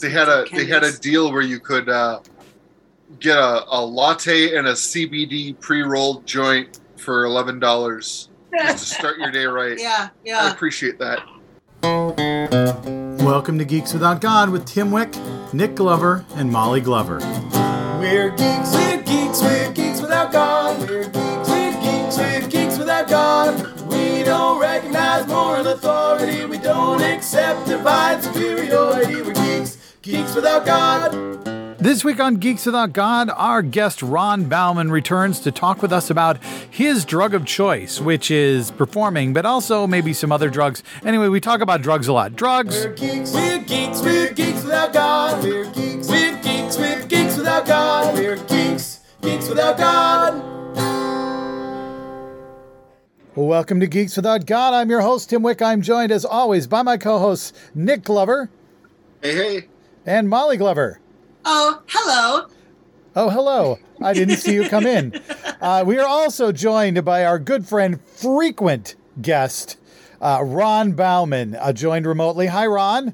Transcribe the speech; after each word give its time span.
They 0.00 0.10
had 0.10 0.28
a 0.28 0.44
they 0.52 0.64
had 0.64 0.84
a 0.84 0.92
deal 0.92 1.32
where 1.32 1.42
you 1.42 1.58
could 1.58 1.88
uh, 1.88 2.20
get 3.18 3.36
a, 3.36 3.64
a 3.68 3.80
latte 3.84 4.56
and 4.56 4.68
a 4.68 4.72
CBD 4.72 5.58
pre 5.58 5.82
rolled 5.82 6.24
joint 6.24 6.78
for 6.96 7.24
eleven 7.24 7.58
dollars 7.58 8.28
just 8.56 8.88
to 8.90 8.94
start 8.94 9.18
your 9.18 9.32
day 9.32 9.44
right. 9.46 9.76
Yeah, 9.80 10.10
yeah. 10.24 10.42
I 10.42 10.50
appreciate 10.52 11.00
that. 11.00 11.24
Welcome 13.24 13.58
to 13.58 13.64
Geeks 13.64 13.92
Without 13.92 14.20
God 14.20 14.50
with 14.50 14.66
Tim 14.66 14.92
Wick, 14.92 15.14
Nick 15.52 15.74
Glover, 15.74 16.24
and 16.36 16.52
Molly 16.52 16.80
Glover. 16.80 17.18
We're 17.98 18.30
geeks, 18.30 18.72
we're 18.74 19.02
geeks, 19.02 19.42
we're 19.42 19.72
geeks 19.72 20.00
without 20.00 20.30
God. 20.30 20.78
We're 20.88 21.04
geeks, 21.04 21.48
we're 21.48 21.72
geeks, 21.80 22.16
we're 22.18 22.48
geeks 22.48 22.78
without 22.78 23.08
God. 23.08 23.80
We 23.90 24.22
don't 24.22 24.60
recognize 24.60 25.26
moral 25.26 25.66
authority. 25.66 26.44
We 26.44 26.58
don't 26.58 27.02
accept 27.02 27.66
divine 27.66 28.22
superiority. 28.22 29.22
We're 29.22 29.37
geeks, 30.08 30.22
geeks 30.22 30.34
without 30.34 30.64
God. 30.64 31.44
This 31.78 32.02
week 32.02 32.18
on 32.18 32.36
Geeks 32.36 32.66
Without 32.66 32.92
God, 32.92 33.30
our 33.30 33.62
guest 33.62 34.02
Ron 34.02 34.48
Bauman 34.48 34.90
returns 34.90 35.38
to 35.40 35.52
talk 35.52 35.80
with 35.80 35.92
us 35.92 36.10
about 36.10 36.42
his 36.42 37.04
drug 37.04 37.34
of 37.34 37.44
choice, 37.44 38.00
which 38.00 38.30
is 38.30 38.70
performing, 38.72 39.32
but 39.32 39.46
also 39.46 39.86
maybe 39.86 40.12
some 40.12 40.32
other 40.32 40.50
drugs. 40.50 40.82
Anyway, 41.04 41.28
we 41.28 41.40
talk 41.40 41.60
about 41.60 41.82
drugs 41.82 42.08
a 42.08 42.12
lot. 42.12 42.34
Drugs, 42.34 42.84
We're 42.84 42.94
geeks, 42.94 43.32
we're 43.32 43.58
geeks, 43.58 44.02
we're 44.02 44.32
geeks 44.32 44.64
without 44.64 44.92
God. 44.92 45.44
We're 45.44 45.70
geeks, 45.70 46.08
we're 46.08 46.42
geeks, 46.42 46.78
we're 46.78 47.06
geeks 47.06 47.36
without 47.36 47.66
God. 47.66 48.14
We're 48.14 48.36
geeks, 48.36 49.00
geeks 49.20 49.48
without 49.48 49.78
God. 49.78 50.42
Welcome 53.36 53.78
to 53.78 53.86
Geeks 53.86 54.16
Without 54.16 54.46
God. 54.46 54.74
I'm 54.74 54.90
your 54.90 55.02
host, 55.02 55.30
Tim 55.30 55.44
Wick. 55.44 55.62
I'm 55.62 55.80
joined, 55.80 56.10
as 56.10 56.24
always, 56.24 56.66
by 56.66 56.82
my 56.82 56.96
co 56.96 57.20
hosts, 57.20 57.52
Nick 57.72 58.02
Glover 58.02 58.50
Hey, 59.22 59.34
hey. 59.34 59.68
And 60.08 60.28
Molly 60.28 60.56
Glover. 60.56 61.00
Oh, 61.44 61.82
hello. 61.86 62.46
Oh, 63.14 63.28
hello. 63.28 63.78
I 64.00 64.14
didn't 64.14 64.36
see 64.38 64.54
you 64.54 64.68
come 64.68 64.86
in. 64.86 65.20
Uh, 65.60 65.82
we 65.84 65.98
are 65.98 66.06
also 66.06 66.52
joined 66.52 67.04
by 67.04 67.24
our 67.24 67.36
good 67.36 67.66
friend, 67.66 68.00
frequent 68.00 68.94
guest, 69.20 69.76
uh, 70.20 70.38
Ron 70.40 70.92
Bauman, 70.92 71.56
uh, 71.56 71.72
joined 71.72 72.06
remotely. 72.06 72.46
Hi, 72.46 72.64
Ron. 72.64 73.12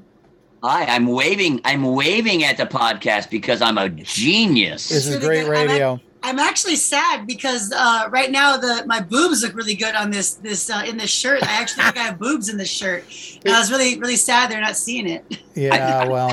Hi, 0.61 0.85
I'm 0.85 1.07
waving. 1.07 1.59
I'm 1.65 1.81
waving 1.83 2.43
at 2.43 2.57
the 2.57 2.67
podcast 2.67 3.31
because 3.31 3.63
I'm 3.63 3.79
a 3.79 3.89
genius. 3.89 4.89
This 4.89 5.07
is 5.07 5.15
Really 5.15 5.25
great 5.25 5.45
good. 5.45 5.57
I'm 5.57 5.67
radio. 5.69 5.99
I'm 6.21 6.37
actually 6.37 6.75
sad 6.75 7.25
because 7.25 7.73
uh, 7.75 8.09
right 8.11 8.29
now 8.29 8.57
the 8.57 8.83
my 8.85 9.01
boobs 9.01 9.41
look 9.41 9.55
really 9.55 9.73
good 9.73 9.95
on 9.95 10.11
this 10.11 10.35
this 10.35 10.69
uh, 10.69 10.83
in 10.85 10.97
this 10.97 11.09
shirt. 11.09 11.41
I 11.41 11.59
actually 11.59 11.83
think 11.85 11.97
I 11.97 12.03
have 12.03 12.19
boobs 12.19 12.47
in 12.47 12.57
this 12.57 12.69
shirt. 12.69 13.05
And 13.43 13.55
I 13.55 13.59
was 13.59 13.71
really 13.71 13.97
really 13.99 14.17
sad 14.17 14.51
they're 14.51 14.61
not 14.61 14.77
seeing 14.77 15.09
it. 15.09 15.39
Yeah, 15.55 16.05
well, 16.09 16.31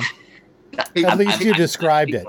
Hey, 0.95 1.05
at 1.05 1.19
least 1.19 1.41
you 1.41 1.55
described 1.55 2.15
it. 2.15 2.27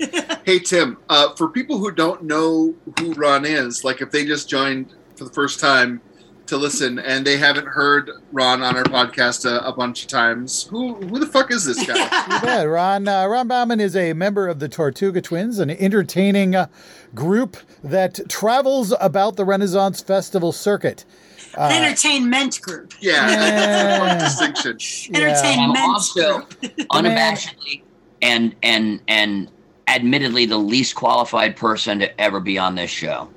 hey 0.44 0.58
Tim. 0.58 0.98
Uh, 1.08 1.34
for 1.34 1.48
people 1.48 1.78
who 1.78 1.90
don't 1.90 2.24
know 2.24 2.74
who 2.98 3.12
Ron 3.14 3.44
is, 3.44 3.84
like 3.84 4.00
if 4.00 4.10
they 4.10 4.24
just 4.24 4.48
joined 4.48 4.94
for 5.16 5.24
the 5.24 5.30
first 5.30 5.60
time 5.60 6.00
to 6.46 6.56
listen 6.56 6.98
and 6.98 7.26
they 7.26 7.36
haven't 7.36 7.66
heard 7.66 8.10
Ron 8.32 8.62
on 8.62 8.76
our 8.76 8.84
podcast 8.84 9.44
a, 9.44 9.66
a 9.66 9.72
bunch 9.72 10.02
of 10.02 10.08
times, 10.08 10.64
who 10.64 10.94
who 10.94 11.18
the 11.18 11.26
fuck 11.26 11.50
is 11.50 11.64
this 11.64 11.84
guy? 11.86 11.94
You 12.34 12.40
bet. 12.40 12.68
Ron, 12.68 13.08
uh, 13.08 13.26
Ron 13.26 13.48
Bauman 13.48 13.80
is 13.80 13.96
a 13.96 14.12
member 14.12 14.48
of 14.48 14.58
the 14.58 14.68
Tortuga 14.68 15.20
Twins, 15.20 15.58
an 15.58 15.70
entertaining 15.70 16.54
uh, 16.54 16.68
group 17.14 17.56
that 17.82 18.20
travels 18.28 18.94
about 19.00 19.36
the 19.36 19.44
Renaissance 19.44 20.00
Festival 20.00 20.52
circuit. 20.52 21.04
Uh, 21.56 21.62
An 21.72 21.84
entertainment 21.84 22.60
group. 22.60 22.94
Yeah, 23.00 23.28
Yeah. 23.30 23.94
Important 23.94 24.20
distinction. 24.20 25.14
I'm 25.16 25.22
Entertainment 25.22 25.78
also 25.78 26.38
group. 26.40 26.76
unabashedly 26.90 27.82
and 28.22 28.54
and 28.62 29.00
and 29.08 29.50
admittedly 29.86 30.44
the 30.46 30.58
least 30.58 30.94
qualified 30.94 31.56
person 31.56 31.98
to 32.00 32.20
ever 32.20 32.40
be 32.40 32.58
on 32.58 32.74
this 32.74 32.90
show. 32.90 33.28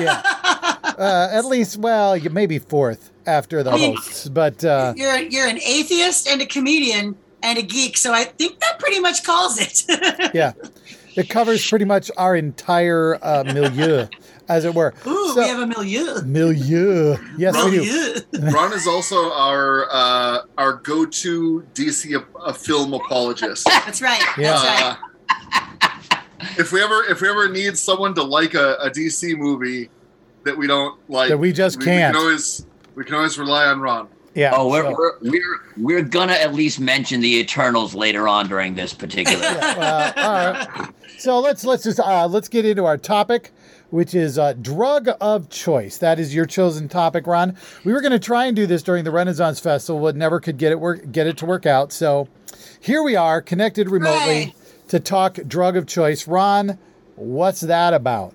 yeah. 0.00 0.22
Uh, 0.96 1.28
at 1.30 1.44
least, 1.44 1.76
well, 1.76 2.18
maybe 2.30 2.58
fourth 2.58 3.10
after 3.26 3.62
the 3.62 3.70
mean- 3.72 3.94
hosts, 3.96 4.28
but 4.30 4.64
uh, 4.64 4.94
You're 4.96 5.18
you're 5.18 5.46
an 5.46 5.58
atheist 5.60 6.26
and 6.26 6.40
a 6.40 6.46
comedian 6.46 7.14
and 7.42 7.58
a 7.58 7.62
geek, 7.62 7.98
so 7.98 8.14
I 8.14 8.24
think 8.24 8.60
that 8.60 8.78
pretty 8.78 9.00
much 9.00 9.22
calls 9.22 9.58
it. 9.60 9.84
yeah, 10.32 10.52
it 11.14 11.28
covers 11.28 11.68
pretty 11.68 11.84
much 11.84 12.10
our 12.16 12.34
entire 12.34 13.18
uh, 13.20 13.44
milieu, 13.44 14.06
as 14.48 14.64
it 14.64 14.74
were. 14.74 14.94
Ooh, 15.06 15.28
So- 15.34 15.42
we 15.42 15.48
have 15.48 15.58
a 15.60 15.66
milieu. 15.66 16.22
milieu. 16.22 17.16
Yes, 17.38 17.54
we 17.64 17.70
do. 17.72 18.20
Milieu. 18.32 18.52
Ron 18.54 18.72
is 18.72 18.86
also 18.86 19.32
our 19.32 19.86
uh, 19.90 20.38
our 20.58 20.74
go-to 20.74 21.66
DC 21.74 22.14
a, 22.20 22.38
a 22.40 22.52
film 22.54 22.94
apologist. 22.94 23.64
That's 23.66 24.00
right. 24.02 24.22
Yeah. 24.38 24.52
That's 24.52 24.64
right. 24.64 24.96
Uh, 25.82 26.18
if 26.58 26.72
we 26.72 26.82
ever 26.82 27.04
if 27.04 27.20
we 27.20 27.28
ever 27.28 27.48
need 27.48 27.76
someone 27.78 28.14
to 28.14 28.22
like 28.22 28.54
a, 28.54 28.74
a 28.82 28.90
DC 28.90 29.36
movie 29.36 29.90
that 30.44 30.56
we 30.56 30.66
don't 30.66 30.98
like, 31.10 31.28
That 31.30 31.38
we 31.38 31.52
just 31.52 31.78
we, 31.78 31.84
can't. 31.86 32.14
We 32.14 32.18
can 32.20 32.26
always 32.26 32.66
we 32.94 33.04
can 33.04 33.14
always 33.14 33.38
rely 33.38 33.66
on 33.66 33.80
Ron. 33.80 34.08
Yeah. 34.34 34.52
Oh, 34.54 34.68
we're, 34.68 34.82
so- 34.84 34.90
we're 34.92 35.12
we're 35.22 35.60
we're 35.78 36.02
gonna 36.02 36.34
at 36.34 36.52
least 36.54 36.78
mention 36.78 37.20
the 37.20 37.38
Eternals 37.38 37.94
later 37.94 38.28
on 38.28 38.48
during 38.48 38.74
this 38.74 38.92
particular. 38.92 39.40
Well, 39.76 40.12
all 40.16 40.52
right. 40.52 40.88
So 41.18 41.40
let's 41.40 41.64
let's 41.64 41.82
just 41.84 41.98
uh, 41.98 42.26
let's 42.26 42.48
get 42.48 42.64
into 42.66 42.84
our 42.84 42.98
topic, 42.98 43.50
which 43.90 44.14
is 44.14 44.38
uh, 44.38 44.52
drug 44.54 45.08
of 45.20 45.48
choice. 45.48 45.98
That 45.98 46.18
is 46.18 46.34
your 46.34 46.46
chosen 46.46 46.88
topic, 46.88 47.26
Ron. 47.26 47.56
We 47.84 47.92
were 47.92 48.00
going 48.00 48.12
to 48.12 48.18
try 48.18 48.46
and 48.46 48.56
do 48.56 48.66
this 48.66 48.82
during 48.82 49.04
the 49.04 49.10
Renaissance 49.10 49.60
Festival, 49.60 50.00
but 50.02 50.16
never 50.16 50.40
could 50.40 50.58
get 50.58 50.72
it 50.72 50.80
work 50.80 51.10
get 51.12 51.26
it 51.26 51.36
to 51.38 51.46
work 51.46 51.66
out. 51.66 51.92
So 51.92 52.28
here 52.80 53.02
we 53.02 53.16
are, 53.16 53.40
connected 53.40 53.90
remotely 53.90 54.44
Hooray. 54.44 54.54
to 54.88 55.00
talk 55.00 55.38
drug 55.46 55.76
of 55.76 55.86
choice. 55.86 56.26
Ron, 56.26 56.78
what's 57.16 57.60
that 57.62 57.94
about? 57.94 58.34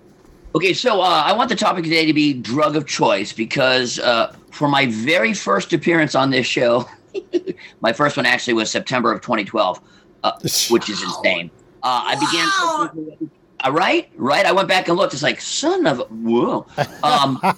Okay, 0.53 0.73
so 0.73 1.01
uh, 1.01 1.23
I 1.25 1.31
want 1.31 1.49
the 1.49 1.55
topic 1.55 1.85
today 1.85 2.05
to 2.05 2.13
be 2.13 2.33
drug 2.33 2.75
of 2.75 2.85
choice 2.85 3.31
because 3.31 3.99
uh, 3.99 4.35
for 4.51 4.67
my 4.67 4.85
very 4.87 5.33
first 5.33 5.71
appearance 5.71 6.13
on 6.13 6.29
this 6.29 6.45
show, 6.45 6.89
my 7.81 7.93
first 7.93 8.17
one 8.17 8.25
actually 8.25 8.55
was 8.55 8.69
September 8.69 9.13
of 9.13 9.21
2012, 9.21 9.79
uh, 10.23 10.31
which 10.69 10.89
is 10.89 11.01
insane. 11.03 11.49
Uh, 11.83 12.03
I 12.05 12.15
began. 12.15 13.07
Uh, 13.23 13.27
right, 13.69 14.09
right. 14.15 14.45
I 14.45 14.51
went 14.51 14.67
back 14.67 14.87
and 14.87 14.97
looked. 14.97 15.13
It's 15.13 15.23
like 15.23 15.41
son 15.41 15.85
of 15.85 15.99
a 15.99 16.03
whoa. 16.03 16.65
Um, 17.03 17.39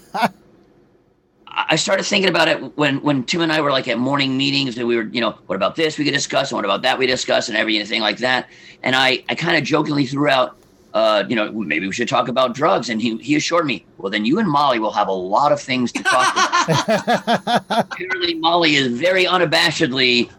I 1.48 1.76
started 1.76 2.04
thinking 2.04 2.30
about 2.30 2.48
it 2.48 2.78
when 2.78 3.02
when 3.02 3.24
Tim 3.24 3.42
and 3.42 3.52
I 3.52 3.62
were 3.62 3.72
like 3.72 3.88
at 3.88 4.00
morning 4.00 4.38
meetings 4.38 4.78
and 4.78 4.88
we 4.88 4.96
were, 4.96 5.04
you 5.04 5.22
know, 5.22 5.38
what 5.46 5.56
about 5.56 5.76
this 5.76 5.98
we 5.98 6.06
could 6.06 6.14
discuss 6.14 6.52
and 6.52 6.58
what 6.58 6.66
about 6.66 6.82
that 6.82 6.98
we 6.98 7.06
discuss 7.06 7.48
and 7.48 7.56
everything 7.58 8.02
like 8.02 8.18
that. 8.18 8.50
And 8.82 8.96
I 8.96 9.24
I 9.30 9.36
kind 9.36 9.56
of 9.56 9.64
jokingly 9.64 10.06
threw 10.06 10.30
out 10.30 10.58
uh, 10.94 11.24
you 11.28 11.36
know, 11.36 11.52
maybe 11.52 11.88
we 11.88 11.94
should 11.94 12.08
talk 12.08 12.28
about 12.28 12.54
drugs. 12.54 12.90
And 12.90 13.02
he, 13.02 13.18
he 13.18 13.36
assured 13.36 13.66
me, 13.66 13.86
well, 13.98 14.12
then 14.12 14.26
you 14.26 14.40
and 14.40 14.48
Molly 14.48 14.80
will 14.80 14.92
have 14.92 15.08
a 15.08 15.14
lot 15.14 15.52
of 15.52 15.60
things 15.60 15.92
to 15.92 16.04
talk 16.04 16.34
about. 16.34 17.66
Apparently, 17.70 18.36
Molly 18.36 18.76
is 18.76 18.88
very 18.88 19.26
unabashedly 19.26 20.30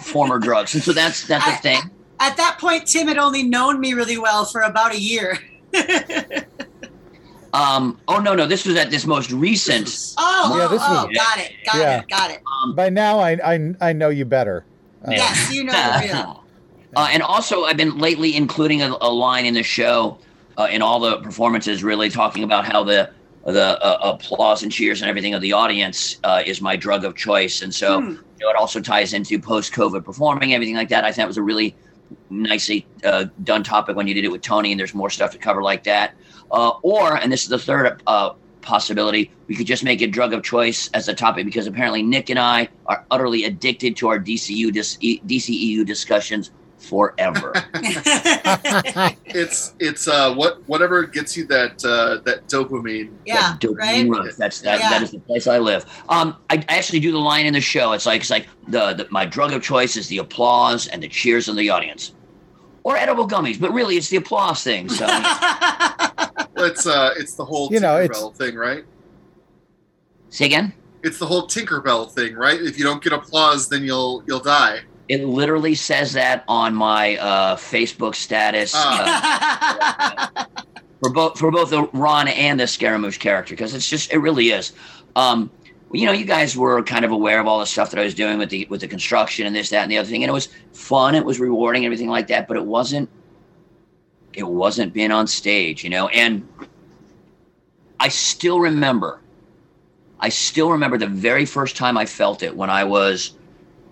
former 0.00 0.38
drugs. 0.38 0.74
And 0.74 0.82
so 0.82 0.92
that's 0.92 1.26
that's 1.26 1.44
the 1.44 1.52
I- 1.52 1.56
thing. 1.56 1.90
At 2.22 2.36
that 2.36 2.56
point, 2.60 2.86
Tim 2.86 3.08
had 3.08 3.18
only 3.18 3.42
known 3.42 3.80
me 3.80 3.94
really 3.94 4.16
well 4.16 4.44
for 4.44 4.60
about 4.62 4.94
a 4.94 5.00
year. 5.00 5.38
Um, 7.54 8.00
oh, 8.08 8.18
no, 8.18 8.34
no, 8.34 8.46
this 8.46 8.64
was 8.64 8.76
at 8.76 8.90
this 8.90 9.04
most 9.04 9.30
recent. 9.30 10.14
Oh, 10.16 10.54
Yeah, 10.56 10.64
oh, 10.64 10.68
this 10.68 10.80
oh, 10.82 11.06
was- 11.06 11.14
got 11.14 11.38
it, 11.38 11.52
got 11.66 11.76
Yeah. 11.76 11.98
it, 12.00 12.08
got 12.08 12.30
it. 12.30 12.40
Um, 12.64 12.74
By 12.74 12.88
now, 12.88 13.18
I 13.18 13.32
I, 13.44 13.74
I 13.82 13.92
know 13.92 14.08
you 14.08 14.24
better. 14.24 14.64
Uh, 15.06 15.10
Yes, 15.10 15.52
you 15.52 15.64
know 15.64 15.72
the 15.72 16.06
real. 16.08 16.38
Uh, 16.96 17.08
and 17.10 17.22
also, 17.22 17.64
I've 17.64 17.76
been 17.78 17.98
lately 17.98 18.36
including 18.36 18.80
a, 18.82 18.94
a 19.02 19.10
line 19.10 19.44
in 19.46 19.52
the 19.54 19.62
show 19.62 20.18
uh, 20.58 20.68
in 20.70 20.80
all 20.82 20.98
the 21.00 21.18
performances, 21.18 21.82
really 21.84 22.08
talking 22.10 22.42
about 22.42 22.64
how 22.66 22.84
the 22.84 23.10
the 23.46 23.78
uh, 23.84 23.98
applause 24.14 24.62
and 24.62 24.70
cheers 24.72 25.02
and 25.02 25.08
everything 25.10 25.34
of 25.34 25.40
the 25.42 25.52
audience 25.52 26.18
uh, 26.24 26.42
is 26.46 26.60
my 26.62 26.74
drug 26.76 27.04
of 27.04 27.16
choice. 27.16 27.60
And 27.62 27.74
so, 27.74 28.00
Hmm. 28.00 28.08
you 28.10 28.16
know, 28.40 28.48
it 28.50 28.56
also 28.56 28.80
ties 28.80 29.12
into 29.14 29.38
post-COVID 29.38 30.04
performing, 30.04 30.54
everything 30.54 30.76
like 30.76 30.88
that. 30.90 31.04
I 31.04 31.12
thought 31.12 31.24
it 31.24 31.28
was 31.28 31.36
a 31.38 31.42
really 31.42 31.74
nicely 32.30 32.86
uh, 33.04 33.26
done 33.44 33.62
topic 33.62 33.96
when 33.96 34.06
you 34.06 34.14
did 34.14 34.24
it 34.24 34.30
with 34.30 34.42
Tony, 34.42 34.72
and 34.72 34.78
there's 34.78 34.94
more 34.94 35.10
stuff 35.10 35.32
to 35.32 35.38
cover 35.38 35.62
like 35.62 35.84
that. 35.84 36.14
Uh, 36.50 36.72
or, 36.82 37.16
and 37.16 37.32
this 37.32 37.42
is 37.42 37.48
the 37.48 37.58
third 37.58 38.02
uh, 38.06 38.30
possibility, 38.62 39.30
we 39.48 39.54
could 39.54 39.66
just 39.66 39.84
make 39.84 40.00
it 40.00 40.12
drug 40.12 40.32
of 40.32 40.42
choice 40.42 40.88
as 40.94 41.08
a 41.08 41.14
topic 41.14 41.44
because 41.44 41.66
apparently 41.66 42.02
Nick 42.02 42.30
and 42.30 42.38
I 42.38 42.68
are 42.86 43.04
utterly 43.10 43.44
addicted 43.44 43.96
to 43.96 44.08
our 44.08 44.18
DCU 44.18 44.72
dis- 44.72 44.96
DCEU 44.96 45.84
discussions 45.84 46.50
forever. 46.82 47.52
It's 49.34 49.74
it's 49.78 50.08
uh 50.08 50.34
what 50.34 50.62
whatever 50.68 51.04
gets 51.04 51.36
you 51.36 51.46
that 51.46 51.82
uh 51.84 52.20
that 52.24 52.46
dopamine. 52.48 53.10
yeah, 53.24 53.52
That 53.52 53.60
dopamine 53.60 54.10
right. 54.10 54.24
rush. 54.26 54.34
That's 54.36 54.60
that. 54.60 54.80
Yeah. 54.80 54.90
That 54.90 55.02
is 55.02 55.10
the 55.12 55.20
place 55.20 55.46
I 55.46 55.58
live. 55.58 55.84
Um, 56.08 56.36
I, 56.50 56.56
I 56.68 56.76
actually 56.76 57.00
do 57.00 57.12
the 57.12 57.18
line 57.18 57.46
in 57.46 57.54
the 57.54 57.60
show. 57.60 57.92
It's 57.92 58.04
like 58.06 58.20
it's 58.22 58.30
like 58.30 58.46
the, 58.68 58.92
the 58.94 59.06
my 59.10 59.24
drug 59.24 59.52
of 59.52 59.62
choice 59.62 59.96
is 59.96 60.08
the 60.08 60.18
applause 60.18 60.86
and 60.88 61.02
the 61.02 61.08
cheers 61.08 61.48
of 61.48 61.56
the 61.56 61.70
audience, 61.70 62.14
or 62.84 62.96
edible 62.96 63.26
gummies. 63.26 63.58
But 63.60 63.72
really, 63.72 63.96
it's 63.96 64.08
the 64.10 64.16
applause 64.18 64.62
thing. 64.62 64.88
So 64.88 65.06
well, 65.06 66.66
It's 66.66 66.86
uh 66.86 67.14
it's 67.16 67.34
the 67.34 67.44
whole 67.44 67.70
You 67.72 67.80
know, 67.80 67.98
it's- 68.00 68.18
Tinkerbell 68.20 68.34
thing, 68.36 68.54
right? 68.56 68.84
say 70.28 70.46
again. 70.46 70.72
It's 71.02 71.18
the 71.18 71.26
whole 71.26 71.46
Tinkerbell 71.48 72.10
thing, 72.12 72.34
right? 72.36 72.60
If 72.60 72.78
you 72.78 72.84
don't 72.84 73.02
get 73.02 73.12
applause, 73.12 73.68
then 73.68 73.82
you'll 73.82 74.22
you'll 74.26 74.40
die. 74.40 74.80
It 75.08 75.24
literally 75.24 75.74
says 75.74 76.12
that 76.14 76.44
on 76.48 76.74
my 76.74 77.16
uh, 77.16 77.56
Facebook 77.56 78.14
status 78.14 78.72
Ah. 78.74 80.30
uh, 80.36 80.44
for 81.02 81.10
both 81.10 81.38
for 81.38 81.50
both 81.50 81.70
the 81.70 81.84
Ron 81.92 82.28
and 82.28 82.58
the 82.60 82.66
Scaramouche 82.66 83.18
character 83.18 83.54
because 83.54 83.74
it's 83.74 83.88
just 83.88 84.12
it 84.12 84.18
really 84.18 84.50
is. 84.50 84.72
Um, 85.16 85.50
you 85.92 86.06
know, 86.06 86.12
you 86.12 86.24
guys 86.24 86.56
were 86.56 86.82
kind 86.82 87.04
of 87.04 87.10
aware 87.10 87.38
of 87.40 87.46
all 87.46 87.58
the 87.58 87.66
stuff 87.66 87.90
that 87.90 88.00
I 88.00 88.04
was 88.04 88.14
doing 88.14 88.38
with 88.38 88.48
the 88.48 88.66
with 88.70 88.80
the 88.80 88.88
construction 88.88 89.46
and 89.46 89.54
this, 89.54 89.68
that, 89.70 89.82
and 89.82 89.90
the 89.90 89.98
other 89.98 90.08
thing, 90.08 90.22
and 90.22 90.30
it 90.30 90.32
was 90.32 90.48
fun. 90.72 91.14
It 91.14 91.24
was 91.24 91.38
rewarding, 91.38 91.84
everything 91.84 92.08
like 92.08 92.28
that. 92.28 92.48
But 92.48 92.56
it 92.56 92.64
wasn't. 92.64 93.10
It 94.32 94.44
wasn't 94.48 94.94
being 94.94 95.10
on 95.10 95.26
stage, 95.26 95.84
you 95.84 95.90
know. 95.90 96.08
And 96.08 96.48
I 98.00 98.08
still 98.08 98.60
remember. 98.60 99.20
I 100.18 100.28
still 100.30 100.70
remember 100.70 100.96
the 100.96 101.08
very 101.08 101.44
first 101.44 101.76
time 101.76 101.98
I 101.98 102.06
felt 102.06 102.42
it 102.42 102.56
when 102.56 102.70
I 102.70 102.84
was 102.84 103.34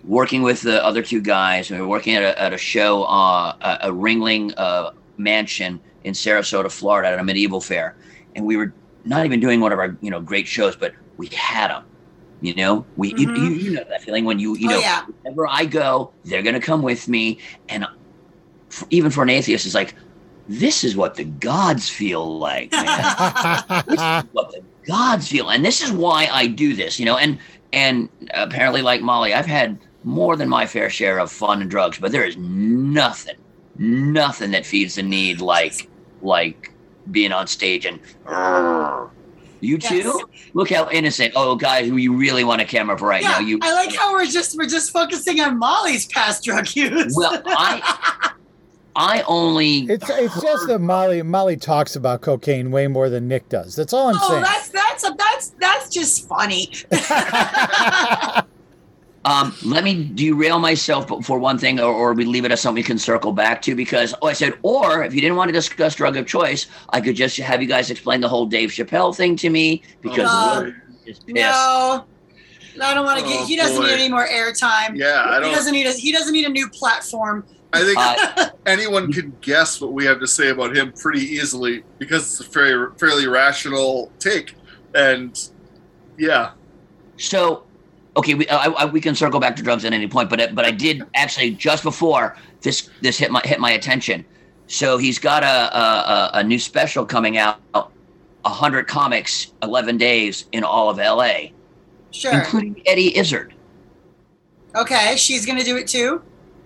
working 0.03 0.41
with 0.41 0.61
the 0.61 0.83
other 0.83 1.01
two 1.01 1.21
guys. 1.21 1.69
We 1.69 1.79
were 1.79 1.87
working 1.87 2.15
at 2.15 2.23
a, 2.23 2.41
at 2.41 2.53
a 2.53 2.57
show, 2.57 3.03
uh, 3.03 3.53
a, 3.61 3.89
a 3.89 3.91
Ringling 3.91 4.53
uh, 4.57 4.91
mansion 5.17 5.81
in 6.03 6.13
Sarasota, 6.13 6.71
Florida, 6.71 7.09
at 7.09 7.19
a 7.19 7.23
medieval 7.23 7.61
fair, 7.61 7.97
and 8.35 8.45
we 8.45 8.57
were 8.57 8.75
not 9.03 9.25
even 9.25 9.39
doing 9.39 9.59
one 9.61 9.71
of 9.71 9.79
our 9.79 9.97
you 10.01 10.11
know 10.11 10.21
great 10.21 10.47
shows, 10.47 10.75
but 10.75 10.93
we 11.17 11.29
had 11.35 11.69
them. 11.69 11.83
You 12.39 12.55
know, 12.55 12.87
we 12.95 13.13
you, 13.17 13.27
Mhm. 13.27 13.37
you, 13.37 13.53
you 13.53 13.71
know 13.71 13.83
that 13.89 14.01
feeling 14.03 14.25
when 14.25 14.39
you 14.39 14.55
you 14.57 14.67
Oh, 14.69 14.71
know 14.71 14.81
yeah. 14.81 15.03
wherever 15.23 15.47
I 15.47 15.65
go, 15.65 16.15
they're 16.23 16.41
gonna 16.43 16.59
come 16.61 16.81
with 16.81 17.07
me, 17.07 17.39
and 17.69 17.85
f 18.71 18.83
even 18.89 19.11
for 19.11 19.23
an 19.23 19.29
atheist, 19.29 19.65
it's 19.65 19.75
like 19.75 19.95
this 20.47 20.83
is 20.83 20.95
what 20.95 21.15
the 21.15 21.25
gods 21.25 21.89
feel 21.89 22.39
like, 22.39 22.75
man 22.77 23.05
this 23.87 24.01
is 24.17 24.29
what 24.31 24.49
the 24.51 24.61
gods 24.87 25.27
feel 25.27 25.49
and 25.49 25.63
this 25.63 25.81
is 25.81 25.91
why 25.91 26.27
i 26.31 26.47
do 26.47 26.75
this 26.75 26.99
you 26.99 27.05
know 27.05 27.17
and 27.17 27.39
and 27.71 28.09
apparently 28.33 28.81
like 28.81 29.01
molly 29.01 29.33
i've 29.33 29.45
had 29.45 29.79
more 30.03 30.35
than 30.35 30.49
my 30.49 30.65
fair 30.65 30.89
share 30.89 31.19
of 31.19 31.31
fun 31.31 31.61
and 31.61 31.69
drugs 31.69 31.97
but 31.99 32.11
there 32.11 32.23
is 32.25 32.35
nothing 32.37 33.35
nothing 33.77 34.51
that 34.51 34.65
feeds 34.65 34.95
the 34.95 35.03
need 35.03 35.41
like 35.41 35.89
like 36.21 36.71
being 37.11 37.31
on 37.31 37.47
stage 37.47 37.85
and 37.85 37.99
you 39.61 39.77
too 39.77 39.97
Yes. 39.97 40.17
look 40.53 40.69
how 40.71 40.89
innocent 40.89 41.33
oh 41.35 41.55
guys 41.55 41.87
who 41.87 41.97
you 41.97 42.15
really 42.15 42.43
want 42.43 42.61
a 42.61 42.65
camera 42.65 42.97
for 42.97 43.07
right 43.07 43.21
yeah, 43.21 43.29
now 43.29 43.39
you 43.39 43.59
I 43.61 43.73
like 43.73 43.95
how 43.95 44.11
we're 44.13 44.25
just 44.25 44.57
we're 44.57 44.67
just 44.67 44.91
focusing 44.91 45.39
on 45.39 45.57
Molly's 45.59 46.05
past 46.07 46.43
drug 46.43 46.75
use. 46.75 47.13
well 47.15 47.41
i 47.45 48.31
i 48.95 49.21
only 49.27 49.79
It's 49.81 50.09
it's 50.09 50.41
just 50.41 50.67
that 50.67 50.79
Molly 50.79 51.21
Molly 51.21 51.57
talks 51.57 51.95
about 51.95 52.21
cocaine 52.21 52.71
way 52.71 52.87
more 52.87 53.09
than 53.09 53.27
Nick 53.27 53.47
does. 53.49 53.75
That's 53.75 53.93
all 53.93 54.09
I'm 54.09 54.15
oh, 54.19 54.29
saying. 54.29 54.41
that's 54.43 54.69
that's 54.69 55.03
a, 55.05 55.15
that's 55.17 55.49
that's 55.59 55.89
just 55.89 56.27
funny. 56.27 56.71
Um, 59.23 59.55
let 59.63 59.83
me 59.83 60.03
derail 60.15 60.57
myself 60.57 61.07
for 61.23 61.37
one 61.37 61.59
thing, 61.59 61.79
or, 61.79 61.93
or 61.93 62.13
we 62.13 62.25
leave 62.25 62.43
it 62.43 62.51
as 62.51 62.59
something 62.61 62.79
we 62.81 62.83
can 62.83 62.97
circle 62.97 63.31
back 63.31 63.61
to 63.63 63.75
because, 63.75 64.15
oh, 64.21 64.27
I 64.27 64.33
said, 64.33 64.53
or 64.63 65.03
if 65.03 65.13
you 65.13 65.21
didn't 65.21 65.37
want 65.37 65.49
to 65.49 65.53
discuss 65.53 65.93
drug 65.93 66.17
of 66.17 66.25
choice, 66.25 66.65
I 66.89 67.01
could 67.01 67.15
just 67.15 67.37
have 67.37 67.61
you 67.61 67.67
guys 67.67 67.91
explain 67.91 68.21
the 68.21 68.27
whole 68.27 68.47
Dave 68.47 68.71
Chappelle 68.71 69.15
thing 69.15 69.35
to 69.37 69.49
me 69.51 69.83
because 70.01 70.27
Oh, 70.31 70.61
Will 70.63 70.73
is 71.05 71.19
pissed. 71.19 71.27
no, 71.35 72.05
I 72.81 72.93
don't 72.95 73.05
want 73.05 73.19
to 73.19 73.25
Oh, 73.25 73.29
get. 73.29 73.47
He 73.47 73.55
doesn't 73.55 73.77
boy. 73.77 73.87
need 73.89 73.93
any 73.93 74.09
more 74.09 74.27
airtime. 74.27 74.95
Yeah, 74.95 75.23
I 75.27 75.35
He 75.35 75.41
don't. 75.41 75.51
doesn't 75.53 75.73
need 75.73 75.85
a 75.85 75.91
he 75.91 76.11
doesn't 76.11 76.33
need 76.33 76.45
a 76.47 76.49
new 76.49 76.67
platform. 76.69 77.45
I 77.73 77.83
think 77.83 77.97
Uh, 77.99 78.49
anyone 78.65 79.13
can 79.13 79.37
guess 79.41 79.79
what 79.79 79.93
we 79.93 80.03
have 80.05 80.19
to 80.19 80.27
say 80.27 80.49
about 80.49 80.75
him 80.75 80.93
pretty 80.99 81.21
easily 81.21 81.83
because 81.99 82.23
it's 82.23 82.47
a 82.47 82.51
very 82.51 82.87
fairly 82.99 83.27
rational 83.27 84.11
take, 84.19 84.55
and 84.95 85.37
yeah, 86.17 86.51
So, 87.17 87.63
okay, 88.17 88.33
we 88.33 88.47
I, 88.49 88.65
I, 88.65 88.85
we 88.85 89.01
can 89.01 89.15
circle 89.15 89.39
back 89.39 89.55
to 89.57 89.63
drugs 89.63 89.85
at 89.85 89.93
any 89.93 90.07
point, 90.07 90.29
but 90.29 90.53
but 90.55 90.65
I 90.65 90.71
did 90.71 91.03
actually 91.15 91.51
just 91.51 91.83
before 91.83 92.35
this 92.61 92.89
this 93.01 93.17
hit 93.17 93.31
my 93.31 93.41
hit 93.45 93.59
my 93.59 93.71
attention. 93.71 94.25
So 94.67 94.97
he's 94.97 95.19
got 95.19 95.43
a 95.43 95.77
a, 95.77 95.81
a, 95.81 96.31
a 96.39 96.43
new 96.43 96.59
special 96.59 97.05
coming 97.05 97.37
out, 97.37 97.59
hundred 98.45 98.87
comics, 98.87 99.53
eleven 99.63 99.97
days 99.97 100.45
in 100.51 100.63
all 100.63 100.89
of 100.89 100.99
L.A., 100.99 101.53
Sure. 102.11 102.33
including 102.33 102.81
Eddie 102.85 103.15
Izzard. 103.17 103.53
Okay, 104.75 105.15
she's 105.17 105.45
gonna 105.45 105.63
do 105.63 105.77
it 105.77 105.87
too. 105.87 106.21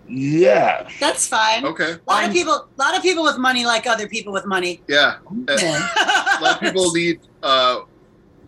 Yeah. 0.07 0.88
That's 1.00 1.27
fine. 1.27 1.65
okay, 1.65 1.94
A 1.94 2.12
lot 2.12 2.21
I'm- 2.21 2.30
of 2.30 2.36
people, 2.36 2.53
a 2.53 2.68
lot 2.81 2.95
of 2.95 3.01
people 3.01 3.24
with 3.24 3.38
money 3.39 3.65
like 3.65 3.88
other 3.88 4.07
people 4.07 4.31
with 4.31 4.45
money. 4.45 4.81
yeah. 4.88 5.18
A 5.50 6.39
lot 6.41 6.56
of 6.56 6.59
people 6.62 6.91
need. 6.94 7.19
Uh, 7.41 7.80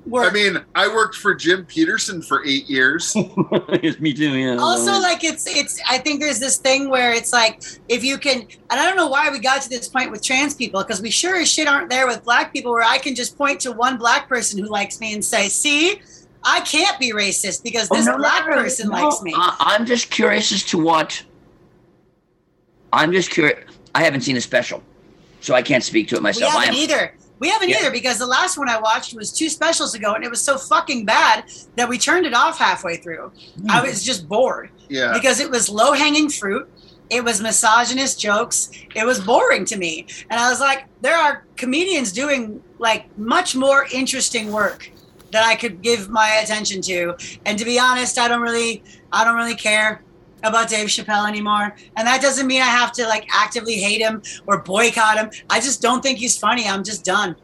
Work. 0.09 0.31
I 0.31 0.33
mean, 0.33 0.63
I 0.73 0.87
worked 0.87 1.15
for 1.15 1.35
Jim 1.35 1.65
Peterson 1.65 2.21
for 2.21 2.45
eight 2.45 2.69
years. 2.69 3.15
me 3.99 4.13
too. 4.13 4.37
Yeah. 4.37 4.55
also 4.57 4.91
like 4.99 5.23
it's 5.23 5.45
it's 5.47 5.81
i 5.89 5.97
think 5.97 6.19
there's 6.21 6.39
this 6.39 6.57
thing 6.57 6.89
where 6.89 7.11
it's 7.13 7.33
like 7.33 7.61
if 7.89 8.03
you 8.03 8.17
can 8.17 8.41
and 8.41 8.79
i 8.79 8.85
don't 8.85 8.95
know 8.95 9.07
why 9.07 9.29
we 9.29 9.39
got 9.39 9.61
to 9.61 9.69
this 9.69 9.87
point 9.87 10.11
with 10.11 10.23
trans 10.23 10.53
people 10.53 10.81
because 10.81 11.01
we 11.01 11.09
sure 11.09 11.35
as 11.35 11.51
shit 11.51 11.67
aren't 11.67 11.89
there 11.89 12.07
with 12.07 12.23
black 12.23 12.53
people 12.53 12.71
where 12.71 12.83
i 12.83 12.97
can 12.97 13.15
just 13.15 13.37
point 13.37 13.59
to 13.59 13.71
one 13.71 13.97
black 13.97 14.27
person 14.29 14.59
who 14.61 14.69
likes 14.69 14.99
me 15.01 15.13
and 15.13 15.23
say 15.23 15.47
see 15.49 15.99
i 16.43 16.59
can't 16.61 16.99
be 16.99 17.11
racist 17.13 17.63
because 17.63 17.87
Oh, 17.91 17.95
this 17.95 18.05
no, 18.05 18.13
no, 18.13 18.17
black 18.19 18.45
no, 18.47 18.55
no, 18.55 18.61
person 18.63 18.89
no. 18.89 18.93
likes 19.03 19.21
me 19.21 19.33
I, 19.35 19.55
I'm 19.59 19.85
just 19.85 20.09
curious 20.09 20.51
as 20.51 20.63
to 20.65 20.77
what. 20.77 21.23
I'm 22.93 23.11
just 23.11 23.29
curious. 23.29 23.59
I 23.93 24.03
haven't 24.03 24.21
seen 24.21 24.35
the 24.35 24.41
special, 24.41 24.81
so 25.41 25.53
I 25.53 25.61
can't 25.61 25.83
speak 25.83 26.07
to 26.09 26.15
it 26.15 26.21
myself. 26.21 26.55
I 26.55 26.65
haven't 26.65 26.75
am, 26.75 26.81
either 26.81 27.13
we 27.39 27.49
haven't 27.49 27.69
Yeah. 27.69 27.77
either 27.79 27.91
because 27.91 28.17
the 28.17 28.25
last 28.25 28.57
one 28.57 28.69
i 28.69 28.79
watched 28.79 29.13
was 29.13 29.31
two 29.31 29.49
specials 29.49 29.93
ago 29.95 30.13
and 30.13 30.23
it 30.23 30.29
was 30.29 30.41
so 30.41 30.57
fucking 30.57 31.05
bad 31.05 31.45
that 31.75 31.87
we 31.89 31.97
turned 31.97 32.25
it 32.25 32.33
off 32.33 32.57
halfway 32.57 32.97
through 32.97 33.31
Hmm. 33.61 33.71
i 33.71 33.81
was 33.81 34.03
just 34.03 34.27
bored 34.27 34.69
Yeah, 34.89 35.13
because 35.13 35.39
it 35.39 35.49
was 35.51 35.67
low 35.69 35.91
hanging 35.93 36.29
fruit. 36.29 36.67
It 37.09 37.23
was 37.23 37.39
misogynist 37.41 38.19
jokes. 38.19 38.69
It 38.93 39.05
was 39.05 39.19
boring 39.21 39.63
to 39.65 39.77
me. 39.77 40.07
And 40.29 40.37
I 40.41 40.49
was 40.49 40.59
like, 40.59 40.87
there 41.01 41.15
are 41.17 41.45
comedians 41.55 42.11
doing 42.11 42.61
like 42.79 43.03
much 43.17 43.55
more 43.55 43.85
interesting 43.93 44.51
work 44.51 44.91
that 45.31 45.43
I 45.45 45.55
could 45.55 45.81
give 45.81 46.09
my 46.09 46.27
attention 46.43 46.81
to. 46.81 47.15
And 47.45 47.57
to 47.59 47.63
be 47.65 47.79
honest, 47.79 48.17
I 48.19 48.27
don't 48.27 48.41
really 48.41 48.83
I 49.13 49.23
don't 49.23 49.37
really 49.37 49.55
care 49.55 50.01
about 50.43 50.69
Dave 50.69 50.87
Chappelle 50.87 51.27
anymore. 51.27 51.75
And 51.95 52.07
that 52.07 52.21
doesn't 52.21 52.47
mean 52.47 52.61
I 52.61 52.65
have 52.65 52.91
to 52.93 53.05
like 53.07 53.27
actively 53.33 53.75
hate 53.75 54.01
him 54.01 54.21
or 54.45 54.61
boycott 54.61 55.17
him. 55.17 55.29
I 55.49 55.59
just 55.59 55.81
don't 55.81 56.01
think 56.01 56.19
he's 56.19 56.37
funny. 56.37 56.67
I'm 56.67 56.83
just 56.83 57.03
done. 57.03 57.35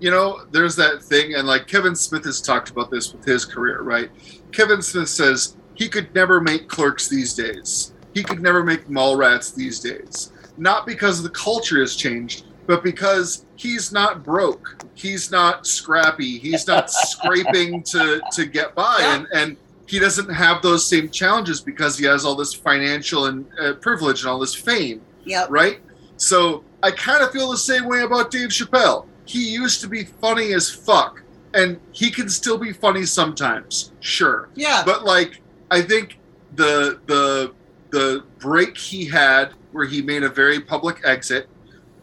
you 0.00 0.10
know, 0.10 0.44
there's 0.52 0.76
that 0.76 1.02
thing, 1.02 1.34
and 1.34 1.46
like 1.46 1.66
Kevin 1.66 1.94
Smith 1.96 2.24
has 2.24 2.40
talked 2.40 2.70
about 2.70 2.88
this 2.90 3.12
with 3.12 3.24
his 3.24 3.44
career, 3.44 3.82
right? 3.82 4.10
Kevin 4.52 4.80
Smith 4.80 5.08
says 5.08 5.56
he 5.74 5.88
could 5.88 6.14
never 6.14 6.40
make 6.40 6.68
clerks 6.68 7.08
these 7.08 7.34
days. 7.34 7.92
He 8.14 8.22
could 8.22 8.40
never 8.40 8.62
make 8.64 8.86
Mallrats 8.88 9.54
these 9.54 9.80
days. 9.80 10.32
Not 10.56 10.86
because 10.86 11.22
the 11.22 11.30
culture 11.30 11.80
has 11.80 11.94
changed, 11.96 12.46
but 12.66 12.82
because 12.82 13.44
he's 13.56 13.92
not 13.92 14.22
broke. 14.24 14.84
He's 14.94 15.30
not 15.30 15.66
scrappy. 15.66 16.38
He's 16.38 16.66
not 16.66 16.90
scraping 17.12 17.82
to 17.84 18.20
to 18.32 18.46
get 18.46 18.74
by, 18.74 18.96
Yeah. 19.00 19.14
and 19.16 19.26
and 19.34 19.56
he 19.88 19.98
doesn't 19.98 20.28
have 20.30 20.60
those 20.62 20.86
same 20.88 21.08
challenges 21.08 21.60
because 21.60 21.96
he 21.98 22.04
has 22.06 22.24
all 22.24 22.34
this 22.36 22.52
financial 22.54 23.26
and 23.26 23.46
uh, 23.60 23.72
privilege 23.74 24.20
and 24.22 24.30
all 24.30 24.38
this 24.38 24.54
fame 24.54 25.00
Yep. 25.24 25.46
right? 25.50 25.80
So 26.16 26.64
I 26.82 26.90
kind 26.90 27.22
of 27.22 27.30
feel 27.32 27.50
the 27.50 27.56
same 27.56 27.86
way 27.86 28.02
about 28.02 28.30
Dave 28.30 28.48
Chappelle. 28.50 29.06
He 29.24 29.48
used 29.50 29.80
to 29.82 29.88
be 29.88 30.04
funny 30.04 30.52
as 30.54 30.70
fuck, 30.70 31.22
and 31.54 31.78
he 31.92 32.10
can 32.10 32.28
still 32.28 32.56
be 32.58 32.72
funny 32.72 33.04
sometimes, 33.04 33.92
sure. 34.00 34.48
Yeah. 34.54 34.82
But 34.86 35.04
like, 35.04 35.40
I 35.70 35.82
think 35.82 36.18
the 36.54 36.98
the 37.06 37.52
the 37.90 38.24
break 38.38 38.76
he 38.76 39.04
had, 39.06 39.52
where 39.72 39.86
he 39.86 40.00
made 40.02 40.22
a 40.22 40.28
very 40.28 40.60
public 40.60 41.00
exit, 41.04 41.48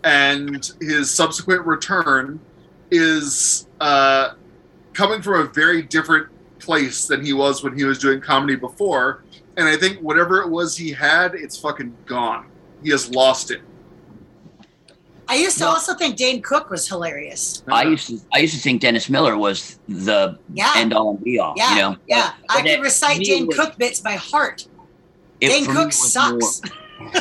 and 0.03 0.69
his 0.81 1.09
subsequent 1.11 1.65
return, 1.65 2.39
is 2.91 3.67
uh, 3.81 4.33
coming 4.93 5.21
from 5.21 5.41
a 5.41 5.43
very 5.51 5.81
different 5.81 6.27
place 6.65 7.07
than 7.07 7.23
he 7.23 7.31
was 7.33 7.63
when 7.63 7.77
he 7.77 7.83
was 7.85 7.99
doing 7.99 8.19
comedy 8.19 8.55
before. 8.55 9.23
And 9.57 9.67
I 9.67 9.77
think 9.77 9.99
whatever 9.99 10.41
it 10.41 10.49
was 10.49 10.75
he 10.75 10.91
had, 10.91 11.35
it's 11.35 11.55
fucking 11.57 11.95
gone. 12.05 12.47
He 12.83 12.89
has 12.91 13.09
lost 13.11 13.51
it. 13.51 13.61
I 15.27 15.35
used 15.37 15.57
to 15.57 15.63
No. 15.63 15.69
also 15.71 15.95
think 15.95 16.17
Dane 16.17 16.41
Cook 16.41 16.69
was 16.69 16.87
hilarious. 16.87 17.63
I 17.67 17.83
used 17.83 18.07
to. 18.09 18.19
I 18.33 18.39
used 18.39 18.53
to 18.55 18.59
think 18.59 18.81
Dennis 18.81 19.09
Miller 19.09 19.35
was 19.37 19.79
the 19.87 20.37
Yeah. 20.53 20.71
end 20.75 20.93
all 20.93 21.11
and 21.11 21.23
be 21.23 21.39
all. 21.39 21.53
Yeah, 21.57 21.69
You 21.75 21.81
know. 21.81 21.95
yeah. 22.07 22.31
But- 22.47 22.57
I 22.57 22.61
but 22.61 22.69
could 22.69 22.81
recite 22.81 23.17
me, 23.19 23.25
Dane 23.25 23.47
was- 23.47 23.55
Cook 23.57 23.77
bits 23.77 23.99
by 24.01 24.13
heart. 24.13 24.67
it- 25.41 25.49
Dane 25.49 25.65
Cook 25.65 25.91
sucks. 25.93 26.61
more- 26.99 27.11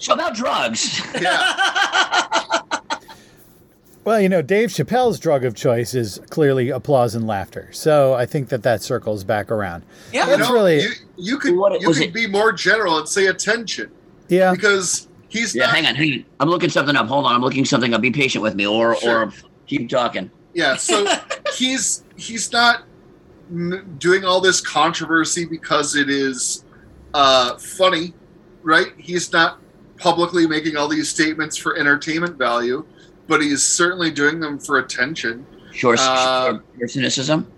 So 0.00 0.14
about 0.14 0.34
drugs. 0.34 1.02
Yeah. 1.20 1.52
Well, 4.06 4.20
you 4.20 4.28
know, 4.28 4.40
Dave 4.40 4.68
Chappelle's 4.68 5.18
drug 5.18 5.44
of 5.44 5.56
choice 5.56 5.92
is 5.92 6.20
clearly 6.30 6.68
applause 6.70 7.16
and 7.16 7.26
laughter. 7.26 7.68
So 7.72 8.14
I 8.14 8.24
think 8.24 8.50
that 8.50 8.62
that 8.62 8.80
circles 8.80 9.24
back 9.24 9.50
around. 9.50 9.84
yeah. 10.12 10.26
That's 10.26 10.38
you 10.38 10.44
know, 10.44 10.52
really- 10.54 10.80
you, 10.82 10.90
you 11.16 11.38
could 11.40 11.56
What- 11.56 11.80
you 11.80 11.88
could 11.92 12.00
it- 12.02 12.14
be 12.14 12.28
more 12.28 12.52
general 12.52 12.98
and 12.98 13.08
say 13.08 13.26
attention 13.26 13.90
Yeah. 14.28 14.52
because 14.52 15.08
he's 15.28 15.56
yeah. 15.56 15.66
not 15.66 15.74
Hang 15.74 15.86
on. 15.86 15.94
Hang 15.96 16.12
on. 16.12 16.24
I'm 16.38 16.48
looking 16.48 16.70
something 16.70 16.94
up. 16.94 17.08
Hold 17.08 17.26
on. 17.26 17.34
I'm 17.34 17.40
looking 17.42 17.64
something 17.64 17.92
up. 17.94 18.00
Be 18.00 18.12
patient 18.12 18.42
with 18.42 18.54
me, 18.54 18.64
or 18.64 18.94
Sure. 18.96 19.24
or 19.24 19.32
keep 19.66 19.88
talking. 19.90 20.30
yeah 20.54 20.76
so 20.76 21.04
he's 21.56 22.04
he's 22.14 22.52
not 22.52 22.84
doing 23.98 24.24
all 24.24 24.40
this 24.40 24.60
controversy 24.60 25.44
because 25.46 25.96
it 25.96 26.08
is 26.08 26.64
uh, 27.12 27.56
funny, 27.58 28.14
right? 28.62 28.92
He's 28.98 29.32
not 29.32 29.58
publicly 29.98 30.46
making 30.46 30.76
all 30.76 30.86
these 30.86 31.08
statements 31.08 31.56
for 31.56 31.76
entertainment 31.76 32.36
value, 32.36 32.84
but 33.28 33.40
he's 33.40 33.62
certainly 33.62 34.10
doing 34.10 34.40
them 34.40 34.58
for 34.58 34.78
attention. 34.78 35.46
Sure, 35.72 35.96
Uh, 35.98 36.58
sure 36.78 36.88
cynicism. 36.88 37.50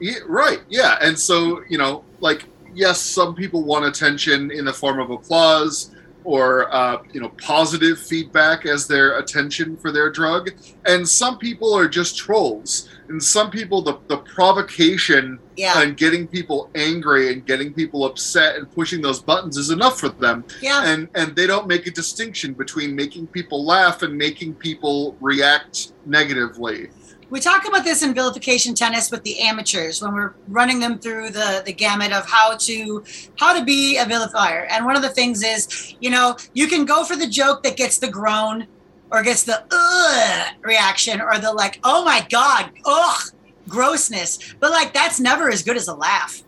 Yeah, 0.00 0.14
right. 0.26 0.60
Yeah. 0.68 0.98
And 1.00 1.18
so, 1.18 1.62
you 1.68 1.78
know, 1.78 2.04
like, 2.20 2.44
yes, 2.74 3.00
some 3.00 3.34
people 3.34 3.64
want 3.64 3.84
attention 3.84 4.50
in 4.50 4.64
the 4.64 4.72
form 4.72 4.98
of 5.00 5.10
applause 5.10 5.90
or, 6.26 6.74
uh, 6.74 7.00
you 7.12 7.20
know, 7.20 7.28
positive 7.40 8.00
feedback 8.00 8.66
as 8.66 8.88
their 8.88 9.18
attention 9.20 9.76
for 9.76 9.92
their 9.92 10.10
drug. 10.10 10.50
And 10.84 11.08
some 11.08 11.38
people 11.38 11.72
are 11.72 11.86
just 11.86 12.16
trolls. 12.16 12.88
And 13.08 13.22
some 13.22 13.48
people, 13.48 13.80
the, 13.80 14.00
the 14.08 14.16
provocation 14.16 15.38
Yeah. 15.56 15.80
and 15.82 15.96
getting 15.96 16.26
people 16.26 16.68
angry 16.74 17.32
and 17.32 17.46
getting 17.46 17.72
people 17.72 18.04
upset 18.04 18.56
and 18.56 18.68
pushing 18.74 19.00
those 19.00 19.20
buttons 19.22 19.56
is 19.56 19.70
enough 19.70 20.00
for 20.00 20.08
them. 20.08 20.44
Yeah. 20.60 20.84
And, 20.84 21.08
and 21.14 21.36
they 21.36 21.46
don't 21.46 21.68
make 21.68 21.86
a 21.86 21.92
distinction 21.92 22.54
between 22.54 22.96
making 22.96 23.28
people 23.28 23.64
laugh 23.64 24.02
and 24.02 24.18
making 24.18 24.54
people 24.54 25.16
react 25.20 25.92
negatively. 26.06 26.88
We 27.28 27.40
talk 27.40 27.66
about 27.66 27.82
this 27.82 28.04
in 28.04 28.14
vilification 28.14 28.74
tennis 28.74 29.10
with 29.10 29.24
the 29.24 29.40
amateurs 29.40 30.00
when 30.00 30.14
we're 30.14 30.34
running 30.46 30.78
them 30.78 30.98
through 30.98 31.30
the, 31.30 31.62
the 31.66 31.72
gamut 31.72 32.12
of 32.12 32.24
how 32.24 32.56
to 32.56 33.04
how 33.36 33.58
to 33.58 33.64
be 33.64 33.98
a 33.98 34.04
vilifier. 34.04 34.66
And 34.70 34.84
one 34.84 34.94
of 34.94 35.02
the 35.02 35.08
things 35.08 35.42
is, 35.42 35.96
you 35.98 36.08
know, 36.08 36.36
you 36.54 36.68
can 36.68 36.84
go 36.84 37.04
for 37.04 37.16
the 37.16 37.26
joke 37.26 37.64
that 37.64 37.76
gets 37.76 37.98
the 37.98 38.08
groan 38.08 38.68
or 39.10 39.24
gets 39.24 39.42
the 39.42 39.64
ugh 39.72 40.54
reaction 40.62 41.20
or 41.20 41.38
the 41.38 41.52
like, 41.52 41.80
oh 41.82 42.04
my 42.04 42.24
god, 42.30 42.70
ugh, 42.84 43.20
grossness. 43.68 44.54
But 44.60 44.70
like 44.70 44.94
that's 44.94 45.18
never 45.18 45.50
as 45.50 45.64
good 45.64 45.76
as 45.76 45.88
a 45.88 45.94
laugh. 45.94 46.44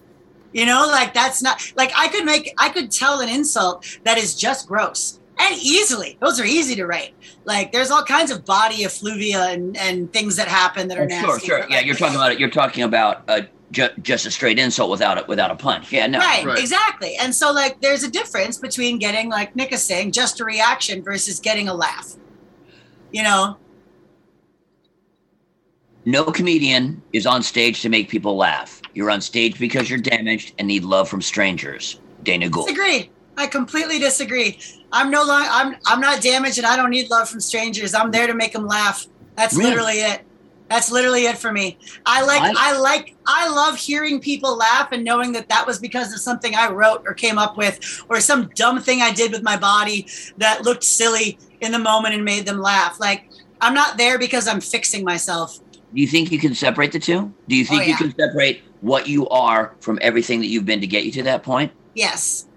You 0.52 0.64
know, 0.64 0.86
like 0.86 1.12
that's 1.12 1.42
not 1.42 1.72
like 1.76 1.90
I 1.96 2.06
could 2.06 2.24
make 2.24 2.54
I 2.56 2.68
could 2.68 2.92
tell 2.92 3.20
an 3.20 3.28
insult 3.28 3.98
that 4.04 4.16
is 4.16 4.36
just 4.36 4.68
gross. 4.68 5.17
And 5.40 5.56
easily. 5.62 6.18
Those 6.20 6.40
are 6.40 6.44
easy 6.44 6.74
to 6.76 6.86
write. 6.86 7.14
Like 7.44 7.70
there's 7.72 7.90
all 7.90 8.02
kinds 8.02 8.30
of 8.30 8.44
body 8.44 8.82
effluvia 8.84 9.40
and, 9.50 9.76
and 9.76 10.12
things 10.12 10.34
that 10.36 10.48
happen 10.48 10.88
that 10.88 10.98
are 10.98 11.02
Oh, 11.02 11.06
nasty. 11.06 11.26
sure, 11.26 11.38
sure. 11.40 11.58
but, 11.60 11.70
Yeah, 11.70 11.76
like- 11.76 11.86
you're 11.86 11.94
talking 11.94 12.16
about 12.16 12.32
it. 12.32 12.40
You're 12.40 12.50
talking 12.50 12.82
about 12.82 13.22
uh, 13.28 13.42
ju- 13.70 13.88
just 14.02 14.26
a 14.26 14.30
straight 14.32 14.58
insult 14.58 14.90
without 14.90 15.16
a, 15.22 15.24
without 15.28 15.50
a 15.50 15.54
punch. 15.56 15.92
Yeah, 15.92 16.06
no. 16.08 16.18
Right, 16.18 16.44
Right. 16.44 16.58
exactly. 16.58 17.14
And 17.16 17.32
so 17.34 17.52
like 17.52 17.80
there's 17.80 18.02
a 18.02 18.10
difference 18.10 18.58
between 18.58 18.98
getting 18.98 19.28
like 19.30 19.54
Nick 19.54 19.72
is 19.72 19.82
saying, 19.82 20.12
just 20.12 20.40
a 20.40 20.44
reaction 20.44 21.02
versus 21.04 21.38
getting 21.38 21.68
a 21.68 21.74
laugh. 21.74 22.14
You 23.12 23.22
know? 23.22 23.56
No 26.04 26.24
comedian 26.24 27.02
is 27.12 27.26
on 27.26 27.42
stage 27.42 27.82
to 27.82 27.88
make 27.88 28.08
people 28.08 28.36
laugh. 28.36 28.80
You're 28.94 29.10
on 29.10 29.20
stage 29.20 29.58
because 29.58 29.90
you're 29.90 29.98
damaged 29.98 30.54
and 30.58 30.66
need 30.66 30.82
love 30.84 31.08
from 31.08 31.20
strangers. 31.22 32.00
Dana 32.22 32.48
Gould. 32.48 32.66
Disagree. 32.66 33.10
I 33.38 33.46
completely 33.46 34.00
disagree. 34.00 34.58
I'm 34.92 35.10
no 35.10 35.22
longer 35.22 35.48
I'm 35.50 35.76
I'm 35.86 36.00
not 36.00 36.20
damaged 36.20 36.58
and 36.58 36.66
I 36.66 36.76
don't 36.76 36.90
need 36.90 37.08
love 37.08 37.28
from 37.28 37.40
strangers. 37.40 37.94
I'm 37.94 38.10
there 38.10 38.26
to 38.26 38.34
make 38.34 38.52
them 38.52 38.66
laugh. 38.66 39.06
That's 39.36 39.54
Really? 39.54 39.70
literally 39.70 39.98
it. 40.00 40.22
That's 40.68 40.90
literally 40.90 41.24
it 41.26 41.38
for 41.38 41.52
me. 41.52 41.78
I 42.04 42.24
like 42.24 42.42
I- 42.42 42.52
I, 42.56 42.78
like 42.78 43.14
I 43.26 43.48
love 43.48 43.76
hearing 43.76 44.20
people 44.20 44.56
laugh 44.56 44.88
and 44.90 45.04
knowing 45.04 45.32
that 45.32 45.48
that 45.50 45.66
was 45.66 45.78
because 45.78 46.12
of 46.12 46.20
something 46.20 46.54
I 46.54 46.68
wrote 46.68 47.04
or 47.06 47.14
came 47.14 47.38
up 47.38 47.56
with 47.56 48.04
or 48.08 48.20
some 48.20 48.50
dumb 48.54 48.80
thing 48.80 49.02
I 49.02 49.12
did 49.12 49.30
with 49.30 49.44
my 49.44 49.56
body 49.56 50.08
that 50.38 50.64
looked 50.64 50.82
silly 50.82 51.38
in 51.60 51.70
the 51.70 51.78
moment 51.78 52.14
and 52.14 52.24
made 52.24 52.44
them 52.44 52.58
laugh. 52.58 52.98
Like 52.98 53.30
I'm 53.60 53.72
not 53.72 53.98
there 53.98 54.18
because 54.18 54.48
I'm 54.48 54.60
fixing 54.60 55.04
myself. 55.04 55.60
Do 55.94 56.00
you 56.00 56.08
think 56.08 56.32
you 56.32 56.40
can 56.40 56.54
separate 56.54 56.90
the 56.90 56.98
two? 56.98 57.32
Do 57.46 57.54
you 57.54 57.64
oh, 57.64 57.68
think 57.70 57.82
Oh, 57.82 57.86
you 57.86 57.96
can 57.96 58.14
separate 58.18 58.62
what 58.80 59.06
you 59.06 59.28
are 59.28 59.76
from 59.78 60.00
everything 60.02 60.40
that 60.40 60.48
you've 60.48 60.66
been 60.66 60.80
to 60.80 60.88
get 60.88 61.04
you 61.04 61.12
to 61.12 61.22
that 61.22 61.44
point? 61.44 61.70
Yes. 61.94 62.47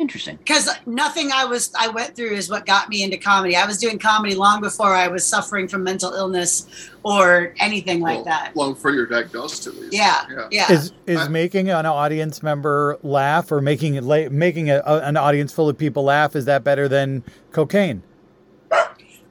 Interesting. 0.00 0.36
because 0.36 0.68
nothing 0.86 1.30
I 1.30 1.44
was 1.44 1.70
I 1.78 1.88
went 1.88 2.16
through 2.16 2.30
is 2.30 2.48
what 2.48 2.64
got 2.64 2.88
me 2.88 3.02
into 3.02 3.18
comedy. 3.18 3.54
I 3.54 3.66
was 3.66 3.76
doing 3.76 3.98
comedy 3.98 4.34
long 4.34 4.62
before 4.62 4.94
I 4.94 5.08
was 5.08 5.26
suffering 5.26 5.68
from 5.68 5.84
mental 5.84 6.12
illness 6.14 6.66
or 7.02 7.54
anything 7.60 8.00
like 8.00 8.16
Well, 8.16 8.24
that. 8.24 8.56
Long 8.56 8.74
for 8.74 8.90
your 8.92 9.04
diagnosis, 9.06 9.66
at 9.66 9.74
least. 9.74 9.92
Yeah, 9.92 10.24
Yeah. 10.30 10.48
yeah. 10.50 10.72
Is 10.72 10.92
is 11.06 11.18
I- 11.20 11.28
making 11.28 11.68
an 11.68 11.84
audience 11.84 12.42
member 12.42 12.98
laugh 13.02 13.52
or 13.52 13.60
making 13.60 13.94
it 13.96 14.02
la- 14.02 14.30
making 14.30 14.70
a, 14.70 14.82
a- 14.86 15.00
an 15.02 15.18
audience 15.18 15.52
full 15.52 15.68
of 15.68 15.76
people 15.76 16.02
laugh 16.04 16.34
is 16.34 16.46
that 16.46 16.64
better 16.64 16.88
than 16.88 17.22
cocaine? 17.52 18.02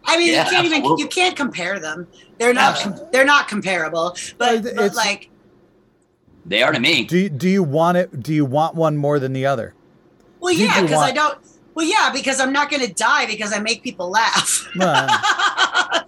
I 0.06 0.18
mean, 0.18 0.32
Yeah, 0.34 0.46
you 0.46 0.52
can't 0.52 0.66
even 0.68 0.98
you 0.98 1.08
can't 1.08 1.36
compare 1.36 1.80
them. 1.80 2.08
They're 2.38 2.54
not 2.54 2.80
com- 2.80 3.00
they're 3.12 3.26
not 3.26 3.48
comparable. 3.48 4.16
But, 4.38 4.64
Well, 4.64 4.74
but 4.76 4.86
it's- 4.86 4.96
like 4.96 5.30
They 6.46 6.62
are 6.62 6.72
to 6.72 6.80
me. 6.80 7.06
Do 7.06 7.18
you, 7.18 7.30
do 7.30 7.50
you 7.50 7.64
want 7.64 7.98
it? 7.98 8.22
Do 8.22 8.34
you 8.34 8.46
want 8.46 8.76
one 8.76 8.98
more 8.98 9.18
than 9.20 9.34
the 9.34 9.46
other? 9.48 9.74
Well, 10.40 10.54
Did 10.54 10.62
yeah, 10.62 10.78
you 10.78 10.84
because 10.84 11.02
I 11.02 11.12
don't. 11.12 11.38
Well, 11.76 11.86
yeah, 11.86 12.12
because 12.12 12.42
I'm 12.42 12.52
not 12.52 12.70
going 12.70 12.86
to 12.86 12.94
die 12.94 13.26
because 13.26 13.54
I 13.54 13.60
make 13.60 13.84
people 13.84 14.10
laugh. 14.10 14.68
Well, 14.76 15.08
I 15.10 16.04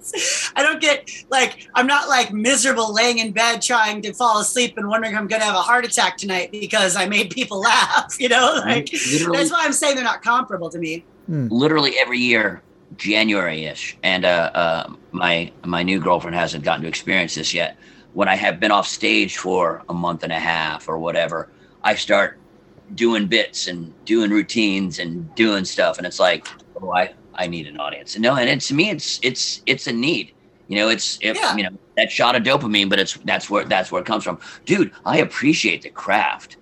don't 0.58 0.82
get 0.82 1.10
like 1.30 1.68
I'm 1.76 1.88
not 1.88 2.10
like 2.10 2.34
miserable 2.34 2.94
laying 2.94 3.20
in 3.20 3.32
bed 3.32 3.62
trying 3.62 4.02
to 4.02 4.14
fall 4.14 4.40
asleep 4.40 4.78
and 4.78 4.90
wondering 4.90 5.14
if 5.14 5.20
I'm 5.20 5.28
going 5.28 5.40
to 5.40 5.46
have 5.46 5.56
a 5.56 5.62
heart 5.62 5.86
attack 5.86 6.18
tonight 6.18 6.52
because 6.52 6.96
I 6.96 7.06
made 7.06 7.30
people 7.30 7.60
laugh. 7.62 8.16
You 8.20 8.30
know, 8.30 8.62
like 8.66 8.92
literally, 8.92 9.38
that's 9.38 9.52
why 9.52 9.64
I'm 9.64 9.74
saying 9.74 9.96
they're 9.96 10.04
not 10.04 10.22
comparable 10.22 10.70
to 10.70 10.78
me. 10.78 11.06
literally 11.28 11.98
every 11.98 12.20
year, 12.20 12.62
January-ish, 12.98 13.98
and 14.04 14.26
uh, 14.26 14.52
uh, 14.54 14.94
my 15.12 15.52
my 15.64 15.84
new 15.84 16.00
girlfriend 16.00 16.36
hasn't 16.36 16.64
gotten 16.64 16.82
to 16.82 16.88
experience 16.90 17.36
this 17.36 17.54
yet. 17.54 17.78
When 18.14 18.28
I 18.28 18.36
have 18.36 18.60
been 18.60 18.72
off 18.72 18.88
stage 18.88 19.38
for 19.38 19.84
a 19.88 19.94
month 19.94 20.24
and 20.24 20.34
a 20.34 20.40
half 20.40 20.90
or 20.90 20.98
whatever, 20.98 21.48
I 21.82 21.96
start 21.96 22.41
doing 22.96 23.28
bits 23.28 23.68
and 23.68 23.94
doing 24.06 24.32
routines 24.32 25.00
and 25.00 25.34
doing 25.36 25.66
stuff, 25.66 25.98
and 25.98 26.06
it's 26.08 26.20
like, 26.20 26.48
oh, 26.82 26.92
I 26.92 27.14
I 27.36 27.48
need 27.48 27.68
an 27.68 27.80
audience. 27.80 28.16
And 28.16 28.24
no, 28.24 28.36
and 28.36 28.50
it's 28.50 28.68
to 28.70 28.74
me, 28.74 28.90
it's 28.90 29.20
it's 29.24 29.62
it's 29.66 29.88
a 29.88 29.94
need. 29.94 30.34
You 30.68 30.78
know, 30.78 30.90
it's 30.90 31.18
if 31.22 31.36
Yeah. 31.38 31.56
you 31.56 31.64
know 31.64 31.70
that 31.98 32.12
shot 32.12 32.36
of 32.36 32.44
dopamine, 32.44 32.90
but 32.90 33.00
it's 33.00 33.14
that's 33.26 33.50
where 33.50 33.64
that's 33.66 33.92
where 33.92 34.02
it 34.02 34.06
comes 34.06 34.24
from, 34.24 34.40
dude. 34.66 34.92
I 35.06 35.18
appreciate 35.18 35.82
the 35.82 35.90
craft. 35.90 36.58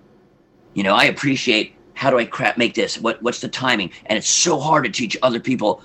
You 0.74 0.82
know, 0.82 0.94
I 0.94 1.04
appreciate 1.04 1.74
how 1.94 2.10
do 2.10 2.18
I 2.18 2.24
crap 2.24 2.56
make 2.58 2.74
this? 2.74 2.98
What 2.98 3.22
what's 3.22 3.40
the 3.40 3.48
timing? 3.48 3.90
And 4.06 4.16
it's 4.16 4.28
so 4.28 4.58
hard 4.58 4.84
to 4.84 4.90
teach 4.90 5.16
other 5.22 5.40
people. 5.40 5.82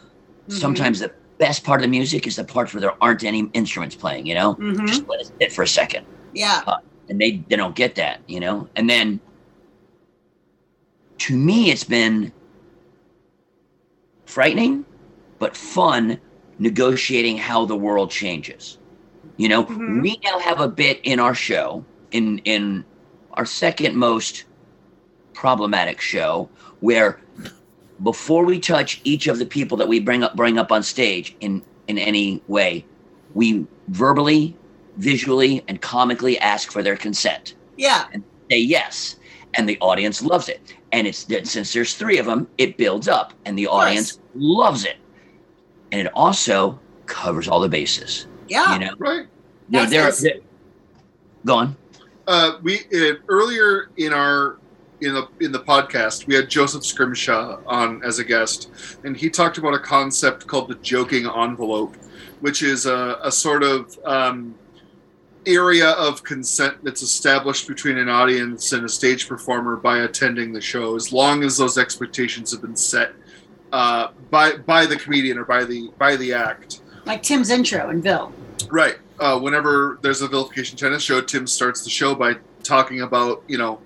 Mhm. 0.49 0.53
Sometimes 0.59 0.99
the 0.99 1.11
best 1.37 1.63
part 1.63 1.81
of 1.81 1.83
the 1.83 1.89
music 1.89 2.25
is 2.27 2.35
the 2.37 2.43
parts 2.43 2.73
where 2.73 2.81
there 2.81 2.93
aren't 3.03 3.23
any 3.23 3.49
instruments 3.53 3.95
playing. 3.95 4.25
You 4.25 4.35
know, 4.35 4.55
Mhm. 4.55 4.87
just 4.87 5.07
let 5.07 5.21
it 5.21 5.31
sit 5.39 5.51
for 5.53 5.63
a 5.63 5.67
second, 5.67 6.05
Yeah, 6.33 6.61
and 7.09 7.19
they 7.19 7.43
they 7.49 7.55
don't 7.55 7.75
get 7.75 7.95
that. 7.95 8.21
You 8.27 8.39
know, 8.39 8.67
and 8.75 8.89
then 8.89 9.19
to 11.19 11.35
me, 11.35 11.71
it's 11.71 11.83
been 11.83 12.31
frightening, 14.25 14.85
but 15.39 15.55
fun 15.55 16.19
negotiating 16.59 17.37
how 17.37 17.65
the 17.65 17.75
world 17.75 18.09
changes. 18.11 18.77
You 19.37 19.49
know, 19.49 19.65
Mhm. 19.65 20.01
we 20.01 20.19
now 20.23 20.39
have 20.39 20.59
a 20.59 20.67
bit 20.67 20.99
in 21.03 21.19
our 21.19 21.35
show, 21.35 21.83
in 22.11 22.39
in 22.45 22.85
our 23.33 23.45
second 23.45 23.95
most 23.95 24.45
problematic 25.33 25.99
show, 25.99 26.49
where 26.79 27.19
before 28.03 28.45
we 28.45 28.59
touch 28.59 29.01
each 29.03 29.27
of 29.27 29.39
the 29.39 29.45
people 29.45 29.77
that 29.77 29.87
we 29.87 29.99
bring 29.99 30.23
up 30.23 30.35
bring 30.35 30.57
up 30.57 30.71
on 30.71 30.83
stage 30.83 31.35
in 31.41 31.61
in 31.87 31.97
any 31.97 32.41
way, 32.47 32.85
we 33.33 33.65
verbally, 33.89 34.55
visually, 34.97 35.63
and 35.67 35.81
comically 35.81 36.39
ask 36.39 36.71
for 36.71 36.81
their 36.81 36.97
consent 36.97 37.55
yeah, 37.77 38.05
And 38.13 38.23
say 38.49 38.59
yes 38.59 39.17
and 39.55 39.67
the 39.67 39.77
audience 39.81 40.21
loves 40.21 40.47
it 40.49 40.73
and 40.95 41.05
it's 41.07 41.25
that 41.25 41.45
since 41.45 41.73
there's 41.73 41.93
three 41.95 42.17
of 42.17 42.25
them 42.25 42.47
it 42.57 42.77
builds 42.77 43.07
up 43.07 43.33
and 43.45 43.57
the 43.57 43.67
audience 43.67 44.19
loves 44.33 44.85
it 44.85 44.95
and 45.91 46.07
it 46.07 46.11
also 46.13 46.79
covers 47.05 47.47
all 47.47 47.59
the 47.59 47.69
bases 47.69 48.27
yeah. 48.47 48.73
you 48.73 48.79
know 48.79 48.93
Right. 48.97 49.27
There- 49.69 49.85
That's- 49.85 49.89
there- 49.91 50.01
that's- 50.03 50.21
there- 50.21 50.39
go 51.45 51.55
on 51.55 51.75
Uh, 52.27 52.57
we 52.63 52.79
uh, 52.95 53.13
earlier 53.27 53.89
in 53.97 54.11
our 54.13 54.57
in 55.01 55.13
the 55.13 55.27
in 55.41 55.51
the 55.51 55.59
podcast 55.59 56.25
we 56.27 56.33
had 56.33 56.49
Joseph 56.49 56.83
Scrimshaw 56.85 57.59
on 57.67 58.01
as 58.03 58.17
a 58.17 58.23
guest, 58.23 58.69
and 59.03 59.15
he 59.15 59.29
talked 59.29 59.57
about 59.59 59.73
a 59.75 59.79
concept 59.79 60.47
called 60.47 60.67
the 60.69 60.75
joking 60.75 61.27
envelope, 61.27 61.95
which 62.39 62.63
is 62.63 62.85
a, 62.87 63.19
a 63.21 63.31
sort 63.31 63.61
of 63.61 63.99
um, 64.05 64.55
area 65.47 65.91
of 65.91 66.23
consent 66.23 66.83
that's 66.83 67.01
established 67.01 67.67
between 67.67 67.97
an 67.97 68.09
audience 68.09 68.71
and 68.73 68.85
a 68.85 68.89
stage 68.89 69.27
performer 69.27 69.75
by 69.75 69.99
attending 69.99 70.53
the 70.53 70.61
show, 70.61 70.95
as 70.95 71.11
long 71.11 71.43
as 71.43 71.57
those 71.57 71.77
expectations 71.77 72.51
have 72.51 72.61
been 72.61 72.75
set 72.75 73.13
uh, 73.71 74.09
by 74.29 74.57
by 74.57 74.85
the 74.85 74.95
comedian 74.95 75.37
or 75.37 75.45
by 75.45 75.63
the 75.63 75.91
by 75.97 76.15
the 76.15 76.33
act. 76.33 76.81
Like 77.05 77.21
Tim's 77.21 77.49
intro 77.49 77.89
and 77.89 78.01
Bill. 78.01 78.33
Right. 78.69 78.97
Uh, 79.19 79.39
whenever 79.39 79.99
there's 80.01 80.21
a 80.21 80.27
vilification 80.27 80.77
tennis 80.77 81.03
show, 81.03 81.21
Tim 81.21 81.47
starts 81.47 81.83
the 81.83 81.89
show 81.89 82.15
by 82.15 82.35
talking 82.63 83.01
about, 83.01 83.43
you 83.47 83.57
know, 83.57 83.79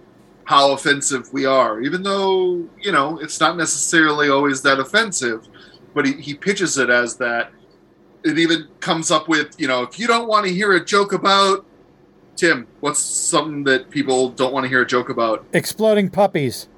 how 0.45 0.71
offensive 0.71 1.31
we 1.31 1.45
are, 1.45 1.81
even 1.81 2.01
though, 2.01 2.67
you 2.81 2.91
know, 2.91 3.19
it's 3.19 3.39
not 3.39 3.55
necessarily 3.55 4.29
always 4.29 4.61
that 4.63 4.79
offensive, 4.79 5.47
but 5.93 6.05
he, 6.05 6.13
he 6.13 6.33
pitches 6.33 6.77
it 6.77 6.89
as 6.89 7.17
that. 7.17 7.51
It 8.23 8.37
even 8.37 8.67
comes 8.79 9.11
up 9.11 9.27
with, 9.27 9.59
you 9.59 9.67
know, 9.67 9.83
if 9.83 9.97
you 9.97 10.07
don't 10.07 10.27
want 10.27 10.45
to 10.45 10.53
hear 10.53 10.73
a 10.73 10.83
joke 10.83 11.13
about 11.13 11.65
Tim, 12.39 12.67
what's 12.79 12.99
something 12.99 13.65
that 13.65 13.89
people 13.89 14.29
don't 14.29 14.53
want 14.53 14.63
to 14.63 14.69
hear 14.69 14.81
a 14.81 14.87
joke 14.87 15.09
about? 15.09 15.45
Exploding 15.51 16.09
puppies. 16.09 16.69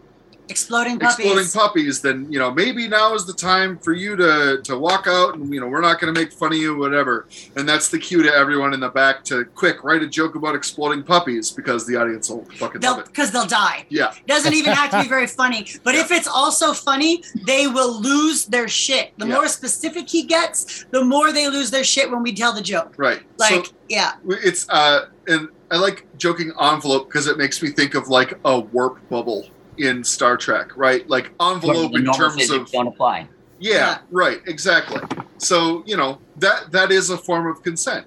Exploding 0.50 1.00
puppies. 1.00 1.26
Exploding 1.26 1.48
puppies, 1.52 2.02
then 2.02 2.32
you 2.32 2.38
know 2.38 2.52
maybe 2.52 2.88
now 2.88 3.14
is 3.14 3.26
the 3.26 3.34
time 3.34 3.78
for 3.78 3.94
you 3.94 4.16
to 4.18 4.60
to 4.64 4.78
walk 4.78 5.08
out, 5.08 5.36
and 5.36 5.54
you 5.54 5.62
know 5.62 5.68
we're 5.68 5.80
not 5.82 6.00
going 6.00 6.14
to 6.14 6.20
make 6.20 6.34
fun 6.34 6.52
of 6.52 6.58
you, 6.58 6.76
whatever. 6.78 7.28
And 7.56 7.68
that's 7.70 7.88
the 7.90 7.98
cue 7.98 8.22
to 8.24 8.34
everyone 8.34 8.74
in 8.74 8.80
the 8.82 8.90
back 8.90 9.24
to 9.26 9.46
quick 9.46 9.84
write 9.84 10.04
a 10.04 10.08
joke 10.08 10.36
about 10.36 10.56
exploding 10.56 11.04
puppies 11.04 11.52
because 11.52 11.88
the 11.88 11.96
audience 11.96 12.30
will 12.30 12.44
fucking 12.58 12.82
They'll 12.82 12.92
love 12.92 13.00
it. 13.02 13.06
because 13.08 13.32
they'll 13.32 13.46
die. 13.46 13.86
Yeah, 13.90 14.14
Doesn't 14.28 14.54
even 14.54 14.74
have 14.74 14.92
to 14.92 15.02
be 15.04 15.08
very 15.08 15.28
funny. 15.28 15.68
But 15.84 15.96
if 15.96 16.12
it's 16.12 16.28
also 16.28 16.74
funny, 16.74 17.24
they 17.46 17.68
will 17.68 18.02
lose 18.02 18.46
their 18.46 18.68
shit. 18.68 19.12
The 19.18 19.28
Yeah. 19.28 19.36
more 19.36 19.48
specific 19.48 20.10
he 20.10 20.24
gets, 20.24 20.86
the 20.92 21.04
more 21.04 21.32
they 21.32 21.48
lose 21.50 21.72
their 21.72 21.84
shit 21.86 22.12
when 22.12 22.24
we 22.24 22.34
tell 22.34 22.52
the 22.54 22.62
joke. 22.62 22.94
right. 22.98 23.22
Like, 23.38 23.68
so 23.68 23.72
yeah. 23.88 24.14
it's 24.28 24.68
uh, 24.70 25.06
and 25.28 25.48
I 25.72 25.78
like 25.78 26.06
joking 26.18 26.52
envelope 26.62 27.08
because 27.08 27.28
it 27.28 27.38
makes 27.38 27.62
me 27.64 27.70
think 27.70 27.96
of 27.96 28.10
like 28.10 28.38
a 28.44 28.60
warp 28.60 29.08
bubble 29.10 29.48
in 29.82 30.04
Star 30.04 30.38
Trek, 30.38 30.76
right? 30.78 31.08
Like 31.10 31.32
envelope 31.42 31.96
in 31.96 32.06
terms 32.06 32.50
of 32.50 32.70
don't 32.72 32.88
apply. 32.88 33.28
yeah, 33.60 33.74
Yeah. 33.74 33.98
right, 34.12 34.42
exactly. 34.48 35.02
So 35.38 35.84
you 35.86 35.98
know 35.98 36.20
that 36.38 36.72
that 36.72 36.92
is 36.92 37.10
a 37.10 37.18
form 37.18 37.48
of 37.48 37.64
consent. 37.64 38.06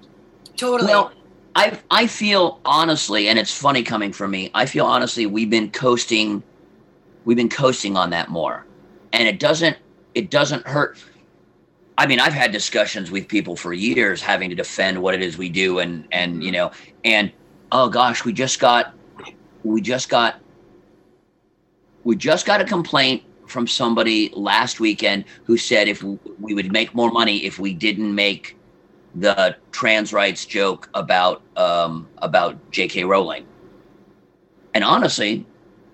Totally. 0.57 0.91
Well, 0.91 1.13
I 1.55 1.79
I 1.91 2.07
feel 2.07 2.61
honestly, 2.65 3.29
and 3.29 3.39
it's 3.39 3.57
funny 3.57 3.83
coming 3.83 4.13
from 4.13 4.31
me. 4.31 4.51
I 4.55 4.67
feel 4.67 4.87
honestly 4.87 5.27
we've 5.27 5.51
been 5.51 5.71
coasting, 5.71 6.43
we've 7.25 7.37
been 7.37 7.49
coasting 7.49 7.97
on 7.97 8.11
that 8.11 8.29
more, 8.31 8.67
and 9.13 9.27
it 9.27 9.39
doesn't 9.39 9.77
it 10.15 10.31
doesn't 10.31 10.67
hurt. 10.67 10.99
I 11.97 12.07
mean, 12.07 12.19
I've 12.19 12.33
had 12.33 12.51
discussions 12.51 13.13
with 13.13 13.29
people 13.29 13.55
for 13.55 13.73
years 13.73 14.21
having 14.21 14.51
to 14.51 14.57
defend 14.57 15.01
what 15.01 15.15
it 15.15 15.23
is 15.23 15.39
we 15.39 15.49
do, 15.49 15.79
and 15.79 16.07
and 16.13 16.43
you 16.43 16.51
mm-hmm. 16.51 16.57
know, 16.57 16.71
and 17.05 17.33
oh 17.73 17.89
gosh, 17.89 18.25
we 18.25 18.33
just 18.33 18.61
got 18.61 18.95
we 19.65 19.81
just 19.81 20.09
got 20.09 20.41
we 22.05 22.17
just 22.17 22.47
got 22.47 22.61
a 22.61 22.65
complaint 22.65 23.23
from 23.47 23.67
somebody 23.67 24.31
last 24.35 24.81
weekend 24.81 25.25
who 25.45 25.57
said 25.57 25.89
if 25.89 26.03
we 26.03 26.55
would 26.55 26.73
make 26.73 26.95
more 26.95 27.11
money 27.11 27.45
if 27.45 27.59
we 27.59 27.75
didn't 27.75 28.15
make 28.15 28.57
the 29.15 29.57
trans 29.73 30.13
rights 30.13 30.45
joke 30.45 30.89
about 30.95 31.43
um, 31.57 32.09
about 32.19 32.59
J.K. 32.71 33.05
Rowling. 33.05 33.47
And 34.75 34.83
honestly, 34.83 35.47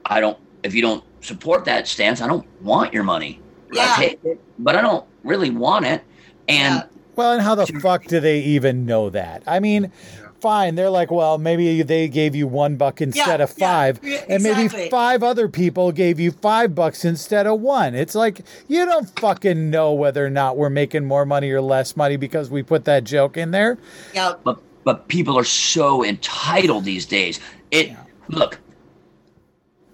I 0.07 0.21
don't. 0.21 0.39
If 0.63 0.75
you 0.75 0.83
don't 0.83 1.05
support 1.21 1.65
that 1.67 1.87
stance, 1.87 2.21
I 2.21 2.27
don't 2.27 2.47
want 2.63 2.95
your 2.95 3.03
money. 3.03 3.41
Yeah. 3.73 3.95
I 3.97 4.01
take 4.01 4.25
it, 4.25 4.41
but 4.59 4.77
I 4.77 4.81
don't 4.81 5.07
really 5.23 5.51
want 5.51 5.87
it. 5.87 6.03
And 6.49 6.77
Yeah. 6.77 6.87
Well, 7.17 7.33
and 7.33 7.43
how 7.43 7.55
the 7.55 7.67
fuck 7.67 8.07
do 8.07 8.21
they 8.21 8.41
even 8.41 8.87
know 8.87 9.11
that? 9.11 9.43
I 9.47 9.61
mean, 9.61 9.93
fine, 10.41 10.75
they're 10.75 10.91
like, 10.91 11.11
well, 11.11 11.39
maybe 11.39 11.83
they 11.83 12.09
gave 12.09 12.35
you 12.35 12.47
one 12.47 12.77
buck 12.77 13.01
instead 13.01 13.41
Yeah, 13.41 13.45
of 13.45 13.51
five, 13.51 14.01
yeah, 14.03 14.25
and 14.29 14.43
maybe 14.43 14.69
five 14.89 15.23
other 15.23 15.49
people 15.49 15.93
gave 15.93 16.19
you 16.21 16.31
five 16.31 16.75
bucks 16.75 17.05
instead 17.05 17.47
of 17.47 17.61
one. 17.61 17.95
It's 17.95 18.15
like 18.15 18.41
you 18.69 18.85
don't 18.87 19.09
fucking 19.19 19.71
know 19.71 19.93
whether 19.93 20.25
or 20.25 20.31
not 20.31 20.57
we're 20.57 20.71
making 20.71 21.05
more 21.05 21.25
money 21.27 21.51
or 21.51 21.61
less 21.61 21.97
money 21.97 22.17
because 22.17 22.51
we 22.51 22.63
put 22.63 22.85
that 22.87 23.05
joke 23.05 23.37
in 23.37 23.51
there. 23.51 23.79
yeah. 24.15 24.35
but 24.45 24.59
but 24.85 25.09
people 25.09 25.39
are 25.39 25.45
so 25.45 26.03
entitled 26.05 26.85
these 26.85 27.05
days. 27.07 27.39
It 27.71 27.93
look. 28.29 28.59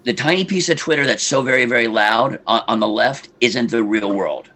The 0.05 0.15
tiny 0.15 0.45
piece 0.45 0.69
of 0.69 0.79
Twitter 0.79 1.05
that's 1.05 1.25
so 1.25 1.43
very, 1.43 1.65
very 1.65 1.89
loud 1.89 2.39
on, 2.47 2.63
on 2.69 2.79
the 2.79 2.87
left 2.87 3.29
isn't 3.41 3.73
the 3.73 3.83
real 3.83 4.13
world, 4.13 4.49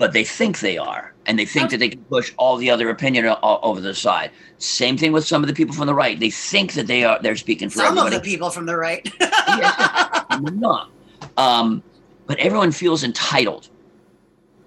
but 0.00 0.14
they 0.14 0.24
think 0.24 0.60
they 0.60 0.78
are, 0.78 1.12
and 1.26 1.38
they 1.38 1.44
think 1.44 1.70
that 1.70 1.76
they 1.76 1.90
can 1.90 2.02
push 2.04 2.32
all 2.38 2.56
the 2.56 2.70
other 2.70 2.88
opinion 2.88 3.26
o- 3.26 3.60
over 3.62 3.82
the 3.82 3.94
side. 3.94 4.30
Same 4.56 4.96
thing 4.96 5.12
with 5.12 5.26
some 5.26 5.42
of 5.44 5.46
the 5.46 5.52
people 5.52 5.74
from 5.74 5.86
the 5.86 5.94
right. 5.94 6.18
They 6.18 6.30
think 6.30 6.72
that 6.72 6.86
they 6.86 7.04
are 7.04 7.20
they're 7.20 7.36
speaking 7.36 7.68
for 7.68 7.80
Some 7.80 7.98
of 7.98 8.10
the 8.10 8.18
people 8.18 8.48
from 8.48 8.64
the 8.64 8.76
right. 8.78 9.06
Yeah, 9.20 10.24
not. 10.54 10.90
Um, 11.36 11.82
but 12.26 12.38
everyone 12.38 12.72
feels 12.72 13.04
entitled. 13.04 13.68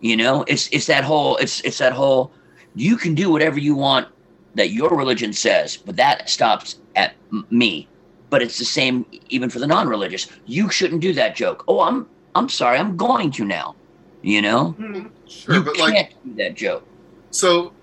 You 0.02 0.18
know, 0.18 0.46
it's 0.48 0.68
it's 0.68 0.86
that 0.86 1.04
whole 1.04 1.38
it's 1.38 1.62
it's 1.62 1.80
that 1.80 1.94
whole 1.94 2.32
you 2.76 2.96
can 2.96 3.16
do 3.16 3.32
whatever 3.32 3.58
you 3.60 3.74
want 3.74 4.08
that 4.54 4.70
your 4.70 4.90
religion 4.96 5.34
says, 5.34 5.78
but 5.78 5.96
that 5.96 6.30
stops 6.30 6.78
at 6.96 7.14
m- 7.32 7.48
me. 7.50 7.88
But 8.30 8.44
it's 8.44 8.60
the 8.60 8.66
same 8.66 9.04
even 9.30 9.50
for 9.50 9.58
the 9.58 9.68
non-religious. 9.68 10.28
You 10.46 10.70
shouldn't 10.70 11.02
do 11.02 11.12
that 11.14 11.36
joke. 11.36 11.64
Oh, 11.68 11.80
I'm 11.80 12.08
I'm 12.36 12.50
sorry, 12.50 12.78
I'm 12.78 12.96
going 12.98 13.32
to 13.32 13.46
now. 13.46 13.76
You 14.24 14.42
know, 14.42 14.76
Mhm. 14.80 15.10
Sure, 15.28 15.56
you 15.56 15.62
but 15.64 15.76
can't 15.76 15.92
like 15.94 16.16
do 16.24 16.34
that 16.36 16.56
joke. 16.56 16.84
so, 17.32 17.74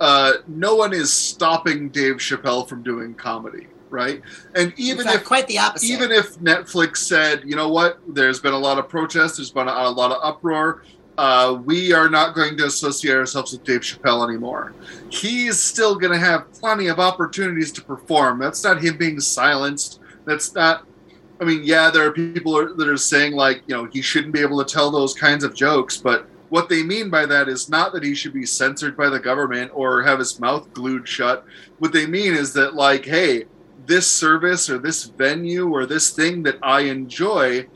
uh, 0.00 0.34
no 0.46 0.74
one 0.76 0.92
is 0.94 1.12
stopping 1.12 1.88
Dave 1.88 2.16
Chappelle 2.16 2.68
from 2.68 2.82
doing 2.84 3.14
comedy, 3.14 3.66
right? 3.90 4.22
And 4.54 4.72
even 4.76 5.04
fact, 5.06 5.16
if 5.16 5.24
quite 5.24 5.48
the 5.48 5.58
opposite. 5.58 5.86
even 5.86 6.12
if 6.12 6.38
Netflix 6.38 6.98
said, 6.98 7.42
you 7.44 7.56
know 7.56 7.68
what, 7.68 7.98
there's 8.06 8.38
been 8.38 8.52
a 8.54 8.58
lot 8.58 8.78
of 8.78 8.88
protests, 8.88 9.38
there's 9.38 9.50
been 9.50 9.66
a, 9.68 9.72
a 9.72 9.90
lot 9.90 10.12
of 10.12 10.18
uproar, 10.22 10.84
uh, 11.18 11.58
we 11.64 11.92
are 11.92 12.08
not 12.08 12.32
going 12.36 12.56
to 12.58 12.64
associate 12.66 13.16
ourselves 13.16 13.50
with 13.50 13.64
Dave 13.64 13.80
Chappelle 13.80 14.24
anymore. 14.28 14.72
He's 15.10 15.58
still 15.58 15.96
going 15.96 16.12
to 16.12 16.18
have 16.18 16.52
plenty 16.52 16.86
of 16.86 17.00
opportunities 17.00 17.72
to 17.72 17.82
perform. 17.82 18.38
That's 18.38 18.62
not 18.62 18.80
him 18.80 18.96
being 18.98 19.18
silenced. 19.18 19.98
That's 20.26 20.54
not. 20.54 20.84
I 21.40 21.44
mean, 21.44 21.62
yeah, 21.64 21.90
there 21.90 22.04
are 22.04 22.12
people 22.12 22.74
that 22.74 22.88
are 22.88 22.96
saying 22.96 23.34
like, 23.34 23.62
you 23.66 23.76
know, 23.76 23.84
he 23.84 24.02
shouldn't 24.02 24.32
be 24.32 24.40
able 24.40 24.62
to 24.62 24.72
tell 24.72 24.90
those 24.90 25.14
kinds 25.14 25.44
of 25.44 25.54
jokes, 25.54 25.96
but 25.96 26.26
what 26.48 26.68
they 26.68 26.82
mean 26.82 27.10
by 27.10 27.26
that 27.26 27.48
is 27.48 27.68
not 27.68 27.92
that 27.92 28.02
he 28.02 28.14
should 28.14 28.32
be 28.32 28.46
censored 28.46 28.96
by 28.96 29.08
the 29.08 29.20
government 29.20 29.70
or 29.74 30.02
have 30.02 30.18
his 30.18 30.40
mouth 30.40 30.72
glued 30.72 31.06
shut. 31.06 31.44
What 31.78 31.92
they 31.92 32.06
mean 32.06 32.34
is 32.34 32.52
that 32.54 32.74
like, 32.74 33.04
hey, 33.04 33.44
this 33.86 34.06
service 34.06 34.68
or 34.68 34.78
this 34.78 35.04
venue 35.04 35.68
or 35.68 35.86
this 35.86 36.10
thing 36.10 36.42
that 36.44 36.58
I 36.62 36.82
enjoy, 36.82 37.66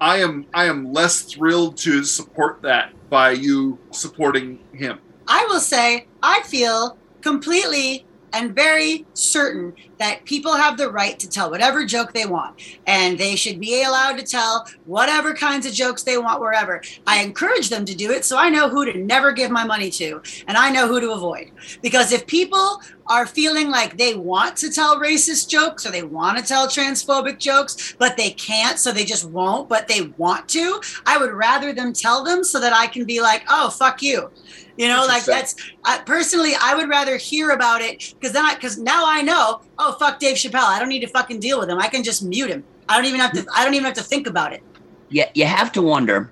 I 0.00 0.18
am 0.18 0.46
I 0.54 0.64
am 0.66 0.92
less 0.92 1.22
thrilled 1.22 1.76
to 1.78 2.04
support 2.04 2.62
that 2.62 2.92
by 3.10 3.32
you 3.32 3.78
supporting 3.90 4.60
him. 4.72 5.00
I 5.26 5.44
will 5.48 5.60
say, 5.60 6.06
I 6.22 6.42
feel 6.42 6.96
completely 7.20 8.06
and 8.32 8.54
very 8.54 9.06
certain 9.14 9.74
that 9.98 10.24
people 10.24 10.54
have 10.54 10.76
the 10.76 10.90
right 10.90 11.18
to 11.18 11.28
tell 11.28 11.50
whatever 11.50 11.84
joke 11.84 12.12
they 12.12 12.26
want. 12.26 12.60
And 12.86 13.18
they 13.18 13.36
should 13.36 13.60
be 13.60 13.82
allowed 13.82 14.18
to 14.18 14.24
tell 14.24 14.66
whatever 14.84 15.34
kinds 15.34 15.66
of 15.66 15.72
jokes 15.72 16.02
they 16.02 16.18
want 16.18 16.40
wherever. 16.40 16.82
I 17.06 17.22
encourage 17.22 17.68
them 17.68 17.84
to 17.84 17.94
do 17.94 18.12
it 18.12 18.24
so 18.24 18.38
I 18.38 18.48
know 18.48 18.68
who 18.68 18.84
to 18.84 18.98
never 18.98 19.32
give 19.32 19.50
my 19.50 19.64
money 19.64 19.90
to 19.90 20.22
and 20.46 20.56
I 20.56 20.70
know 20.70 20.86
who 20.86 21.00
to 21.00 21.12
avoid. 21.12 21.50
Because 21.82 22.12
if 22.12 22.26
people 22.26 22.80
are 23.06 23.26
feeling 23.26 23.70
like 23.70 23.96
they 23.96 24.14
want 24.14 24.56
to 24.58 24.70
tell 24.70 25.00
racist 25.00 25.48
jokes 25.48 25.86
or 25.86 25.90
they 25.90 26.02
want 26.02 26.38
to 26.38 26.44
tell 26.44 26.68
transphobic 26.68 27.38
jokes, 27.38 27.94
but 27.98 28.16
they 28.16 28.30
can't, 28.30 28.78
so 28.78 28.92
they 28.92 29.04
just 29.04 29.28
won't, 29.30 29.68
but 29.68 29.88
they 29.88 30.12
want 30.18 30.48
to, 30.48 30.80
I 31.06 31.18
would 31.18 31.32
rather 31.32 31.72
them 31.72 31.92
tell 31.92 32.22
them 32.22 32.44
so 32.44 32.60
that 32.60 32.72
I 32.72 32.86
can 32.86 33.04
be 33.04 33.20
like, 33.20 33.44
oh, 33.48 33.70
fuck 33.70 34.02
you. 34.02 34.30
You 34.78 34.86
know, 34.86 35.04
like 35.08 35.24
that's 35.24 35.56
I, 35.84 35.98
personally, 35.98 36.52
I 36.60 36.76
would 36.76 36.88
rather 36.88 37.16
hear 37.16 37.50
about 37.50 37.80
it 37.80 38.14
because 38.14 38.32
then 38.32 38.46
I, 38.46 38.54
because 38.54 38.78
now 38.78 39.02
I 39.04 39.22
know, 39.22 39.60
oh, 39.76 39.96
fuck 39.98 40.20
Dave 40.20 40.36
Chappelle. 40.36 40.68
I 40.68 40.78
don't 40.78 40.88
need 40.88 41.00
to 41.00 41.08
fucking 41.08 41.40
deal 41.40 41.58
with 41.58 41.68
him. 41.68 41.80
I 41.80 41.88
can 41.88 42.04
just 42.04 42.22
mute 42.22 42.48
him. 42.48 42.62
I 42.88 42.96
don't 42.96 43.04
even 43.04 43.18
have 43.18 43.32
to, 43.32 43.44
I 43.54 43.64
don't 43.64 43.74
even 43.74 43.86
have 43.86 43.94
to 43.94 44.04
think 44.04 44.28
about 44.28 44.52
it. 44.52 44.62
yeah, 45.10 45.30
you 45.34 45.46
have 45.46 45.72
to 45.72 45.82
wonder. 45.82 46.30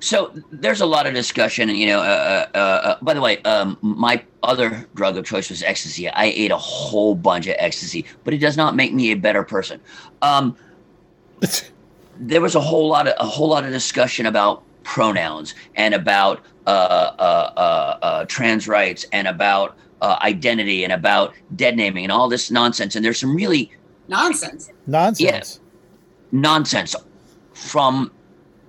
So 0.00 0.32
there's 0.50 0.80
a 0.80 0.86
lot 0.86 1.06
of 1.06 1.12
discussion, 1.12 1.68
you 1.68 1.86
know. 1.88 2.00
Uh, 2.00 2.46
uh, 2.54 2.58
uh, 2.58 2.98
by 3.02 3.12
the 3.12 3.20
way, 3.20 3.42
um, 3.42 3.76
my 3.82 4.24
other 4.42 4.86
drug 4.94 5.18
of 5.18 5.26
choice 5.26 5.50
was 5.50 5.62
ecstasy. 5.62 6.08
I 6.08 6.26
ate 6.26 6.50
a 6.50 6.56
whole 6.56 7.14
bunch 7.14 7.48
of 7.48 7.56
ecstasy, 7.58 8.06
but 8.24 8.32
it 8.32 8.38
does 8.38 8.56
not 8.56 8.76
make 8.76 8.94
me 8.94 9.10
a 9.10 9.14
better 9.14 9.42
person. 9.42 9.78
Um, 10.22 10.56
there 12.18 12.40
was 12.40 12.54
a 12.54 12.60
whole 12.60 12.88
lot 12.88 13.08
of 13.08 13.14
a 13.18 13.26
whole 13.26 13.48
lot 13.48 13.64
of 13.64 13.72
discussion 13.72 14.24
about 14.24 14.62
pronouns 14.88 15.54
and 15.76 15.92
about 15.92 16.40
uh, 16.66 16.70
uh, 16.70 17.52
uh, 17.56 17.98
uh, 18.02 18.24
trans 18.24 18.66
rights 18.66 19.04
and 19.12 19.28
about 19.28 19.76
uh, 20.00 20.16
identity 20.22 20.82
and 20.82 20.94
about 20.94 21.34
dead 21.56 21.76
naming 21.76 22.04
and 22.04 22.10
all 22.10 22.26
this 22.26 22.50
nonsense. 22.50 22.96
And 22.96 23.04
there's 23.04 23.20
some 23.20 23.36
really 23.36 23.70
Nonsense. 24.08 24.70
Nonsense. 24.86 25.60
nonsense 26.32 26.96
from 27.52 28.10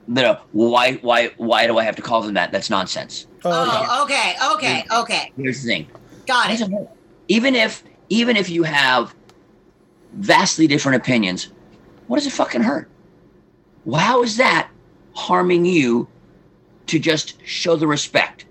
you 0.10 0.16
know 0.16 0.38
why 0.52 0.96
why 0.96 1.28
why 1.38 1.66
do 1.66 1.78
I 1.78 1.84
have 1.86 1.96
to 1.96 2.02
call 2.02 2.22
them 2.22 2.34
that? 2.34 2.52
That's 2.52 2.70
nonsense. 2.70 3.26
Oh, 3.46 3.52
Oh, 3.90 4.04
okay, 4.04 4.36
okay, 4.56 4.84
okay. 4.94 5.32
Here's 5.38 5.64
the 5.64 5.70
thing. 5.70 5.88
Got 6.28 6.52
it. 6.52 6.90
Even 7.30 7.56
if 7.56 7.84
even 8.10 8.36
if 8.36 8.50
you 8.50 8.64
have 8.64 9.16
vastly 10.16 10.68
different 10.68 10.98
opinions, 11.02 11.54
what 12.08 12.18
does 12.18 12.28
it 12.28 12.34
fucking 12.34 12.64
hurt? 12.64 12.90
Well, 13.86 14.02
how 14.02 14.22
is 14.24 14.36
that 14.36 14.70
harming 15.14 15.66
you 15.66 16.08
to 16.88 17.00
just 17.00 17.36
show 17.46 17.76
the 17.76 17.88
respect? 17.88 18.46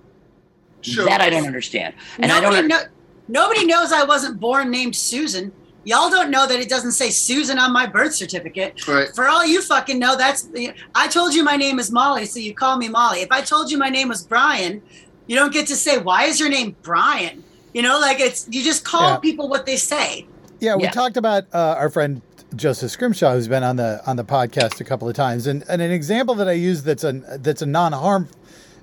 Sure. 0.81 1.05
That 1.07 1.21
I 1.21 1.31
don't 1.31 1.47
understand. 1.47 1.95
And 2.19 2.31
I 2.31 2.41
don't 2.41 2.69
know, 2.69 2.81
nobody 3.27 3.65
knows 3.67 3.93
I 3.93 4.05
wasn't 4.05 4.39
born 4.41 4.71
named 4.71 4.95
Susan. 4.95 5.53
Y'all 5.85 6.11
don't 6.11 6.31
know 6.31 6.47
that 6.47 6.61
it 6.61 6.69
doesn't 6.69 6.93
say 6.93 7.11
Susan 7.11 7.59
on 7.59 7.73
my 7.73 7.87
birth 7.87 8.15
certificate. 8.15 8.87
Right. 8.87 9.09
For 9.15 9.27
all 9.27 9.45
you 9.45 9.63
fucking 9.63 9.99
know, 9.99 10.17
that's 10.17 10.49
I 10.95 11.09
told 11.09 11.35
you 11.35 11.43
my 11.43 11.57
name 11.57 11.79
is 11.79 11.91
Molly, 11.91 12.27
so 12.27 12.39
you 12.39 12.55
call 12.55 12.77
me 12.77 12.89
Molly. 12.89 13.21
If 13.23 13.33
I 13.33 13.41
told 13.41 13.71
you 13.71 13.79
my 13.79 13.89
name 13.89 14.09
was 14.09 14.23
Brian, 14.23 14.83
you 15.27 15.35
don't 15.37 15.53
get 15.53 15.67
to 15.69 15.77
say 15.77 15.99
why 15.99 16.25
is 16.25 16.39
your 16.39 16.49
name 16.51 16.77
Brian. 16.83 17.43
You 17.73 17.83
know, 17.83 17.99
like 18.01 18.21
it's 18.21 18.47
you 18.51 18.63
just 18.63 18.85
call 18.85 19.13
Yeah. 19.13 19.17
people 19.19 19.49
what 19.49 19.67
they 19.67 19.77
say. 19.77 20.27
Yeah, 20.61 20.77
we 20.77 20.85
Yeah. 20.85 20.91
talked 20.91 21.17
about 21.17 21.45
uh, 21.53 21.75
our 21.79 21.89
friend 21.91 22.21
Joseph 22.57 22.91
Scrimshaw, 22.91 23.35
who's 23.35 23.49
been 23.49 23.63
on 23.63 23.77
the 23.77 24.03
on 24.07 24.17
the 24.17 24.25
podcast 24.25 24.81
a 24.81 24.85
couple 24.85 25.09
of 25.09 25.15
times, 25.15 25.47
and, 25.47 25.65
and 25.69 25.83
an 25.83 25.91
example 25.91 26.35
that 26.37 26.49
I 26.49 26.53
use 26.53 26.83
that's 26.83 27.05
a 27.05 27.13
that's 27.13 27.63
a 27.63 27.67
non 27.67 27.93
harm. 27.93 28.29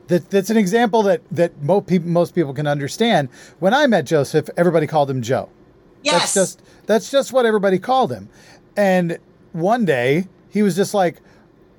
That, 0.07 0.29
that's 0.29 0.51
an 0.51 0.57
example 0.57 1.01
that 1.03 1.21
that 1.31 1.61
most 1.63 1.87
people 1.87 2.09
most 2.09 2.35
people 2.35 2.53
can 2.53 2.67
understand. 2.67 3.29
When 3.59 3.73
I 3.73 3.87
met 3.87 4.05
Joseph, 4.05 4.49
everybody 4.55 4.85
called 4.85 5.09
him 5.09 5.21
Joe. 5.21 5.49
Yes. 6.03 6.13
That's 6.13 6.33
just 6.33 6.61
that's 6.85 7.11
just 7.11 7.33
what 7.33 7.45
everybody 7.45 7.79
called 7.79 8.11
him. 8.11 8.29
And 8.77 9.17
one 9.53 9.85
day 9.85 10.27
he 10.49 10.61
was 10.61 10.75
just 10.75 10.93
like, 10.93 11.21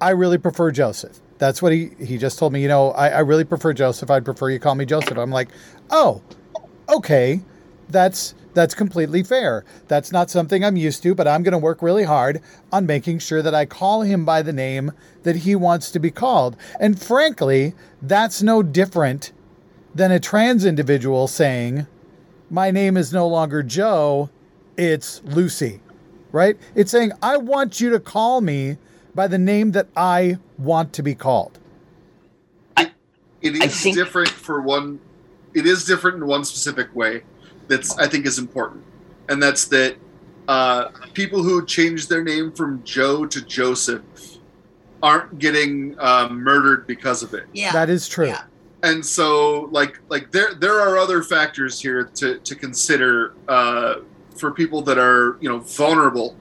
I 0.00 0.10
really 0.10 0.38
prefer 0.38 0.72
Joseph. 0.72 1.20
That's 1.38 1.62
what 1.62 1.72
he 1.72 1.90
he 2.00 2.18
just 2.18 2.38
told 2.38 2.52
me, 2.52 2.60
you 2.60 2.68
know, 2.68 2.90
I, 2.90 3.08
I 3.10 3.18
really 3.20 3.44
prefer 3.44 3.72
Joseph. 3.72 4.10
I'd 4.10 4.24
prefer 4.24 4.50
you 4.50 4.58
call 4.58 4.74
me 4.74 4.86
Joseph. 4.86 5.16
I'm 5.16 5.30
like, 5.30 5.50
oh, 5.90 6.20
okay. 6.88 7.40
That's 7.88 8.34
that's 8.54 8.74
completely 8.74 9.22
fair. 9.22 9.64
That's 9.86 10.10
not 10.12 10.30
something 10.30 10.64
I'm 10.64 10.76
used 10.76 11.02
to, 11.02 11.14
but 11.14 11.28
I'm 11.28 11.42
gonna 11.42 11.58
work 11.58 11.82
really 11.82 12.04
hard 12.04 12.40
on 12.72 12.86
making 12.86 13.18
sure 13.18 13.42
that 13.42 13.54
I 13.54 13.66
call 13.66 14.02
him 14.02 14.24
by 14.24 14.42
the 14.42 14.52
name 14.52 14.92
that 15.24 15.36
he 15.36 15.54
wants 15.54 15.90
to 15.92 15.98
be 15.98 16.10
called. 16.10 16.56
And 16.80 17.00
frankly, 17.00 17.74
that's 18.00 18.42
no 18.42 18.62
different 18.62 19.32
than 19.94 20.10
a 20.10 20.18
trans 20.20 20.64
individual 20.64 21.28
saying, 21.28 21.86
my 22.50 22.70
name 22.70 22.96
is 22.96 23.12
no 23.12 23.26
longer 23.28 23.62
Joe, 23.62 24.30
it's 24.76 25.22
Lucy, 25.24 25.80
right? 26.32 26.56
It's 26.74 26.90
saying, 26.90 27.12
I 27.22 27.36
want 27.38 27.80
you 27.80 27.90
to 27.90 28.00
call 28.00 28.40
me 28.40 28.78
by 29.14 29.26
the 29.26 29.38
name 29.38 29.72
that 29.72 29.88
I 29.96 30.38
want 30.58 30.92
to 30.94 31.02
be 31.02 31.14
called. 31.14 31.58
It 32.76 32.92
I 33.62 33.66
is 33.66 33.80
think- 33.82 33.96
different 33.96 34.28
for 34.30 34.60
one. 34.60 34.98
It 35.54 35.66
is 35.66 35.84
different 35.84 36.18
in 36.18 36.26
one 36.26 36.44
specific 36.44 36.94
way. 36.94 37.22
That's 37.68 37.96
I 37.98 38.08
think 38.08 38.26
is 38.26 38.38
important, 38.38 38.84
and 39.28 39.42
that's 39.42 39.66
that 39.66 39.96
uh, 40.48 40.90
people 41.12 41.42
who 41.42 41.64
change 41.66 42.08
their 42.08 42.22
name 42.22 42.52
from 42.52 42.82
Joe 42.84 43.26
to 43.26 43.44
Joseph 43.44 44.02
aren't 45.02 45.38
getting 45.38 45.96
uh, 45.98 46.28
murdered 46.30 46.86
because 46.86 47.22
of 47.22 47.34
it. 47.34 47.44
yeah. 47.52 47.72
That 47.72 47.90
is 47.90 48.08
true. 48.08 48.28
Yeah. 48.28 48.44
And 48.82 49.04
so, 49.04 49.68
like, 49.72 49.98
like 50.08 50.30
there 50.30 50.54
there 50.54 50.80
are 50.80 50.96
other 50.98 51.22
factors 51.22 51.80
here 51.80 52.04
to 52.14 52.38
to 52.38 52.54
consider 52.54 53.34
uh, 53.48 53.96
for 54.36 54.50
people 54.52 54.82
that 54.82 54.98
are 54.98 55.38
you 55.40 55.48
know 55.48 55.58
vulnerable 55.58 56.36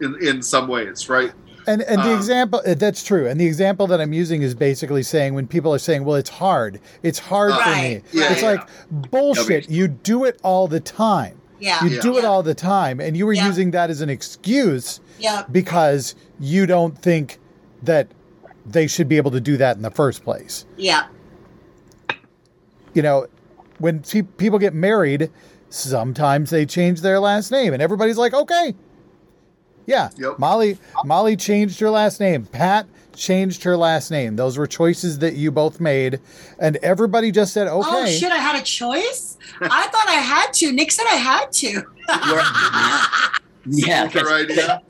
in 0.00 0.16
in 0.22 0.42
some 0.42 0.68
ways, 0.68 1.08
right? 1.08 1.32
And 1.66 1.82
and 1.82 2.00
the 2.02 2.12
Um, 2.12 2.16
example 2.16 2.62
uh, 2.66 2.74
that's 2.74 3.02
true. 3.02 3.26
And 3.26 3.40
the 3.40 3.46
example 3.46 3.86
that 3.88 4.00
I'm 4.00 4.12
using 4.12 4.42
is 4.42 4.54
basically 4.54 5.02
saying 5.02 5.34
when 5.34 5.46
people 5.48 5.74
are 5.74 5.78
saying, 5.78 6.04
"Well, 6.04 6.14
it's 6.16 6.30
hard. 6.30 6.80
It's 7.02 7.18
hard 7.18 7.52
for 7.54 7.70
me." 7.70 7.94
Right, 7.94 8.02
it's 8.12 8.42
yeah. 8.42 8.48
like 8.50 8.68
bullshit. 9.10 9.68
You 9.68 9.88
do 9.88 10.24
it 10.24 10.38
all 10.42 10.68
the 10.68 10.80
time. 10.80 11.40
yeah. 11.58 11.82
You 11.84 11.90
Yeah. 11.90 12.00
do 12.02 12.18
it 12.18 12.24
all 12.24 12.42
the 12.42 12.54
time, 12.54 13.00
and 13.00 13.16
you 13.16 13.24
were 13.26 13.32
Yeah. 13.32 13.46
using 13.46 13.70
that 13.72 13.88
as 13.90 14.00
an 14.02 14.10
excuse 14.10 15.00
yeah. 15.18 15.42
because 15.50 16.14
you 16.38 16.66
don't 16.66 16.96
think 17.00 17.38
that 17.82 18.08
they 18.66 18.86
should 18.86 19.08
be 19.08 19.16
able 19.16 19.30
to 19.30 19.40
do 19.40 19.56
that 19.56 19.74
in 19.76 19.82
the 19.82 19.90
first 19.90 20.22
place. 20.22 20.66
Yeah. 20.76 21.04
You 22.94 23.02
know, 23.02 23.26
when 23.78 24.00
pe- 24.00 24.22
people 24.22 24.58
get 24.58 24.74
married, 24.74 25.30
sometimes 25.70 26.50
they 26.50 26.64
change 26.66 27.00
their 27.00 27.20
last 27.20 27.50
name, 27.50 27.72
and 27.72 27.82
everybody's 27.82 28.18
like, 28.18 28.34
"Okay, 28.34 28.74
yeah." 29.86 30.10
Yep. 30.16 30.38
Molly, 30.38 30.78
Molly 31.04 31.36
changed 31.36 31.80
her 31.80 31.90
last 31.90 32.20
name. 32.20 32.46
Pat 32.46 32.86
changed 33.14 33.62
her 33.64 33.76
last 33.76 34.10
name. 34.10 34.36
Those 34.36 34.58
were 34.58 34.66
choices 34.66 35.18
that 35.20 35.34
you 35.34 35.50
both 35.50 35.80
made, 35.80 36.20
and 36.58 36.76
everybody 36.76 37.30
just 37.30 37.52
said, 37.52 37.66
oh, 37.66 37.80
"Okay." 37.80 37.88
Oh 37.90 38.06
shit! 38.06 38.30
I 38.30 38.36
had 38.36 38.60
a 38.60 38.62
choice. 38.62 39.38
I 39.60 39.86
thought 39.88 40.08
I 40.08 40.14
had 40.20 40.52
to. 40.54 40.72
Nick 40.72 40.92
said 40.92 41.06
I 41.08 41.14
had 41.16 41.52
to. 41.52 41.82
yeah. 43.66 44.10
Your 44.12 44.32
idea. 44.32 44.82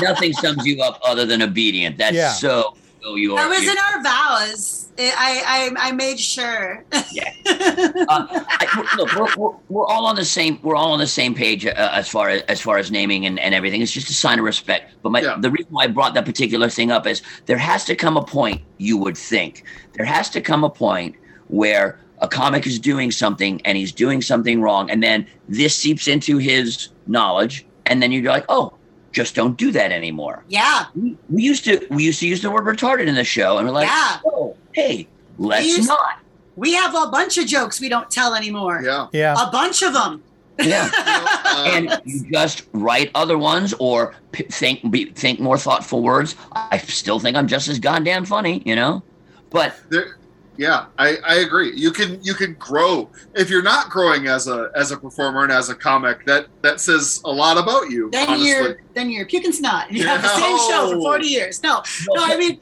nothing 0.00 0.32
sums 0.34 0.64
you 0.66 0.82
up 0.82 1.00
other 1.04 1.24
than 1.26 1.42
obedient. 1.42 1.98
That's 1.98 2.14
Yeah. 2.14 2.32
so, 2.32 2.76
so 3.02 3.14
you 3.16 3.34
That 3.36 3.48
was 3.48 3.62
you- 3.62 3.70
in 3.72 3.76
our 3.78 4.02
vows. 4.02 4.76
I 4.98 5.72
I 5.78 5.88
I 5.88 5.92
made 5.92 6.20
sure. 6.20 6.84
Yeah. 7.12 7.32
uh, 7.46 8.26
I, 8.28 8.94
look, 8.98 9.14
we're, 9.14 9.34
we're, 9.36 9.56
we're 9.70 9.86
all 9.86 10.04
on 10.04 10.14
the 10.16 10.24
same 10.26 10.58
we're 10.62 10.76
all 10.76 10.92
on 10.92 10.98
the 10.98 11.06
same 11.06 11.34
page 11.34 11.64
uh, 11.64 11.72
as 11.92 12.06
far 12.08 12.28
as 12.28 12.42
as 12.42 12.60
far 12.60 12.76
as 12.76 12.90
naming 12.90 13.24
and, 13.24 13.38
and 13.38 13.54
everything. 13.54 13.80
It's 13.80 13.92
just 13.92 14.10
a 14.10 14.14
sign 14.14 14.38
of 14.38 14.44
respect. 14.44 14.92
But 15.02 15.12
my 15.12 15.22
Yeah. 15.22 15.36
the 15.40 15.50
reason 15.50 15.72
why 15.72 15.84
I 15.84 15.86
brought 15.86 16.12
that 16.14 16.26
particular 16.26 16.68
thing 16.68 16.90
up 16.90 17.06
is 17.06 17.22
there 17.46 17.56
has 17.56 17.84
to 17.86 17.94
come 17.96 18.16
a 18.18 18.22
point 18.24 18.60
you 18.76 18.98
would 18.98 19.16
think 19.16 19.64
there 19.94 20.04
has 20.04 20.28
to 20.30 20.40
come 20.42 20.64
a 20.64 20.70
point 20.70 21.16
where 21.48 21.98
a 22.18 22.28
comic 22.28 22.66
is 22.66 22.78
doing 22.78 23.10
something 23.10 23.62
and 23.64 23.78
he's 23.78 23.92
doing 23.92 24.20
something 24.20 24.60
wrong, 24.60 24.90
and 24.90 25.02
then 25.02 25.26
this 25.48 25.74
seeps 25.74 26.06
into 26.08 26.36
his 26.36 26.88
knowledge, 27.06 27.64
and 27.86 28.02
then 28.02 28.12
you're 28.12 28.30
like, 28.30 28.44
oh, 28.50 28.74
just 29.12 29.34
don't 29.34 29.56
do 29.56 29.70
that 29.72 29.90
anymore. 29.92 30.44
yeah. 30.48 30.84
We, 30.94 31.16
we 31.28 31.42
used 31.42 31.64
to 31.64 31.84
we 31.90 32.04
used 32.04 32.20
to 32.20 32.28
use 32.28 32.42
the 32.42 32.50
word 32.50 32.64
retarded 32.64 33.06
in 33.06 33.14
the 33.14 33.24
show, 33.24 33.58
and 33.58 33.66
we're 33.66 33.74
like, 33.74 33.88
Yeah. 33.88 34.18
oh, 34.24 34.56
hey, 34.72 35.08
let's 35.38 35.66
used- 35.66 35.88
not. 35.88 36.18
We 36.56 36.74
have 36.74 36.94
a 36.94 37.06
bunch 37.10 37.38
of 37.38 37.46
jokes 37.46 37.80
we 37.80 37.88
don't 37.88 38.10
tell 38.10 38.34
anymore. 38.34 38.82
Yeah. 38.84 39.06
yeah. 39.12 39.34
A 39.48 39.50
bunch 39.50 39.82
of 39.82 39.92
them. 39.94 40.22
Yeah. 40.58 40.84
You 40.84 41.80
know, 41.88 41.94
and 41.94 42.02
you 42.04 42.30
just 42.30 42.66
write 42.72 43.10
other 43.14 43.38
ones 43.38 43.72
or 43.78 44.14
p- 44.32 44.42
think 44.44 44.90
be, 44.90 45.06
think 45.06 45.40
more 45.40 45.56
thoughtful 45.56 46.02
words. 46.02 46.34
I 46.52 46.76
still 46.78 47.18
think 47.18 47.36
I'm 47.36 47.46
just 47.48 47.68
as 47.68 47.78
goddamn 47.78 48.26
funny, 48.26 48.62
you 48.66 48.76
know. 48.76 49.02
But 49.48 49.74
there, 49.88 50.18
yeah, 50.56 50.86
I, 50.98 51.16
I 51.24 51.34
agree. 51.36 51.72
You 51.74 51.90
can 51.90 52.22
you 52.22 52.34
can 52.34 52.54
grow 52.54 53.08
if 53.34 53.48
you're 53.48 53.62
not 53.62 53.88
growing 53.88 54.26
as 54.26 54.46
a 54.46 54.70
as 54.74 54.90
a 54.90 54.96
performer 54.96 55.44
and 55.44 55.52
as 55.52 55.68
a 55.70 55.74
comic. 55.74 56.24
That 56.26 56.46
that 56.62 56.80
says 56.80 57.20
a 57.24 57.32
lot 57.32 57.56
about 57.56 57.90
you. 57.90 58.10
Then 58.10 58.28
honestly. 58.28 58.48
you're 58.48 58.80
then 58.94 59.10
you're 59.10 59.26
puking 59.26 59.52
snot. 59.52 59.90
You 59.90 60.06
have 60.06 60.22
the 60.22 60.28
same 60.28 60.58
show 60.58 60.90
for 60.92 61.00
forty 61.00 61.26
years. 61.26 61.62
No, 61.62 61.82
no. 62.14 62.24
I 62.24 62.36
mean, 62.36 62.60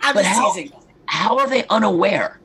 I'm 0.00 0.14
But 0.14 0.24
how- 0.24 0.52
teasing. 0.52 0.72
how 1.06 1.38
are 1.38 1.48
they 1.48 1.64
unaware? 1.68 2.40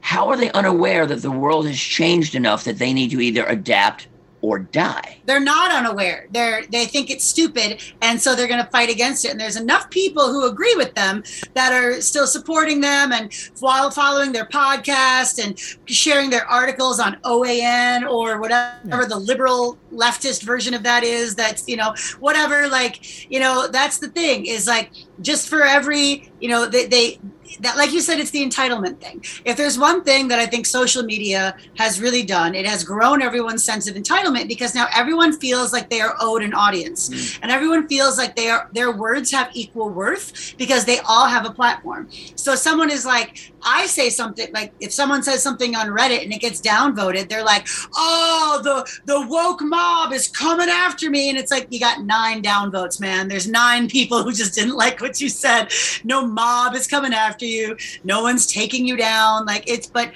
How 0.00 0.28
are 0.28 0.36
they 0.36 0.52
unaware 0.52 1.06
that 1.06 1.22
the 1.22 1.30
world 1.32 1.66
has 1.66 1.76
changed 1.78 2.36
enough 2.36 2.62
that 2.64 2.78
they 2.78 2.92
need 2.92 3.10
to 3.10 3.20
either 3.20 3.44
adapt 3.46 4.06
or 4.42 4.58
die? 4.58 5.18
They're 5.24 5.40
not 5.40 5.72
unaware. 5.72 6.26
They're 6.30 6.66
they 6.66 6.86
think 6.86 7.10
it's 7.10 7.24
stupid, 7.24 7.82
and 8.02 8.20
so 8.20 8.34
they're 8.34 8.48
going 8.48 8.64
to 8.64 8.70
fight 8.70 8.90
against 8.90 9.24
it. 9.24 9.30
And 9.30 9.40
there's 9.40 9.56
enough 9.56 9.90
people 9.90 10.28
who 10.32 10.46
agree 10.46 10.74
with 10.76 10.94
them 10.94 11.22
that 11.54 11.72
are 11.72 12.00
still 12.00 12.26
supporting 12.26 12.80
them 12.80 13.12
and 13.12 13.32
while 13.60 13.90
following 13.90 14.32
their 14.32 14.46
podcast 14.46 15.42
and 15.42 15.58
sharing 15.88 16.30
their 16.30 16.46
articles 16.46 17.00
on 17.00 17.16
OAN 17.24 18.08
or 18.08 18.40
whatever 18.40 19.06
the 19.06 19.18
liberal 19.18 19.78
leftist 19.92 20.42
version 20.42 20.74
of 20.74 20.82
that 20.82 21.02
is. 21.02 21.34
That's 21.34 21.66
you 21.68 21.76
know 21.76 21.94
whatever. 22.20 22.68
Like 22.68 23.30
you 23.30 23.40
know 23.40 23.68
that's 23.68 23.98
the 23.98 24.08
thing 24.08 24.46
is 24.46 24.66
like 24.66 24.90
just 25.20 25.48
for 25.48 25.62
every 25.62 26.30
you 26.40 26.48
know 26.48 26.66
they, 26.66 26.86
they 26.86 27.20
that 27.60 27.76
like 27.76 27.92
you 27.92 28.00
said 28.00 28.18
it's 28.18 28.30
the 28.30 28.44
entitlement 28.44 28.98
thing. 28.98 29.24
If 29.44 29.56
there's 29.56 29.78
one 29.78 30.02
thing 30.04 30.28
that 30.28 30.38
i 30.38 30.46
think 30.46 30.66
social 30.66 31.02
media 31.02 31.56
has 31.76 32.00
really 32.00 32.22
done 32.22 32.54
it 32.54 32.66
has 32.66 32.84
grown 32.84 33.22
everyone's 33.22 33.64
sense 33.64 33.88
of 33.88 33.94
entitlement 33.96 34.48
because 34.48 34.74
now 34.74 34.86
everyone 34.94 35.38
feels 35.38 35.72
like 35.72 35.90
they 35.90 36.00
are 36.00 36.14
owed 36.20 36.42
an 36.42 36.54
audience. 36.54 37.08
Mm. 37.08 37.38
and 37.42 37.50
everyone 37.50 37.88
feels 37.88 38.18
like 38.18 38.36
they 38.36 38.48
are 38.48 38.68
their 38.72 38.92
words 38.92 39.30
have 39.30 39.50
equal 39.54 39.90
worth 39.90 40.54
because 40.56 40.84
they 40.84 40.98
all 41.00 41.26
have 41.26 41.46
a 41.46 41.50
platform. 41.50 42.08
So 42.34 42.54
someone 42.54 42.90
is 42.90 43.04
like 43.04 43.52
i 43.62 43.86
say 43.86 44.08
something 44.10 44.48
like 44.52 44.72
if 44.80 44.92
someone 44.92 45.22
says 45.22 45.42
something 45.42 45.74
on 45.74 45.88
reddit 45.88 46.22
and 46.22 46.32
it 46.32 46.40
gets 46.40 46.60
downvoted 46.60 47.28
they're 47.28 47.44
like 47.44 47.66
oh 47.96 48.60
the 48.62 48.76
the 49.04 49.26
woke 49.28 49.60
mob 49.62 50.12
is 50.12 50.28
coming 50.28 50.68
after 50.68 51.10
me. 51.10 51.28
And 51.28 51.38
it's 51.38 51.50
like 51.50 51.66
you 51.70 51.80
got 51.80 52.02
nine 52.02 52.42
downvotes 52.42 53.00
man. 53.00 53.28
There's 53.28 53.48
nine 53.48 53.88
people 53.88 54.22
who 54.22 54.32
just 54.32 54.54
didn't 54.54 54.76
like 54.76 55.00
what 55.00 55.20
you 55.20 55.28
said. 55.28 55.72
No 56.04 56.26
mob 56.26 56.74
is 56.74 56.86
coming 56.86 57.12
after 57.12 57.35
you. 57.44 57.76
No 58.04 58.22
one's 58.22 58.46
taking 58.46 58.86
you 58.86 58.96
down. 58.96 59.44
Like 59.44 59.68
it's 59.68 59.86
but 59.88 60.12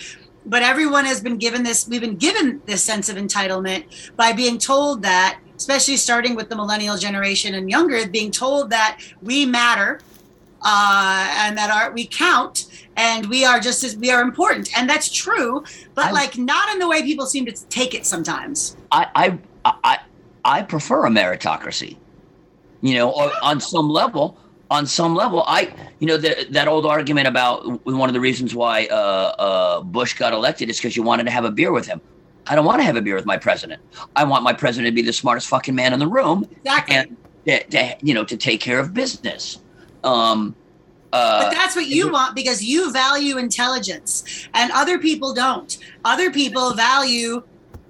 but 0.46 0.62
everyone 0.62 1.04
has 1.04 1.20
been 1.20 1.37
given 1.37 1.62
this 1.62 1.87
we've 1.87 2.00
been 2.00 2.16
given 2.16 2.62
this 2.64 2.83
sense 2.83 3.11
of 3.11 3.16
entitlement 3.16 3.85
by 4.16 4.33
being 4.33 4.56
told 4.56 5.02
that 5.02 5.38
especially 5.56 5.96
starting 5.98 6.35
with 6.35 6.48
the 6.48 6.56
millennial 6.56 6.96
generation 6.96 7.54
and 7.56 7.68
younger 7.68 8.06
being 8.09 8.30
told 8.30 8.70
that 8.70 8.98
we 9.20 9.44
matter 9.44 10.00
uh, 10.62 11.28
and 11.40 11.59
that 11.59 11.70
our 11.70 11.92
we 11.92 12.06
count 12.06 12.66
and 12.96 13.26
we 13.26 13.44
are 13.44 13.61
just 13.61 13.85
as 13.85 13.96
we 13.96 14.11
are 14.11 14.22
important. 14.22 14.70
And 14.78 14.88
that's 14.88 15.11
true 15.12 15.62
but 15.94 16.06
I- 16.06 16.11
like 16.12 16.38
not 16.38 16.70
in 16.72 16.78
the 16.78 16.88
way 16.88 17.02
people 17.02 17.26
seem 17.26 17.44
to 17.46 17.52
take 17.68 17.92
it 17.94 18.06
sometimes. 18.06 18.76
I 18.90 19.06
I 19.14 19.38
I, 19.85 19.98
I 20.44 20.62
prefer 20.62 21.04
a 21.04 21.11
meritocracy. 21.11 21.98
You 22.80 22.94
know, 22.94 23.11
on 23.42 23.61
some 23.61 23.90
level, 23.90 24.38
on 24.70 24.87
some 24.87 25.14
level, 25.14 25.42
I 25.46 25.72
you 25.98 26.06
know 26.06 26.16
the, 26.16 26.46
that 26.50 26.68
old 26.68 26.87
argument 26.87 27.26
about 27.26 27.85
one 27.87 28.09
of 28.09 28.14
the 28.14 28.20
reasons 28.20 28.54
why 28.54 28.87
uh, 28.87 28.94
uh, 28.94 29.80
Bush 29.83 30.14
got 30.14 30.33
elected 30.33 30.70
is 30.70 30.78
because 30.78 30.96
you 30.96 31.02
wanted 31.02 31.24
to 31.24 31.30
have 31.30 31.44
a 31.44 31.50
beer 31.50 31.72
with 31.72 31.87
him. 31.87 32.00
I 32.46 32.54
don't 32.54 32.64
want 32.64 32.80
to 32.80 32.85
have 32.85 32.96
a 32.96 33.02
beer 33.02 33.14
with 33.16 33.26
my 33.26 33.37
president. 33.37 33.83
I 34.16 34.24
want 34.24 34.42
my 34.44 34.52
president 34.52 34.87
to 34.87 34.94
be 34.94 35.02
the 35.02 35.12
smartest 35.12 35.48
fucking 35.48 35.74
man 35.74 35.92
in 35.92 35.98
the 35.98 36.06
room 36.06 36.46
exactly 36.52 36.96
and 36.96 37.16
to, 37.46 37.62
to 37.64 37.96
you 38.02 38.14
know 38.14 38.24
to 38.24 38.37
take 38.37 38.61
care 38.61 38.78
of 38.78 38.94
business. 38.94 39.59
Um, 40.04 40.54
uh, 41.12 41.42
but 41.44 41.50
that's 41.50 41.74
what 41.74 41.87
you 41.88 42.06
it- 42.06 42.12
want 42.12 42.37
because 42.37 42.62
you 42.62 42.92
value 42.92 43.38
intelligence 43.38 44.46
and 44.54 44.70
other 44.72 44.98
people 44.98 45.35
don't 45.35 45.78
other 46.04 46.30
people 46.30 46.72
value 46.74 47.42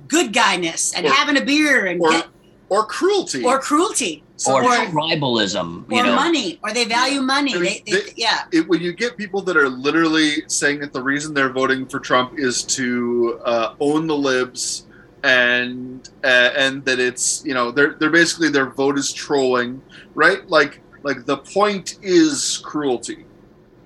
good 0.08 0.32
guyness 0.32 0.94
and 0.96 1.06
Or- 1.06 1.10
having 1.12 1.36
a 1.36 1.44
beer 1.44 1.86
and 1.86 2.00
or- 2.00 2.10
get, 2.10 2.26
or 2.70 2.86
cruelty. 2.86 3.44
or 3.44 3.60
cruelty 3.60 4.24
So 4.40 4.54
or 4.54 4.62
or- 4.64 4.68
tribalism, 4.86 5.90
you 5.92 5.98
or 6.00 6.04
know. 6.06 6.14
money 6.14 6.58
or 6.62 6.72
they 6.72 6.86
value 6.86 7.20
money. 7.20 7.54
I 7.54 7.58
mean, 7.58 7.64
They, 7.84 7.92
they, 7.92 8.00
they- 8.00 8.12
yeah, 8.16 8.44
it, 8.52 8.66
when 8.68 8.80
you 8.80 8.94
get 8.94 9.18
people 9.18 9.42
that 9.42 9.54
are 9.56 9.68
literally 9.68 10.42
saying 10.46 10.80
that 10.80 10.94
the 10.94 11.02
reason 11.02 11.34
they're 11.34 11.52
voting 11.52 11.84
for 11.86 12.00
Trump 12.00 12.38
is 12.38 12.62
to 12.78 13.38
uh, 13.44 13.74
own 13.80 14.06
the 14.06 14.16
libs 14.16 14.86
and 15.24 16.08
uh, 16.24 16.50
and 16.56 16.82
that 16.86 16.98
it's 16.98 17.44
you 17.44 17.52
know 17.52 17.70
they're 17.70 17.94
they're 18.00 18.08
basically 18.10 18.48
their 18.48 18.70
vote 18.70 18.96
is 18.98 19.12
trolling, 19.12 19.82
right? 20.14 20.48
Like 20.48 20.80
like 21.02 21.26
the 21.26 21.36
point 21.36 21.98
is 22.02 22.62
cruelty. 22.64 23.26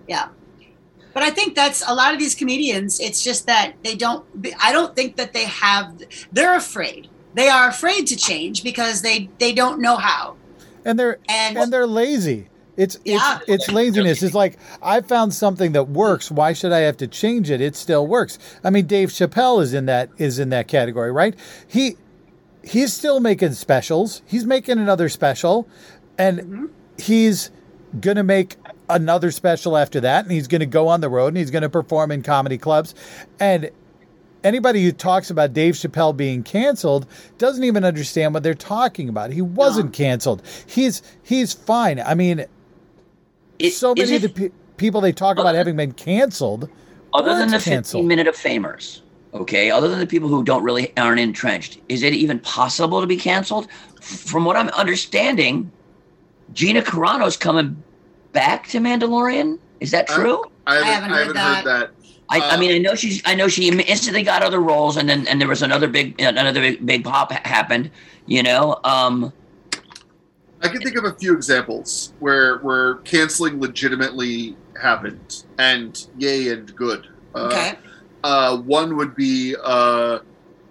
Yeah. 0.07 0.29
But 1.15 1.23
I 1.25 1.31
think 1.31 1.55
that's 1.57 1.83
a 1.89 1.95
lot 1.95 2.13
of 2.13 2.19
these 2.21 2.35
comedians. 2.37 3.01
It's 3.01 3.23
just 3.23 3.47
that 3.47 3.75
they 3.83 3.97
don't. 3.97 4.25
I 4.63 4.73
don't 4.73 4.95
think 4.95 5.17
that 5.17 5.33
they 5.33 5.45
have. 5.47 6.01
They're 6.33 6.57
afraid. 6.57 7.09
They 7.35 7.49
are 7.49 7.69
afraid 7.69 8.07
to 8.09 8.17
change 8.17 8.63
because 8.63 9.03
they 9.03 9.29
they 9.39 9.53
don't 9.53 9.81
know 9.81 9.97
how. 9.97 10.37
And 10.85 10.99
they're 10.99 11.19
And 11.29 11.57
and 11.57 11.73
they're 11.73 11.87
lazy. 11.87 12.49
It's 12.77 12.99
Yeah. 13.05 13.39
it's 13.47 13.67
it's 13.67 13.73
laziness. 13.73 14.23
It's 14.23 14.35
like 14.35 14.59
I 14.83 15.01
found 15.01 15.33
something 15.33 15.73
that 15.73 15.89
works. 15.89 16.31
Why 16.31 16.53
should 16.53 16.73
I 16.73 16.81
have 16.81 16.97
to 16.99 17.07
change 17.07 17.51
it? 17.51 17.61
It 17.61 17.77
still 17.77 18.07
works. 18.07 18.39
I 18.65 18.71
mean, 18.71 18.87
Dave 18.87 19.11
Chappelle 19.11 19.63
is 19.63 19.75
in 19.75 19.87
that 19.87 20.11
is 20.19 20.39
in 20.39 20.49
that 20.51 20.67
category, 20.69 21.13
right? 21.13 21.35
He 21.69 21.97
he's 22.63 22.93
still 22.93 23.21
making 23.21 23.53
specials. 23.53 24.23
He's 24.27 24.45
making 24.45 24.79
another 24.79 25.09
special, 25.09 25.69
and 26.19 26.41
Mhm. 26.41 26.69
he's 26.99 27.51
gonna 28.01 28.25
make 28.25 28.57
another 28.89 29.31
special 29.31 29.77
after 29.77 30.01
that, 30.01 30.25
and 30.25 30.33
he's 30.33 30.49
gonna 30.49 30.67
go 30.67 30.89
on 30.89 31.01
the 31.01 31.09
road 31.09 31.29
and 31.29 31.37
he's 31.37 31.51
gonna 31.51 31.69
perform 31.69 32.11
in 32.11 32.23
comedy 32.23 32.59
clubs, 32.59 32.95
and 33.39 33.71
anybody 34.45 34.85
who 34.85 34.93
talks 34.93 35.31
about 35.31 35.53
Dave 35.53 35.75
Chappelle 35.75 36.17
being 36.17 36.43
canceled 36.43 37.07
doesn't 37.39 37.65
even 37.65 37.85
understand 37.85 38.35
what 38.35 38.43
they're 38.43 38.55
talking 38.55 39.09
about. 39.09 39.33
He 39.33 39.43
wasn't 39.43 39.93
canceled. 39.93 40.43
He's 40.67 41.03
he's 41.23 41.53
fine. 41.53 42.01
I 42.01 42.15
mean, 42.15 42.45
It- 43.59 43.73
so 43.73 43.95
is 43.97 44.11
many 44.11 44.17
of 44.17 44.23
the 44.23 44.29
pe- 44.29 44.55
people 44.77 45.01
they 45.01 45.13
talk 45.13 45.39
about 45.39 45.55
having 45.55 45.77
been 45.77 45.93
canceled. 45.93 46.69
other 47.13 47.37
than 47.37 47.49
the 47.49 47.59
canceled. 47.59 48.03
15 48.03 48.09
minute 48.09 48.27
of 48.29 48.37
famers 48.37 49.01
okay 49.33 49.69
other 49.71 49.89
than 49.89 49.99
the 49.99 50.07
people 50.07 50.29
who 50.29 50.43
don't 50.45 50.63
really 50.63 50.93
aren't 50.97 51.19
entrenched 51.21 51.79
is 51.89 52.03
it 52.05 52.13
even 52.13 52.39
possible 52.41 53.01
to 53.01 53.07
be 53.07 53.17
canceled 53.17 53.67
from 54.01 54.45
what 54.45 54.57
i'm 54.57 54.69
understanding 54.71 55.71
gina 56.53 56.81
carano's 56.83 57.37
coming 57.37 57.81
back 58.33 58.67
to 58.69 58.79
mandalorian 58.79 59.59
is 59.81 59.91
that 59.93 60.07
true 60.09 60.43
I 60.67 60.77
haven't, 60.77 60.87
I 60.87 60.87
haven't 60.93 61.11
haven't, 61.11 61.37
heard 61.37 61.57
heard 61.57 61.67
that. 61.67 61.91
I, 62.29 62.41
I 62.41 62.55
uh, 62.55 62.59
mean, 62.59 62.73
I 62.73 62.79
know 62.79 62.95
she's. 62.95 63.23
I 63.27 63.35
know 63.35 63.49
she 63.49 63.69
instantly 63.69 64.23
got 64.23 64.43
other 64.43 64.61
roles, 64.61 64.97
and 64.97 65.09
then 65.09 65.27
and 65.29 65.41
there 65.41 65.49
was 65.49 65.63
another 65.63 65.89
big, 65.89 66.21
another 66.21 66.61
big, 66.61 66.85
big 66.85 67.05
pop 67.05 67.33
ha- 67.33 67.41
happened. 67.45 67.91
You 68.27 68.43
know, 68.43 68.81
um, 68.85 69.33
I 70.63 70.69
can 70.69 70.81
think 70.81 70.97
of 70.97 71.05
a 71.05 71.13
few 71.15 71.35
examples 71.35 72.15
where 72.21 72.59
where 72.59 72.97
canceling 72.97 73.61
legitimately 73.61 74.57
happened, 74.81 75.45
and 75.59 76.07
yay 76.19 76.49
and 76.49 76.75
good. 76.75 77.09
Uh, 77.35 77.39
okay, 77.53 77.79
Uh, 78.23 78.57
one 78.59 78.97
would 78.97 79.15
be 79.15 79.55
uh, 79.63 80.21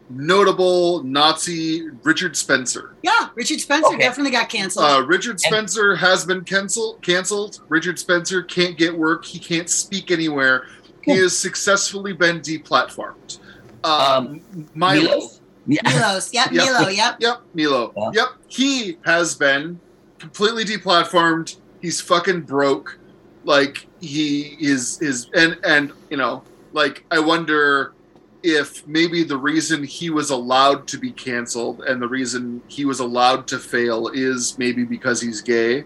notable 0.10 1.04
Nazi 1.04 1.90
Richard 2.04 2.36
Spencer. 2.36 2.96
yeah, 3.04 3.30
Richard 3.36 3.60
Spencer 3.60 3.88
Okay. 3.90 4.00
definitely 4.00 4.32
got 4.32 4.50
canceled. 4.50 4.86
Uh, 4.86 5.06
Richard 5.06 5.40
Spencer 5.40 5.96
has 5.96 6.26
been 6.26 6.44
cancel- 6.44 6.96
canceled. 7.02 7.60
Richard 7.70 8.00
Spencer 8.00 8.42
can't 8.42 8.78
get 8.78 8.98
work. 8.98 9.24
He 9.26 9.38
can't 9.40 9.70
speak 9.70 10.10
anywhere. 10.10 10.66
He 11.04 11.18
has 11.18 11.38
successfully 11.38 12.14
been 12.14 12.40
deplatformed. 12.40 13.40
Um, 13.84 14.42
Milo. 14.74 15.02
Milos? 15.02 15.42
Yeah. 15.66 15.82
Milos, 15.86 16.34
yep, 16.34 16.52
Yep. 16.52 16.66
Milo, 16.66 16.90
yep. 16.90 17.16
Yep, 17.20 17.42
Milo. 17.54 17.94
Yeah. 17.96 18.12
Yep, 18.14 18.28
he 18.48 18.98
has 19.06 19.36
been 19.36 19.80
completely 20.20 20.64
deplatformed. 20.64 21.58
He's 21.82 22.00
fucking 22.02 22.42
broke. 22.42 22.98
Like 23.46 23.88
he 24.00 24.56
is 24.60 25.02
is 25.02 25.30
and 25.34 25.58
and 25.66 25.92
you 26.10 26.16
know 26.16 26.44
like 26.72 27.04
I 27.12 27.20
wonder 27.20 27.94
if 28.42 28.86
maybe 28.88 29.24
the 29.24 29.38
reason 29.38 29.84
he 29.84 30.10
was 30.10 30.30
allowed 30.30 30.88
to 30.88 30.98
be 30.98 31.12
canceled 31.12 31.82
and 31.82 32.02
the 32.02 32.08
reason 32.08 32.62
he 32.68 32.86
was 32.86 33.00
allowed 33.02 33.48
to 33.48 33.58
fail 33.60 34.10
is 34.14 34.58
maybe 34.58 34.84
because 34.84 35.22
he's 35.22 35.42
gay. 35.42 35.84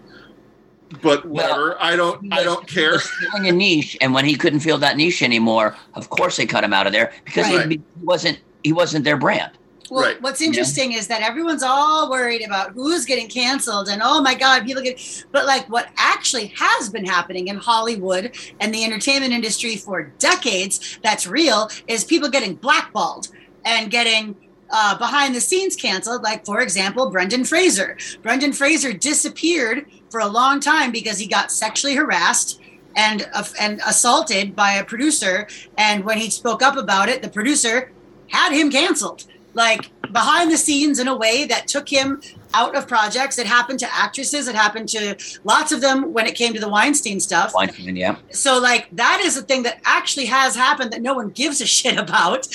But 1.02 1.26
whatever, 1.26 1.76
I 1.80 1.96
don't 1.96 2.32
I 2.32 2.42
don't 2.42 2.66
care. 2.66 2.92
was 2.92 3.08
filling 3.20 3.48
a 3.48 3.52
niche, 3.52 3.96
and 4.00 4.14
when 4.14 4.24
he 4.24 4.34
couldn't 4.36 4.60
fill 4.60 4.78
that 4.78 4.96
niche 4.96 5.22
anymore, 5.22 5.76
of 5.94 6.08
course 6.08 6.36
they 6.36 6.46
cut 6.46 6.64
him 6.64 6.72
out 6.72 6.86
of 6.86 6.92
there 6.92 7.12
because 7.24 7.46
he- 7.46 7.56
Right. 7.56 7.70
he 7.70 7.80
wasn't 8.02 8.38
he 8.64 8.72
wasn't 8.72 9.04
their 9.04 9.16
brand. 9.16 9.52
Well, 9.90 10.04
Right. 10.04 10.20
what's 10.20 10.40
interesting 10.42 10.92
is 10.92 11.06
that 11.06 11.22
everyone's 11.22 11.62
all 11.62 12.10
worried 12.10 12.42
about 12.44 12.72
who's 12.72 13.04
getting 13.06 13.28
canceled 13.28 13.88
and 13.88 14.02
oh 14.04 14.20
my 14.22 14.34
god, 14.34 14.64
people 14.66 14.82
get. 14.82 14.98
But 15.32 15.46
like, 15.46 15.66
what 15.70 15.88
actually 15.96 16.52
has 16.56 16.88
been 16.90 17.06
happening 17.06 17.48
in 17.48 17.56
Hollywood 17.56 18.34
and 18.60 18.74
the 18.74 18.84
entertainment 18.84 19.32
industry 19.32 19.76
for 19.76 20.12
decades, 20.18 20.98
that's 21.02 21.26
real, 21.26 21.70
is 21.86 22.04
people 22.04 22.28
getting 22.28 22.54
blackballed 22.54 23.28
and 23.64 23.90
getting 23.90 24.36
uh, 24.70 24.98
behind 24.98 25.34
the 25.34 25.40
scenes 25.40 25.74
canceled. 25.76 26.22
Like, 26.22 26.44
for 26.44 26.60
example, 26.60 27.08
Brendan 27.08 27.44
Fraser. 27.44 27.96
Brendan 28.22 28.52
Fraser 28.52 28.92
disappeared 28.92 29.86
for 30.10 30.20
a 30.20 30.26
long 30.26 30.60
time 30.60 30.90
because 30.92 31.18
he 31.18 31.26
got 31.26 31.52
sexually 31.52 31.94
harassed 31.94 32.60
and 32.96 33.28
uh, 33.34 33.44
and 33.60 33.80
assaulted 33.86 34.56
by 34.56 34.72
a 34.72 34.84
producer. 34.84 35.46
And 35.76 36.04
when 36.04 36.18
he 36.18 36.30
spoke 36.30 36.62
up 36.62 36.76
about 36.76 37.08
it, 37.08 37.22
the 37.22 37.28
producer 37.28 37.92
had 38.28 38.52
him 38.52 38.70
canceled 38.70 39.24
like 39.54 39.90
behind 40.12 40.50
the 40.50 40.58
scenes 40.58 40.98
in 40.98 41.08
a 41.08 41.16
way 41.16 41.44
that 41.44 41.66
took 41.66 41.88
him 41.88 42.20
out 42.54 42.74
of 42.76 42.88
projects. 42.88 43.38
It 43.38 43.46
happened 43.46 43.78
to 43.80 43.94
actresses. 43.94 44.48
It 44.48 44.54
happened 44.54 44.88
to 44.90 45.16
lots 45.44 45.72
of 45.72 45.80
them 45.80 46.12
when 46.12 46.26
it 46.26 46.34
came 46.34 46.54
to 46.54 46.60
the 46.60 46.68
Weinstein 46.68 47.20
stuff. 47.20 47.52
Weinstein, 47.54 47.96
yeah. 47.96 48.16
So 48.30 48.58
like 48.58 48.88
that 48.92 49.20
is 49.24 49.36
a 49.36 49.42
thing 49.42 49.62
that 49.64 49.80
actually 49.84 50.26
has 50.26 50.54
happened 50.56 50.92
that 50.92 51.02
no 51.02 51.14
one 51.14 51.30
gives 51.30 51.60
a 51.60 51.66
shit 51.78 51.98
about. 51.98 52.46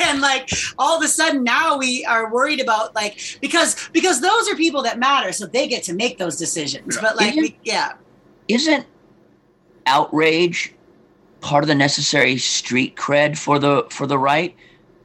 And 0.00 0.20
like 0.20 0.50
all 0.78 0.96
of 0.96 1.02
a 1.02 1.08
sudden 1.08 1.44
now 1.44 1.78
we 1.78 2.04
are 2.04 2.32
worried 2.32 2.60
about 2.60 2.94
like 2.94 3.38
because 3.40 3.88
because 3.92 4.20
those 4.20 4.48
are 4.48 4.54
people 4.56 4.82
that 4.82 4.98
matter, 4.98 5.32
so 5.32 5.46
they 5.46 5.68
get 5.68 5.82
to 5.84 5.94
make 5.94 6.18
those 6.18 6.36
decisions. 6.36 6.98
But 7.00 7.16
like 7.16 7.30
Isn't- 7.36 7.42
we, 7.42 7.58
yeah. 7.64 7.92
Isn't 8.48 8.86
outrage 9.86 10.74
part 11.40 11.64
of 11.64 11.68
the 11.68 11.74
necessary 11.74 12.36
street 12.38 12.96
cred 12.96 13.36
for 13.38 13.58
the 13.58 13.86
for 13.90 14.06
the 14.06 14.18
right? 14.18 14.54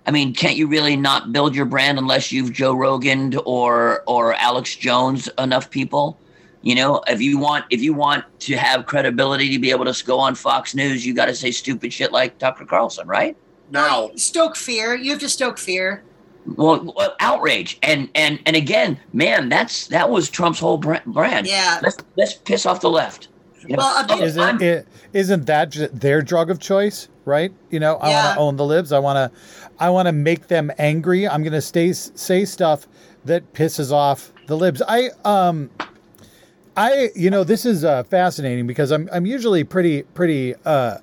I 0.06 0.12
mean, 0.12 0.34
can't 0.34 0.58
you 0.58 0.68
really 0.68 0.98
not 0.98 1.32
build 1.32 1.56
your 1.56 1.66
brand 1.66 1.98
unless 1.98 2.32
you've 2.32 2.52
Joe 2.52 2.74
Rogan 2.74 3.36
or 3.46 4.04
or 4.06 4.34
Alex 4.34 4.76
Jones 4.76 5.30
enough 5.38 5.70
people? 5.70 6.20
You 6.62 6.76
know, 6.76 7.02
if 7.08 7.22
you 7.22 7.38
want 7.38 7.66
if 7.70 7.82
you 7.82 7.94
want 7.94 8.26
to 8.42 8.58
have 8.58 8.86
credibility 8.86 9.50
to 9.50 9.60
be 9.60 9.72
able 9.72 9.92
to 9.92 10.06
go 10.06 10.20
on 10.20 10.36
Fox 10.36 10.76
News, 10.76 11.06
you 11.06 11.14
got 11.14 11.26
to 11.26 11.36
say 11.36 11.52
stupid 11.52 11.92
shit 11.94 12.12
like 12.12 12.38
Tucker 12.38 12.66
Carlson, 12.66 13.08
right? 13.08 13.36
No, 13.72 14.12
Stoke 14.16 14.56
fear. 14.56 14.96
You 14.96 15.12
have 15.12 15.20
to 15.22 15.30
stoke 15.30 15.58
fear. 15.58 16.04
Well, 16.46 16.94
well, 16.96 17.16
outrage 17.20 17.80
and 17.84 18.10
and 18.16 18.40
and 18.46 18.56
again, 18.56 19.00
man, 19.14 19.48
that's 19.48 19.88
that 19.88 20.10
was 20.10 20.30
Trump's 20.30 20.60
whole 20.60 20.78
brand. 20.78 21.48
Yeah. 21.48 21.80
let's 21.82 21.98
let's 22.18 22.34
piss 22.34 22.66
off 22.66 22.82
the 22.82 22.90
left. 22.90 23.30
You? 23.68 23.76
Well, 23.78 24.04
a 24.04 24.08
big- 24.08 24.20
Oh, 24.20 24.24
Isn't 24.24 24.42
I'm- 24.42 24.62
it, 24.62 24.88
isn't 25.14 25.46
that 25.46 25.70
ju- 25.72 25.90
their 25.94 26.22
drug 26.22 26.50
of 26.50 26.60
choice, 26.60 27.08
right? 27.26 27.52
You 27.70 27.80
know, 27.80 27.96
I 27.98 28.10
Yeah. 28.10 28.24
want 28.26 28.36
to 28.36 28.40
own 28.42 28.56
the 28.58 28.66
libs. 28.66 28.92
I 28.92 29.00
want 29.00 29.18
to, 29.34 29.40
I 29.80 29.90
want 29.90 30.08
to 30.08 30.12
make 30.12 30.48
them 30.48 30.72
angry. 30.78 31.28
I'm 31.28 31.44
going 31.44 31.54
to 31.54 31.62
stay 31.62 31.94
say 31.94 32.46
stuff 32.46 32.88
that 33.26 33.54
pisses 33.54 33.92
off 33.92 34.32
the 34.48 34.58
libs. 34.58 34.82
I 34.88 35.10
um, 35.24 35.70
I 36.76 37.10
you 37.16 37.30
know 37.30 37.44
this 37.44 37.66
is 37.66 37.84
uh, 37.86 38.04
fascinating 38.04 38.68
because 38.68 38.92
I'm 38.92 39.08
I'm 39.14 39.26
usually 39.26 39.64
pretty 39.64 40.04
pretty 40.04 40.56
uh, 40.66 40.98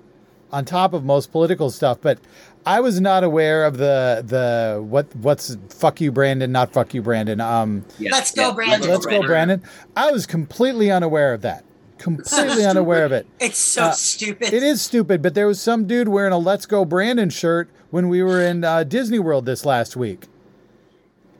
on 0.53 0.65
top 0.65 0.93
of 0.93 1.05
most 1.05 1.31
political 1.33 1.71
stuff, 1.71 1.99
but 2.03 2.19
I 2.67 2.81
was 2.81 3.01
not 3.01 3.23
aware 3.25 3.65
of 3.65 3.79
the 3.79 4.23
the 4.27 4.83
what 4.83 5.07
what's 5.17 5.57
fuck 5.71 6.01
you 6.01 6.11
Brandon, 6.13 6.51
not 6.53 6.73
fuck 6.73 6.93
you 6.93 7.03
Brandon. 7.03 7.41
Um, 7.41 7.85
Yeah, 7.99 8.11
Let's 8.13 8.33
go, 8.33 8.49
yeah, 8.49 8.55
Brandon. 8.55 8.91
let's 8.91 9.07
go 9.07 9.23
Brandon. 9.23 9.63
I 9.97 10.11
was 10.11 10.27
completely 10.27 10.91
unaware 10.91 11.33
of 11.33 11.41
that. 11.43 11.65
Completely 12.01 12.65
unaware 12.73 13.05
of 13.05 13.13
it. 13.13 13.27
It's 13.39 13.59
so 13.59 13.85
Uh, 13.85 13.91
stupid. 13.93 14.53
It 14.55 14.63
is 14.63 14.81
stupid, 14.81 15.21
but 15.23 15.35
there 15.35 15.47
was 15.47 15.61
some 15.61 15.87
dude 15.87 16.09
wearing 16.09 16.33
a 16.33 16.39
"Let's 16.39 16.65
Go 16.67 16.85
Brandon" 16.85 17.29
shirt 17.31 17.69
when 17.91 18.09
we 18.09 18.23
were 18.23 18.41
in 18.43 18.65
uh, 18.65 18.85
Disney 18.85 19.19
World 19.19 19.45
this 19.45 19.65
last 19.67 19.97
week. 19.97 20.27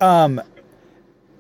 Um, 0.01 0.41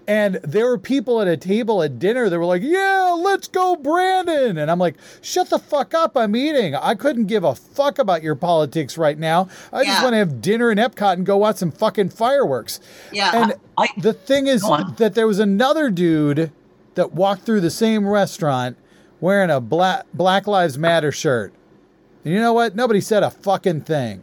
and 0.09 0.37
there 0.42 0.66
were 0.66 0.78
people 0.78 1.20
at 1.20 1.28
a 1.28 1.37
table 1.37 1.83
at 1.83 1.98
dinner 1.98 2.28
that 2.28 2.38
were 2.38 2.46
like, 2.46 2.62
"Yeah, 2.62 3.14
let's 3.18 3.46
go, 3.46 3.76
Brandon," 3.76 4.59
and 4.59 4.70
I'm 4.70 4.78
like, 4.78 4.96
"Shut 5.20 5.50
the 5.50 5.59
fuck 5.59 5.94
up! 5.94 6.16
I'm 6.16 6.35
eating. 6.35 6.74
I 6.74 6.94
couldn't 6.94 7.26
give 7.26 7.44
a 7.44 7.54
fuck 7.54 7.98
about 7.98 8.22
your 8.22 8.35
politics 8.35 8.98
right 8.98 9.18
now. 9.18 9.48
I 9.72 9.85
just 9.85 10.02
want 10.02 10.14
to 10.14 10.18
have 10.18 10.40
dinner 10.40 10.70
in 10.72 10.78
Epcot 10.78 11.12
and 11.12 11.26
go 11.26 11.37
watch 11.37 11.56
some 11.56 11.70
fucking 11.70 12.09
fireworks." 12.09 12.80
Yeah. 13.12 13.30
And 13.35 13.54
I- 13.78 13.88
the 13.98 14.12
thing 14.14 14.46
is 14.46 14.62
that 14.96 15.12
there 15.14 15.26
was 15.26 15.38
another 15.38 15.90
dude 15.90 16.50
that 16.96 17.12
walked 17.12 17.42
through 17.42 17.61
the 17.61 17.70
same 17.70 18.09
restaurant 18.09 18.76
wearing 19.20 19.50
a 19.50 19.61
black 19.61 20.06
Black 20.14 20.46
Lives 20.46 20.78
Matter 20.78 21.12
shirt. 21.12 21.52
And 22.24 22.35
you 22.35 22.40
know 22.40 22.52
what? 22.52 22.74
Nobody 22.76 23.00
said 23.00 23.22
a 23.22 23.30
fucking 23.30 23.83
thing. 23.83 24.22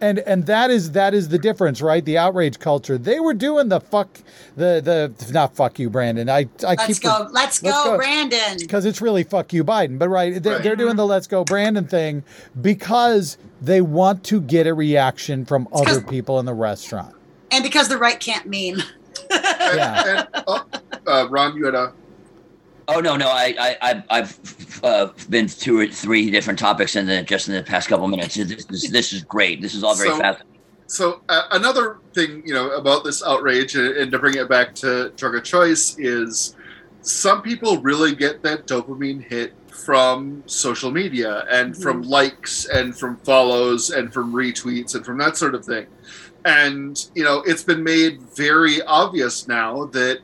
and 0.00 0.18
and 0.20 0.46
that 0.46 0.70
is 0.70 0.92
that 0.92 1.14
is 1.14 1.28
the 1.30 1.38
difference, 1.38 1.80
right? 1.80 2.04
The 2.04 2.18
outrage 2.18 2.58
culture. 2.58 2.98
They 2.98 3.18
were 3.18 3.34
doing 3.34 3.68
the 3.68 3.80
fuck 3.80 4.20
the 4.56 4.80
the 4.84 5.32
not 5.32 5.56
fuck 5.56 5.78
you, 5.78 5.88
Brandon. 5.90 6.28
I 6.28 6.48
I 6.66 6.74
Let's 6.74 6.86
keep 6.86 7.02
go. 7.02 7.28
Let's, 7.32 7.58
go, 7.60 7.96
Brandon. 7.96 8.58
because 8.60 8.84
it's 8.84 9.00
really 9.00 9.24
fuck 9.24 9.52
you, 9.52 9.64
Biden. 9.64 9.98
But 9.98 10.08
right, 10.10 10.40
they're, 10.42 10.54
Right. 10.54 10.62
they're 10.62 10.76
doing 10.76 10.96
the 10.96 11.06
let's 11.06 11.26
go 11.26 11.44
Brandon 11.44 11.86
thing 11.86 12.22
because 12.60 13.38
they 13.62 13.80
want 13.80 14.22
to 14.24 14.40
get 14.40 14.66
a 14.66 14.74
reaction 14.74 15.44
from 15.46 15.66
other 15.72 16.00
people 16.02 16.38
in 16.38 16.44
the 16.46 16.54
restaurant. 16.54 17.14
And 17.50 17.64
because 17.64 17.88
the 17.88 17.96
right 17.98 18.20
can't 18.20 18.46
meme. 18.46 18.82
Yeah. 19.30 20.18
and, 20.34 20.44
oh, 20.46 20.64
uh, 21.08 21.26
Ron, 21.28 21.56
you 21.56 21.64
had 21.64 21.74
a 21.74 21.92
Oh 22.88 23.00
no, 23.00 23.16
no, 23.16 23.26
I, 23.28 23.54
I, 23.58 23.76
I 23.82 24.02
I've 24.10 24.80
uh, 24.84 25.08
been 25.28 25.48
through 25.48 25.90
three 25.90 26.30
different 26.30 26.58
topics 26.58 26.94
in 26.94 27.06
the 27.06 27.22
just 27.22 27.48
in 27.48 27.54
the 27.54 27.62
past 27.62 27.88
couple 27.88 28.06
minutes. 28.06 28.36
This 28.36 28.64
is 28.70 28.90
this 28.90 29.12
is 29.12 29.22
great. 29.24 29.60
This 29.60 29.74
is 29.74 29.82
all 29.82 29.94
very 29.96 30.10
So- 30.10 30.18
fast. 30.18 30.42
so 30.86 31.20
uh, 31.28 31.42
another 31.50 31.98
thing 32.14 32.42
you 32.46 32.54
know 32.54 32.70
about 32.76 33.02
this 33.02 33.24
outrage 33.24 33.74
and, 33.74 33.88
and 33.96 34.12
to 34.12 34.18
bring 34.20 34.34
it 34.36 34.48
back 34.48 34.72
to 34.76 35.10
drug 35.16 35.34
of 35.34 35.42
choice 35.42 35.98
is 35.98 36.54
some 37.02 37.42
people 37.42 37.78
really 37.82 38.14
get 38.14 38.42
that 38.42 38.66
dopamine 38.68 39.20
hit 39.22 39.52
from 39.68 40.42
social 40.46 40.90
media 40.92 41.44
and 41.50 41.76
from 41.76 42.02
likes 42.02 42.66
and 42.66 42.96
from 42.96 43.16
follows 43.18 43.90
and 43.90 44.12
from 44.12 44.32
retweets 44.32 44.94
and 44.94 45.04
from 45.04 45.18
that 45.18 45.36
sort 45.36 45.54
of 45.54 45.64
thing 45.64 45.86
and 46.44 47.10
you 47.14 47.22
know 47.24 47.42
it's 47.46 47.62
been 47.62 47.82
made 47.84 48.20
very 48.36 48.80
obvious 48.82 49.46
now 49.48 49.84
that 49.86 50.20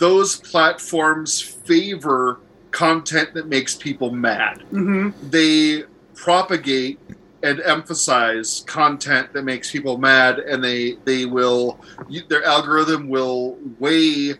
those 0.00 0.36
platforms 0.40 1.40
favor 1.40 2.40
content 2.72 3.34
that 3.34 3.46
makes 3.46 3.76
people 3.76 4.10
mad. 4.10 4.62
Hmm 4.70 5.10
they 5.22 5.84
propagate 6.14 6.98
and 7.42 7.60
emphasize 7.60 8.62
content 8.66 9.32
that 9.32 9.42
makes 9.42 9.70
people 9.70 9.96
mad 9.96 10.38
and 10.38 10.62
they 10.62 10.96
they 11.04 11.24
will 11.24 11.80
their 12.28 12.44
algorithm 12.44 13.08
will 13.08 13.56
weigh 13.78 14.34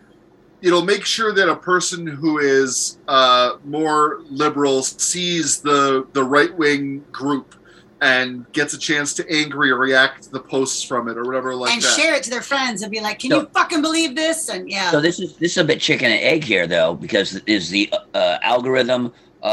it'll 0.61 0.85
make 0.85 1.03
sure 1.03 1.33
that 1.33 1.49
a 1.49 1.55
person 1.55 2.05
who 2.05 2.37
is 2.37 2.99
uh, 3.07 3.53
more 3.65 4.21
liberal 4.29 4.83
sees 4.83 5.59
the 5.61 6.05
the 6.13 6.23
right 6.23 6.55
wing 6.55 7.03
group 7.11 7.55
and 8.01 8.51
gets 8.51 8.73
a 8.73 8.77
chance 8.77 9.13
to 9.13 9.31
angry 9.31 9.69
or 9.69 9.77
react 9.77 10.23
to 10.23 10.31
the 10.31 10.39
posts 10.39 10.81
from 10.83 11.07
it 11.07 11.17
or 11.17 11.23
whatever 11.23 11.55
like 11.55 11.71
and 11.73 11.81
that. 11.81 11.95
share 11.99 12.15
it 12.15 12.23
to 12.23 12.29
their 12.31 12.41
friends 12.41 12.81
and 12.81 12.91
be 12.91 12.99
like, 12.99 13.19
"Can 13.19 13.29
So- 13.31 13.41
you 13.41 13.49
fucking 13.53 13.81
believe 13.81 14.15
this?" 14.15 14.49
And 14.49 14.69
yeah, 14.69 14.89
So 14.91 14.99
this 14.99 15.19
is 15.19 15.35
this 15.37 15.51
is 15.51 15.57
a 15.57 15.63
bit 15.63 15.79
chicken 15.79 16.11
and 16.11 16.21
egg 16.23 16.43
here, 16.43 16.65
though, 16.67 16.95
because 16.95 17.35
is 17.45 17.69
the 17.69 17.93
uh, 18.13 18.37
algorithm 18.43 19.13
uh, 19.43 19.45
uh, 19.45 19.49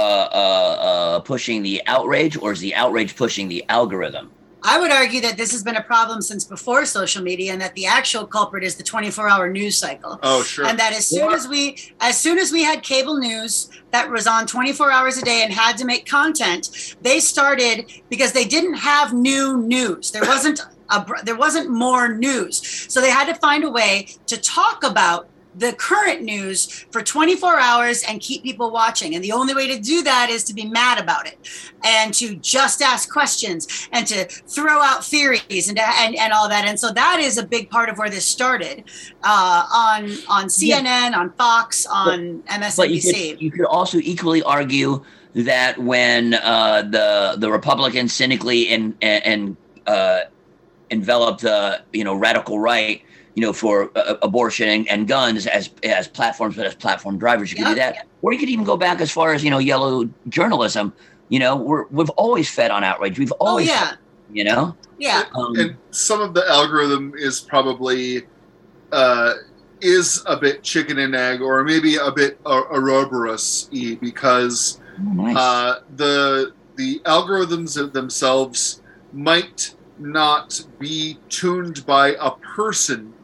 uh, 0.80 1.20
pushing 1.20 1.62
the 1.62 1.80
outrage, 1.86 2.36
or 2.36 2.52
is 2.52 2.60
the 2.60 2.74
outrage 2.74 3.16
pushing 3.16 3.48
the 3.48 3.64
algorithm? 3.68 4.30
I 4.62 4.78
would 4.80 4.90
argue 4.90 5.20
that 5.20 5.36
this 5.36 5.52
has 5.52 5.62
been 5.62 5.76
a 5.76 5.82
problem 5.82 6.20
since 6.20 6.44
before 6.44 6.84
social 6.84 7.22
media, 7.22 7.52
and 7.52 7.60
that 7.60 7.74
the 7.74 7.86
actual 7.86 8.26
culprit 8.26 8.64
is 8.64 8.76
the 8.76 8.82
24-hour 8.82 9.50
news 9.50 9.76
cycle. 9.76 10.18
Oh 10.22 10.42
sure. 10.42 10.66
And 10.66 10.78
that 10.78 10.92
as 10.92 11.06
soon 11.06 11.32
as 11.32 11.46
we, 11.46 11.78
as 12.00 12.18
soon 12.18 12.38
as 12.38 12.52
we 12.52 12.64
had 12.64 12.82
cable 12.82 13.18
news 13.18 13.70
that 13.90 14.10
was 14.10 14.26
on 14.26 14.46
24 14.46 14.90
hours 14.90 15.18
a 15.18 15.22
day 15.22 15.42
and 15.42 15.52
had 15.52 15.76
to 15.78 15.84
make 15.84 16.06
content, 16.06 16.96
they 17.02 17.20
started 17.20 17.90
because 18.10 18.32
they 18.32 18.44
didn't 18.44 18.74
have 18.74 19.12
new 19.12 19.58
news. 19.58 20.10
There 20.10 20.22
wasn't 20.22 20.60
a, 20.90 21.06
there 21.24 21.36
wasn't 21.36 21.70
more 21.70 22.08
news, 22.14 22.60
so 22.92 23.00
they 23.00 23.10
had 23.10 23.26
to 23.32 23.34
find 23.34 23.64
a 23.64 23.70
way 23.70 24.08
to 24.26 24.36
talk 24.36 24.82
about 24.84 25.28
the 25.58 25.72
current 25.72 26.22
news 26.22 26.86
for 26.90 27.02
24 27.02 27.58
hours 27.58 28.04
and 28.08 28.20
keep 28.20 28.42
people 28.42 28.70
watching. 28.70 29.14
And 29.14 29.22
the 29.22 29.32
only 29.32 29.54
way 29.54 29.66
to 29.74 29.80
do 29.80 30.02
that 30.02 30.30
is 30.30 30.44
to 30.44 30.54
be 30.54 30.64
mad 30.64 30.98
about 30.98 31.26
it 31.26 31.38
and 31.84 32.14
to 32.14 32.36
just 32.36 32.82
ask 32.82 33.10
questions 33.10 33.88
and 33.92 34.06
to 34.06 34.24
throw 34.24 34.80
out 34.80 35.04
theories 35.04 35.68
and, 35.68 35.78
and, 35.78 36.16
and 36.16 36.32
all 36.32 36.48
that. 36.48 36.66
And 36.66 36.78
so 36.78 36.92
that 36.92 37.20
is 37.20 37.38
a 37.38 37.46
big 37.46 37.70
part 37.70 37.88
of 37.88 37.98
where 37.98 38.10
this 38.10 38.24
started 38.24 38.84
uh, 39.22 39.66
on, 39.72 40.04
on 40.28 40.46
CNN, 40.46 41.16
on 41.16 41.32
Fox, 41.32 41.86
on 41.86 42.42
But 42.76 42.90
you 42.90 43.00
MSNBC. 43.00 43.30
could, 43.30 43.42
you 43.42 43.50
could 43.50 43.66
also 43.66 43.98
equally 43.98 44.42
argue 44.42 45.04
that 45.34 45.78
when 45.78 46.34
uh, 46.34 46.82
the 46.82 47.36
the 47.38 47.50
Republicans 47.50 48.12
cynically 48.12 48.68
and 48.70 48.96
and 49.02 49.56
uh, 49.86 50.20
enveloped 50.90 51.42
the 51.42 51.82
you 51.92 52.04
know 52.04 52.14
radical 52.14 52.58
right, 52.58 53.02
you 53.38 53.46
know 53.46 53.52
for 53.52 53.92
uh, 53.94 54.16
abortion 54.22 54.68
and, 54.68 54.88
and 54.88 55.06
guns 55.06 55.46
as 55.46 55.70
as 55.84 56.08
platforms, 56.08 56.56
but 56.56 56.66
as 56.66 56.74
platform 56.74 57.18
drivers, 57.18 57.52
you 57.52 57.58
could 57.58 57.66
do 57.66 57.76
Yeah. 57.76 57.92
that. 57.92 58.06
Or 58.20 58.32
you 58.32 58.38
could 58.40 58.48
even 58.48 58.64
go 58.64 58.76
back 58.76 59.00
as 59.00 59.12
far 59.12 59.32
as 59.32 59.44
you 59.44 59.50
know 59.50 59.58
yellow 59.58 60.08
journalism. 60.28 60.92
You 61.28 61.38
know, 61.38 61.54
we're 61.54 61.84
we've 61.96 62.10
always 62.10 62.50
fed 62.50 62.72
on 62.72 62.82
outrage. 62.82 63.16
We've 63.16 63.32
oh, 63.40 63.46
always, 63.46 63.68
yeah. 63.68 63.92
you 64.32 64.42
know. 64.42 64.74
Yeah. 64.98 65.22
Um, 65.36 65.54
and 65.54 65.76
some 65.92 66.20
of 66.20 66.34
the 66.34 66.44
algorithm 66.48 67.14
is 67.16 67.38
probably 67.38 68.26
uh, 68.90 69.34
is 69.80 70.24
a 70.26 70.36
bit 70.36 70.64
chicken 70.64 70.98
and 70.98 71.14
egg, 71.14 71.40
or 71.40 71.62
maybe 71.62 71.94
a 71.94 72.10
bit 72.10 72.40
uh, 72.44 72.62
Ouroboros 72.72 73.70
y 73.72 73.96
because 74.00 74.80
oh, 74.98 75.12
nice. 75.12 75.36
uh, 75.36 75.80
the 75.94 76.52
the 76.74 76.98
algorithms 77.04 77.70
themselves 77.92 78.82
might 79.12 79.76
not 80.00 80.60
be 80.80 81.18
tuned 81.28 81.86
by 81.86 82.16
a 82.18 82.32
person 82.56 83.14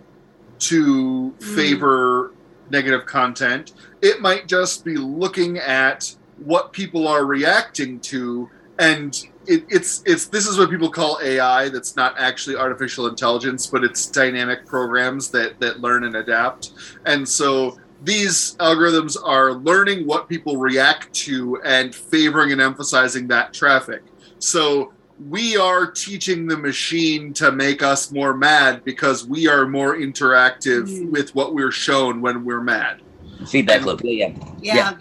to 0.60 1.34
Mm. 1.38 1.42
favor 1.54 2.32
negative 2.70 3.06
content. 3.06 3.72
It 4.02 4.20
might 4.20 4.48
just 4.48 4.84
be 4.84 4.96
looking 4.96 5.58
at 5.58 6.14
what 6.38 6.72
people 6.72 7.06
are 7.06 7.24
reacting 7.26 8.00
to, 8.00 8.48
and 8.78 9.14
it, 9.46 9.64
it's 9.68 10.02
it's 10.06 10.26
this 10.26 10.46
is 10.46 10.58
what 10.58 10.70
people 10.70 10.90
call 10.90 11.18
AI. 11.22 11.68
That's 11.68 11.96
not 11.96 12.14
actually 12.18 12.56
artificial 12.56 13.06
intelligence, 13.06 13.66
but 13.66 13.84
it's 13.84 14.06
dynamic 14.06 14.66
programs 14.66 15.30
that 15.30 15.60
that 15.60 15.80
learn 15.80 16.04
and 16.04 16.16
adapt. 16.16 16.72
And 17.04 17.28
so 17.28 17.78
these 18.02 18.56
algorithms 18.56 19.16
are 19.22 19.52
learning 19.52 20.06
what 20.06 20.28
people 20.28 20.56
react 20.56 21.12
to 21.14 21.60
and 21.64 21.94
favoring 21.94 22.52
and 22.52 22.60
emphasizing 22.60 23.28
that 23.28 23.52
traffic. 23.54 24.02
So 24.38 24.92
we 25.29 25.57
are 25.57 25.90
teaching 25.90 26.46
the 26.46 26.57
machine 26.57 27.33
to 27.35 27.53
make 27.53 27.83
us 27.83 28.11
more 28.11 28.35
mad 28.35 28.85
because 28.85 29.27
we 29.27 29.46
are 29.46 29.66
more 29.66 29.96
interactive 29.96 30.88
Mm. 30.88 31.11
with 31.11 31.35
what 31.35 31.55
we're 31.55 31.70
shown 31.70 32.20
when 32.20 32.44
we're 32.44 32.61
mad. 32.61 33.00
Feedback 33.48 33.85
loop. 33.85 34.00
Yeah, 34.03 34.29
yeah. 34.29 34.35
Yeah. 34.61 34.74
Yeah. 34.74 34.96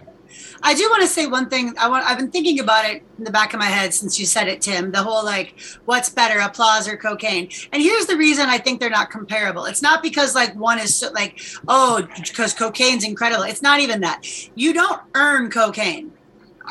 I 0.65 0.73
do 0.73 0.89
want 0.89 1.01
to 1.01 1.07
say 1.07 1.27
one 1.27 1.49
thing. 1.49 1.73
I 1.77 1.89
want. 1.89 2.05
I've 2.05 2.17
been 2.17 2.31
thinking 2.31 2.59
about 2.61 2.85
it 2.85 3.03
in 3.17 3.25
the 3.25 3.31
back 3.31 3.53
of 3.53 3.59
my 3.59 3.65
head 3.65 3.93
since 3.93 4.17
you 4.17 4.25
said 4.25 4.47
it, 4.47 4.61
Tim. 4.61 4.91
The 4.91 5.03
whole 5.03 5.23
like, 5.23 5.55
what's 5.85 6.09
better, 6.09 6.39
applause 6.39 6.87
or 6.87 6.95
cocaine? 6.95 7.49
And 7.73 7.83
here's 7.83 8.05
the 8.05 8.15
reason 8.15 8.47
I 8.47 8.57
think 8.57 8.79
they're 8.79 8.89
not 8.89 9.09
comparable. 9.09 9.65
It's 9.65 9.81
not 9.81 10.01
because 10.01 10.35
like 10.35 10.55
one 10.55 10.79
is 10.79 10.95
so, 10.95 11.11
like, 11.11 11.41
oh, 11.67 12.07
because 12.15 12.53
cocaine's 12.53 13.03
incredible. 13.03 13.43
It's 13.43 13.61
not 13.61 13.81
even 13.81 13.99
that. 14.01 14.25
You 14.55 14.73
don't 14.73 15.01
earn 15.15 15.51
cocaine, 15.51 16.13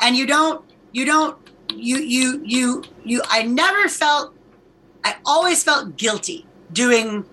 and 0.01 0.15
you 0.15 0.25
don't. 0.25 0.65
You 0.91 1.05
don't. 1.05 1.37
You 1.69 1.97
you 1.97 2.41
you 2.43 2.83
you. 3.03 3.21
I 3.29 3.43
never 3.43 3.87
felt. 3.87 4.33
I 5.03 5.15
always 5.25 5.63
felt 5.63 5.97
guilty 5.97 6.45
doing 6.71 7.25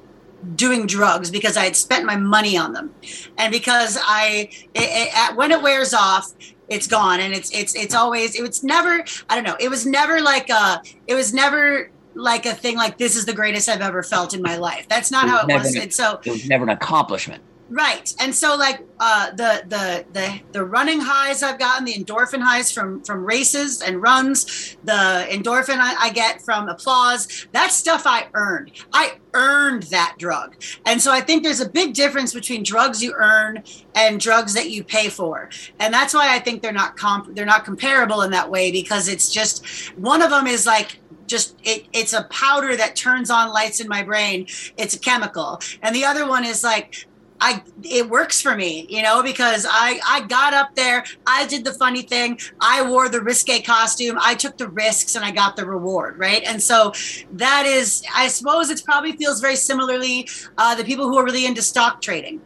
doing 0.56 0.86
drugs 0.86 1.30
because 1.30 1.56
I 1.56 1.64
had 1.64 1.76
spent 1.76 2.04
my 2.04 2.16
money 2.16 2.56
on 2.56 2.72
them, 2.72 2.94
and 3.38 3.52
because 3.52 3.98
I 4.00 4.50
it, 4.74 5.12
it, 5.14 5.36
when 5.36 5.50
it 5.50 5.62
wears 5.62 5.94
off, 5.94 6.32
it's 6.68 6.86
gone, 6.86 7.20
and 7.20 7.34
it's 7.34 7.50
it's 7.52 7.74
it's 7.74 7.94
always 7.94 8.34
it 8.34 8.42
was 8.42 8.64
never 8.64 9.04
I 9.28 9.34
don't 9.34 9.44
know 9.44 9.56
it 9.60 9.68
was 9.68 9.86
never 9.86 10.20
like 10.20 10.48
a 10.48 10.82
it 11.06 11.14
was 11.14 11.34
never 11.34 11.90
like 12.14 12.46
a 12.46 12.54
thing 12.54 12.76
like 12.76 12.98
this 12.98 13.16
is 13.16 13.24
the 13.24 13.32
greatest 13.32 13.68
I've 13.68 13.80
ever 13.80 14.02
felt 14.02 14.34
in 14.34 14.42
my 14.42 14.56
life. 14.56 14.86
That's 14.88 15.10
not 15.10 15.24
It 15.24 15.30
how 15.30 15.46
it 15.46 15.52
was. 15.52 15.76
And 15.76 15.92
so 15.92 16.20
It 16.24 16.30
was 16.30 16.48
never 16.48 16.64
an 16.64 16.70
accomplishment. 16.70 17.42
Right. 17.72 18.12
And 18.18 18.34
so 18.34 18.56
like 18.56 18.84
uh, 18.98 19.30
the 19.30 19.62
the 19.68 20.04
the 20.12 20.40
the 20.50 20.64
running 20.64 21.00
highs 21.00 21.44
I've 21.44 21.60
gotten, 21.60 21.84
the 21.84 21.94
endorphin 21.94 22.42
highs 22.42 22.72
from 22.72 23.00
from 23.04 23.24
races 23.24 23.80
and 23.80 24.02
runs, 24.02 24.76
the 24.82 25.24
endorphin 25.30 25.78
I, 25.78 25.94
I 26.00 26.10
get 26.10 26.42
from 26.42 26.68
applause, 26.68 27.46
that 27.52 27.70
stuff 27.70 28.02
I 28.06 28.26
earned. 28.34 28.72
I 28.92 29.18
earned 29.34 29.84
that 29.84 30.16
drug. 30.18 30.56
And 30.84 31.00
so 31.00 31.12
I 31.12 31.20
think 31.20 31.44
there's 31.44 31.60
a 31.60 31.68
big 31.68 31.94
difference 31.94 32.34
between 32.34 32.64
drugs 32.64 33.00
you 33.00 33.14
earn 33.16 33.62
and 33.94 34.18
drugs 34.18 34.52
that 34.54 34.70
you 34.70 34.82
pay 34.82 35.08
for. 35.08 35.48
And 35.78 35.94
that's 35.94 36.12
why 36.12 36.34
I 36.34 36.40
think 36.40 36.62
they're 36.62 36.72
not 36.72 36.96
comp- 36.96 37.36
they're 37.36 37.46
not 37.46 37.64
comparable 37.64 38.22
in 38.22 38.32
that 38.32 38.50
way 38.50 38.72
because 38.72 39.06
it's 39.06 39.32
just 39.32 39.64
one 39.96 40.22
of 40.22 40.30
them 40.30 40.48
is 40.48 40.66
like 40.66 40.98
just 41.28 41.56
it, 41.62 41.86
it's 41.92 42.12
a 42.12 42.24
powder 42.24 42.76
that 42.76 42.96
turns 42.96 43.30
on 43.30 43.50
lights 43.50 43.78
in 43.78 43.86
my 43.86 44.02
brain 44.02 44.44
it's 44.76 44.94
a 44.94 44.98
chemical 44.98 45.60
and 45.80 45.94
the 45.94 46.04
other 46.04 46.26
one 46.26 46.44
is 46.44 46.64
like 46.64 47.06
I 47.40 47.62
it 47.82 48.08
works 48.08 48.40
for 48.40 48.56
me, 48.56 48.86
you 48.88 49.02
know, 49.02 49.22
because 49.22 49.66
I 49.68 50.00
I 50.06 50.20
got 50.26 50.54
up 50.54 50.74
there, 50.74 51.04
I 51.26 51.46
did 51.46 51.64
the 51.64 51.72
funny 51.74 52.02
thing, 52.02 52.38
I 52.60 52.88
wore 52.88 53.08
the 53.08 53.20
risque 53.20 53.60
costume, 53.62 54.18
I 54.20 54.34
took 54.34 54.58
the 54.58 54.68
risks, 54.68 55.16
and 55.16 55.24
I 55.24 55.30
got 55.30 55.56
the 55.56 55.64
reward, 55.64 56.18
right? 56.18 56.42
And 56.44 56.62
so 56.62 56.92
that 57.32 57.66
is, 57.66 58.02
I 58.14 58.28
suppose, 58.28 58.70
it 58.70 58.82
probably 58.84 59.12
feels 59.12 59.40
very 59.40 59.56
similarly 59.56 60.28
uh, 60.58 60.74
the 60.74 60.84
people 60.84 61.08
who 61.08 61.18
are 61.18 61.24
really 61.24 61.46
into 61.46 61.62
stock 61.62 62.02
trading. 62.02 62.40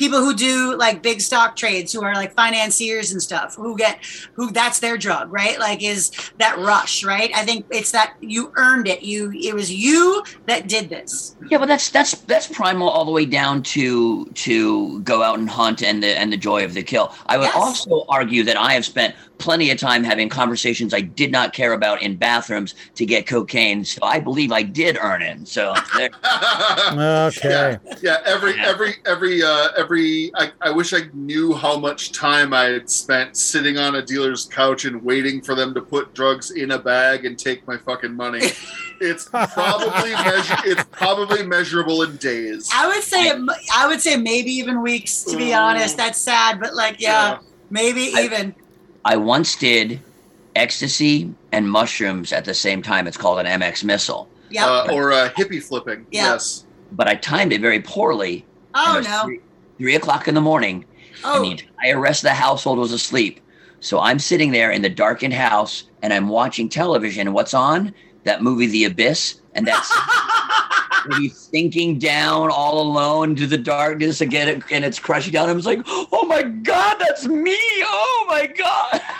People 0.00 0.20
who 0.20 0.34
do 0.34 0.74
like 0.78 1.02
big 1.02 1.20
stock 1.20 1.54
trades 1.56 1.92
who 1.92 2.02
are 2.02 2.14
like 2.14 2.32
financiers 2.34 3.12
and 3.12 3.22
stuff 3.22 3.54
who 3.54 3.76
get 3.76 3.98
who 4.32 4.50
that's 4.50 4.78
their 4.80 4.96
drug 4.96 5.30
right 5.30 5.58
like 5.60 5.82
is 5.82 6.10
that 6.38 6.56
rush 6.58 7.04
right 7.04 7.30
i 7.34 7.44
think 7.44 7.66
it's 7.70 7.92
that 7.92 8.14
you 8.20 8.50
earned 8.56 8.88
it 8.88 9.02
you 9.02 9.30
it 9.34 9.54
was 9.54 9.70
you 9.70 10.22
that 10.46 10.66
did 10.66 10.88
this 10.88 11.36
Yeah, 11.50 11.58
but 11.58 11.66
that's 11.68 11.90
that's 11.90 12.12
that's 12.32 12.46
primal 12.48 12.88
all 12.88 13.04
the 13.04 13.10
way 13.10 13.26
down 13.26 13.62
to 13.74 14.24
to 14.46 15.00
go 15.02 15.22
out 15.22 15.38
and 15.38 15.50
hunt 15.50 15.82
and 15.82 16.02
the 16.02 16.18
and 16.18 16.32
the 16.32 16.36
joy 16.36 16.64
of 16.64 16.72
the 16.74 16.82
kill. 16.82 17.12
I 17.26 17.36
would 17.36 17.50
Yes. 17.52 17.56
also 17.56 18.04
argue 18.08 18.42
that 18.44 18.56
I 18.56 18.72
have 18.72 18.86
spent 18.86 19.14
plenty 19.40 19.70
of 19.70 19.78
time 19.78 20.04
having 20.04 20.28
conversations 20.28 20.94
I 20.94 21.00
did 21.00 21.32
not 21.32 21.52
care 21.52 21.72
about 21.72 22.02
in 22.02 22.16
bathrooms 22.16 22.74
to 22.94 23.04
get 23.04 23.26
cocaine. 23.26 23.84
So 23.84 23.98
I 24.04 24.20
believe 24.20 24.52
I 24.52 24.62
did 24.62 24.96
earn 25.00 25.22
it. 25.22 25.48
So 25.48 25.74
there, 25.96 26.10
Okay. 26.92 27.48
Yeah, 27.50 27.78
yeah. 28.02 28.16
Every 28.24 28.58
every 28.60 28.94
every 29.06 29.42
uh, 29.42 29.68
every. 29.76 30.30
I, 30.36 30.52
I 30.60 30.70
wish 30.70 30.92
I 30.92 31.08
knew 31.12 31.54
how 31.54 31.76
much 31.78 32.12
time 32.12 32.52
I 32.52 32.64
had 32.64 32.88
spent 32.90 33.36
sitting 33.36 33.78
on 33.78 33.96
a 33.96 34.02
dealer's 34.02 34.44
couch 34.46 34.84
and 34.84 35.02
waiting 35.02 35.40
for 35.42 35.54
them 35.54 35.74
to 35.74 35.80
put 35.80 36.14
drugs 36.14 36.50
in 36.52 36.70
a 36.72 36.78
bag 36.78 37.24
and 37.24 37.38
take 37.38 37.66
my 37.66 37.76
fucking 37.78 38.14
money. 38.14 38.42
It's 39.02 39.24
probably 39.30 40.12
measure, 40.12 40.56
It's 40.66 40.84
probably 40.92 41.42
measurable 41.42 42.02
in 42.02 42.16
days. 42.18 42.68
i 42.74 42.86
would 42.86 43.02
say 43.02 43.32
i 43.72 43.86
would 43.86 43.98
say 44.02 44.18
maybe 44.18 44.50
even 44.50 44.82
weeks 44.82 45.22
to 45.24 45.38
be 45.38 45.54
honest 45.54 45.96
that's 45.96 46.18
sad 46.20 46.60
but 46.60 46.74
like 46.74 47.00
yeah, 47.00 47.30
Yeah. 47.30 47.38
maybe 47.70 48.12
I- 48.14 48.24
even 48.24 48.54
I 49.04 49.16
once 49.16 49.56
did 49.56 50.00
ecstasy 50.56 51.32
and 51.52 51.70
mushrooms 51.70 52.32
at 52.32 52.44
the 52.44 52.54
same 52.54 52.82
time. 52.82 53.06
It's 53.06 53.16
called 53.16 53.38
an 53.44 53.46
MX 53.60 53.84
missile, 53.84 54.28
yeah 54.50 54.66
Uh, 54.66 54.88
or 54.92 55.12
uh, 55.12 55.30
hippie 55.30 55.62
flipping. 55.62 56.06
Yeah. 56.10 56.32
Yes. 56.32 56.64
but 56.92 57.08
I 57.08 57.14
timed 57.14 57.52
it 57.52 57.60
very 57.60 57.80
poorly. 57.80 58.44
and 58.74 58.86
oh 58.88 58.94
it 58.94 58.98
was 58.98 59.08
no 59.08 59.22
Three, 59.24 59.40
three 59.78 59.94
o'clock 59.94 60.28
in 60.28 60.34
the 60.34 60.40
morning. 60.40 60.84
and 61.24 61.44
the 61.44 61.48
oh 61.48 61.50
entire 61.50 61.98
rest 62.00 62.24
of 62.24 62.28
the 62.30 62.34
household 62.34 62.78
was 62.78 62.92
asleep. 62.92 63.40
So 63.80 63.98
I'm 64.00 64.18
sitting 64.18 64.50
there 64.52 64.70
in 64.70 64.82
the 64.82 64.90
darkened 64.90 65.32
house 65.34 65.84
and 66.02 66.12
I'm 66.12 66.28
watching 66.28 66.68
television. 66.68 67.28
And 67.28 67.34
what's 67.34 67.54
on? 67.54 67.94
That 68.24 68.42
movie, 68.42 68.66
The 68.66 68.84
Abyss. 68.84 69.39
And 69.54 69.66
that's 69.66 69.92
me 71.06 71.28
sinking 71.28 71.98
down 71.98 72.50
all 72.50 72.80
alone 72.80 73.34
to 73.36 73.46
the 73.46 73.58
darkness 73.58 74.20
again, 74.20 74.62
and 74.70 74.84
it's 74.84 74.98
crushing 74.98 75.32
down. 75.32 75.48
I 75.48 75.52
was 75.52 75.66
like, 75.66 75.80
oh 75.86 76.24
my 76.28 76.42
God, 76.42 76.96
that's 76.98 77.26
me. 77.26 77.58
Oh 77.58 78.26
my 78.28 78.46
God. 78.46 79.00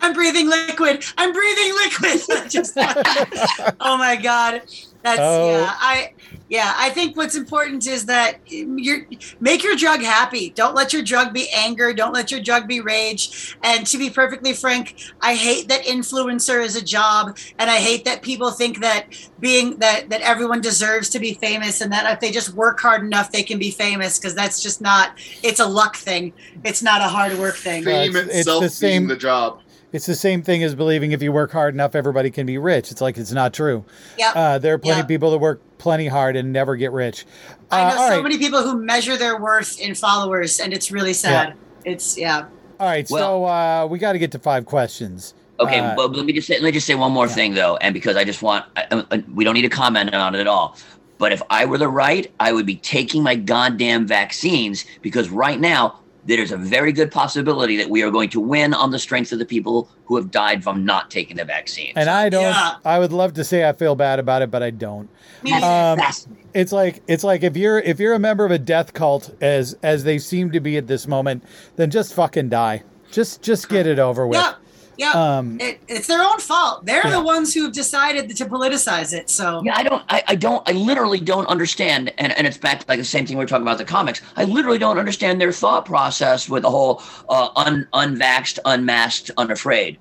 I'm 0.00 0.12
breathing 0.12 0.48
liquid. 0.48 1.04
I'm 1.16 1.32
breathing 1.32 1.74
liquid. 1.74 2.50
Just 2.50 2.74
oh 2.76 3.96
my 3.98 4.16
god. 4.16 4.62
That's 5.02 5.20
Oh. 5.20 5.50
yeah. 5.50 5.74
I 5.74 6.12
yeah. 6.48 6.74
I 6.76 6.90
think 6.90 7.16
what's 7.16 7.34
important 7.34 7.86
is 7.86 8.06
that 8.06 8.38
you 8.46 9.06
make 9.40 9.62
your 9.62 9.76
drug 9.76 10.00
happy. 10.00 10.50
Don't 10.50 10.74
let 10.74 10.92
your 10.92 11.02
drug 11.02 11.32
be 11.32 11.48
anger. 11.54 11.92
Don't 11.92 12.12
let 12.12 12.30
your 12.30 12.40
drug 12.40 12.66
be 12.66 12.80
rage. 12.80 13.56
And 13.62 13.86
to 13.86 13.98
be 13.98 14.10
perfectly 14.10 14.52
frank, 14.52 14.96
I 15.20 15.34
hate 15.34 15.68
that 15.68 15.84
influencer 15.84 16.64
is 16.64 16.76
a 16.76 16.82
job, 16.82 17.36
and 17.58 17.70
I 17.70 17.76
hate 17.76 18.04
that 18.04 18.22
people 18.22 18.50
think 18.50 18.80
that 18.80 19.06
being 19.40 19.76
that 19.78 20.08
that 20.10 20.20
everyone 20.22 20.60
deserves 20.60 21.08
to 21.10 21.18
be 21.18 21.34
famous, 21.34 21.80
and 21.80 21.92
that 21.92 22.10
if 22.12 22.20
they 22.20 22.30
just 22.30 22.50
work 22.54 22.80
hard 22.80 23.02
enough, 23.02 23.30
they 23.32 23.42
can 23.42 23.58
be 23.58 23.70
famous. 23.70 24.18
Because 24.18 24.34
that's 24.34 24.62
just 24.62 24.80
not. 24.80 25.18
It's 25.42 25.60
a 25.60 25.66
luck 25.66 25.96
thing. 25.96 26.32
It's 26.64 26.82
not 26.82 27.00
a 27.00 27.08
hard 27.08 27.38
work 27.38 27.56
thing. 27.56 27.84
Fame 27.84 28.16
it's- 28.16 28.26
it's 28.26 28.38
itself 28.38 28.62
the 28.62 28.70
same- 28.70 29.06
the 29.06 29.16
job. 29.16 29.60
It's 29.90 30.04
the 30.06 30.14
same 30.14 30.42
thing 30.42 30.62
as 30.62 30.74
believing 30.74 31.12
if 31.12 31.22
you 31.22 31.32
work 31.32 31.50
hard 31.50 31.72
enough, 31.74 31.94
everybody 31.94 32.30
can 32.30 32.44
be 32.44 32.58
rich. 32.58 32.90
It's 32.90 33.00
like 33.00 33.16
it's 33.16 33.32
not 33.32 33.54
true. 33.54 33.84
Yeah. 34.18 34.32
Uh, 34.34 34.58
there 34.58 34.74
are 34.74 34.78
plenty 34.78 34.98
Yeah. 34.98 35.02
of 35.02 35.08
people 35.08 35.30
that 35.30 35.38
work 35.38 35.62
plenty 35.78 36.08
hard 36.08 36.36
and 36.36 36.52
never 36.52 36.76
get 36.76 36.92
rich. 36.92 37.24
I 37.70 37.82
Uh, 37.84 37.88
know 37.90 37.96
so 37.96 38.08
right. 38.16 38.22
many 38.22 38.36
people 38.38 38.62
who 38.62 38.82
measure 38.82 39.16
their 39.16 39.40
worth 39.40 39.80
in 39.80 39.94
followers, 39.94 40.60
and 40.60 40.74
it's 40.74 40.90
really 40.90 41.14
sad. 41.14 41.54
It's 41.86 42.18
yeah. 42.18 42.44
All 42.80 42.86
right, 42.86 43.08
so 43.08 43.44
uh, 43.44 43.86
we 43.90 43.98
got 43.98 44.12
to 44.12 44.18
get 44.18 44.30
to 44.32 44.38
five 44.38 44.66
questions. 44.66 45.34
Okay, 45.58 45.80
Uh, 45.80 45.96
but 45.96 46.14
let 46.14 46.24
me 46.24 46.32
just 46.32 46.46
say, 46.46 46.54
let 46.54 46.64
me 46.64 46.72
just 46.72 46.86
say 46.86 46.94
one 46.94 47.10
more 47.10 47.26
yeah. 47.26 47.32
thing 47.34 47.54
though, 47.54 47.76
and 47.78 47.92
because 47.94 48.14
I 48.16 48.24
just 48.24 48.42
want, 48.42 48.66
I, 48.76 49.04
I- 49.10 49.24
we 49.34 49.42
don't 49.44 49.54
need 49.54 49.62
to 49.62 49.68
comment 49.68 50.14
on 50.14 50.34
it 50.34 50.38
at 50.40 50.46
all. 50.46 50.76
But 51.18 51.32
if 51.32 51.42
I 51.50 51.64
were 51.64 51.78
the 51.78 51.88
right, 51.88 52.30
I 52.38 52.52
would 52.52 52.66
be 52.66 52.76
taking 52.76 53.22
my 53.24 53.34
goddamn 53.34 54.06
vaccines 54.06 54.84
because 55.02 55.30
right 55.30 55.58
now 55.58 55.98
there's 56.36 56.52
a 56.52 56.56
very 56.56 56.92
good 56.92 57.10
possibility 57.10 57.76
that 57.76 57.88
we 57.88 58.02
are 58.02 58.10
going 58.10 58.28
to 58.30 58.40
win 58.40 58.74
on 58.74 58.90
the 58.90 58.98
strength 58.98 59.32
of 59.32 59.38
the 59.38 59.46
people 59.46 59.88
who 60.04 60.14
have 60.16 60.30
died 60.30 60.62
from 60.62 60.84
not 60.84 61.10
taking 61.10 61.36
the 61.36 61.44
vaccine. 61.44 61.92
And 61.96 62.10
I 62.10 62.28
don't. 62.28 62.42
Yeah. 62.42 62.76
I 62.84 62.98
would 62.98 63.12
love 63.12 63.32
to 63.34 63.44
say 63.44 63.66
I 63.66 63.72
feel 63.72 63.94
bad 63.94 64.18
about 64.18 64.42
it, 64.42 64.50
but 64.50 64.62
I 64.62 64.70
don't. 64.70 65.08
Me 65.42 65.52
That's 65.52 65.62
neither. 65.62 66.28
Um. 66.28 66.38
It's 66.54 66.72
like 66.72 67.02
it's 67.06 67.24
like 67.24 67.42
if 67.42 67.56
you're 67.56 67.78
if 67.78 67.98
you're 67.98 68.14
a 68.14 68.18
member 68.18 68.44
of 68.44 68.50
a 68.50 68.58
death 68.58 68.92
cult 68.92 69.34
as 69.40 69.76
as 69.82 70.04
they 70.04 70.18
seem 70.18 70.50
to 70.52 70.60
be 70.60 70.76
at 70.76 70.86
this 70.86 71.06
moment, 71.06 71.44
then 71.76 71.90
just 71.90 72.14
fucking 72.14 72.48
die. 72.48 72.82
Just 73.10 73.42
just 73.42 73.68
get 73.68 73.86
it 73.86 73.98
over 73.98 74.26
with. 74.26 74.38
yeah, 74.38 74.54
yeah. 74.98 75.12
Um, 75.12 75.58
it, 75.60 75.80
it's 75.88 76.06
their 76.08 76.20
own 76.22 76.38
fault. 76.40 76.84
They're 76.84 77.02
Yeah. 77.06 77.12
the 77.12 77.22
ones 77.22 77.54
who 77.54 77.62
have 77.64 77.72
decided 77.72 78.28
to 78.36 78.44
politicize 78.44 79.14
it. 79.14 79.30
So 79.30 79.62
Yeah, 79.64 79.76
I 79.76 79.82
don't, 79.84 80.02
I, 80.08 80.22
I 80.26 80.34
don't, 80.34 80.68
I 80.68 80.72
literally 80.72 81.20
don't 81.20 81.46
understand. 81.46 82.12
And, 82.18 82.32
and 82.36 82.46
it's 82.46 82.58
back 82.58 82.80
to 82.80 82.84
like 82.88 82.98
the 82.98 83.04
same 83.04 83.24
thing 83.24 83.38
we 83.38 83.44
are 83.44 83.46
talking 83.46 83.62
about 83.62 83.78
the 83.78 83.84
comics. 83.84 84.20
I 84.36 84.44
literally 84.44 84.78
don't 84.78 84.98
understand 84.98 85.40
their 85.40 85.52
thought 85.52 85.86
process 85.86 86.48
with 86.48 86.62
the 86.64 86.70
whole 86.70 87.00
uh, 87.28 87.48
un, 87.56 87.86
unvaxxed, 87.94 88.58
unmasked, 88.66 89.30
unafraid, 89.38 89.98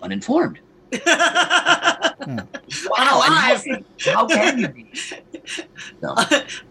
uninformed. 0.00 0.60
Wow. 2.26 3.20
how, 3.24 3.56
how 4.04 4.26
can 4.26 4.58
you 4.58 4.68
be? 4.68 4.92
No. 6.02 6.14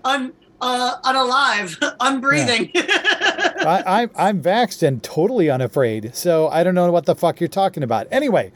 Un, 0.05 0.31
uh, 0.61 0.95
unalive, 1.03 1.75
unbreathing. 1.99 2.71
I, 2.75 3.83
I'm 3.85 4.11
I'm 4.15 4.41
vaxxed 4.41 4.83
and 4.83 5.01
totally 5.03 5.49
unafraid, 5.49 6.15
so 6.15 6.47
I 6.49 6.63
don't 6.63 6.75
know 6.75 6.91
what 6.91 7.05
the 7.05 7.15
fuck 7.15 7.39
you're 7.39 7.47
talking 7.49 7.83
about. 7.83 8.07
Anyway, 8.11 8.51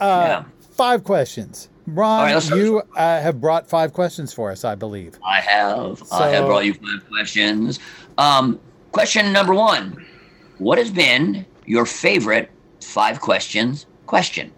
uh, 0.00 0.24
Yeah. 0.26 0.44
five 0.72 1.04
questions. 1.04 1.68
Ron, 1.86 2.32
right, 2.32 2.50
you 2.50 2.80
uh, 2.96 3.20
have 3.20 3.40
brought 3.42 3.68
five 3.68 3.92
questions 3.92 4.32
for 4.32 4.50
us, 4.50 4.64
I 4.64 4.74
believe. 4.74 5.18
I 5.22 5.40
have. 5.42 6.02
I 6.10 6.28
have 6.30 6.46
brought 6.46 6.64
you 6.64 6.72
five 6.72 7.06
questions. 7.10 7.78
Um, 8.16 8.58
question 8.90 9.32
number 9.32 9.52
one 9.54 10.04
What 10.58 10.78
has 10.78 10.90
been 10.90 11.44
your 11.66 11.84
favorite 11.84 12.50
five 12.82 13.20
questions 13.20 13.84
question? 14.06 14.50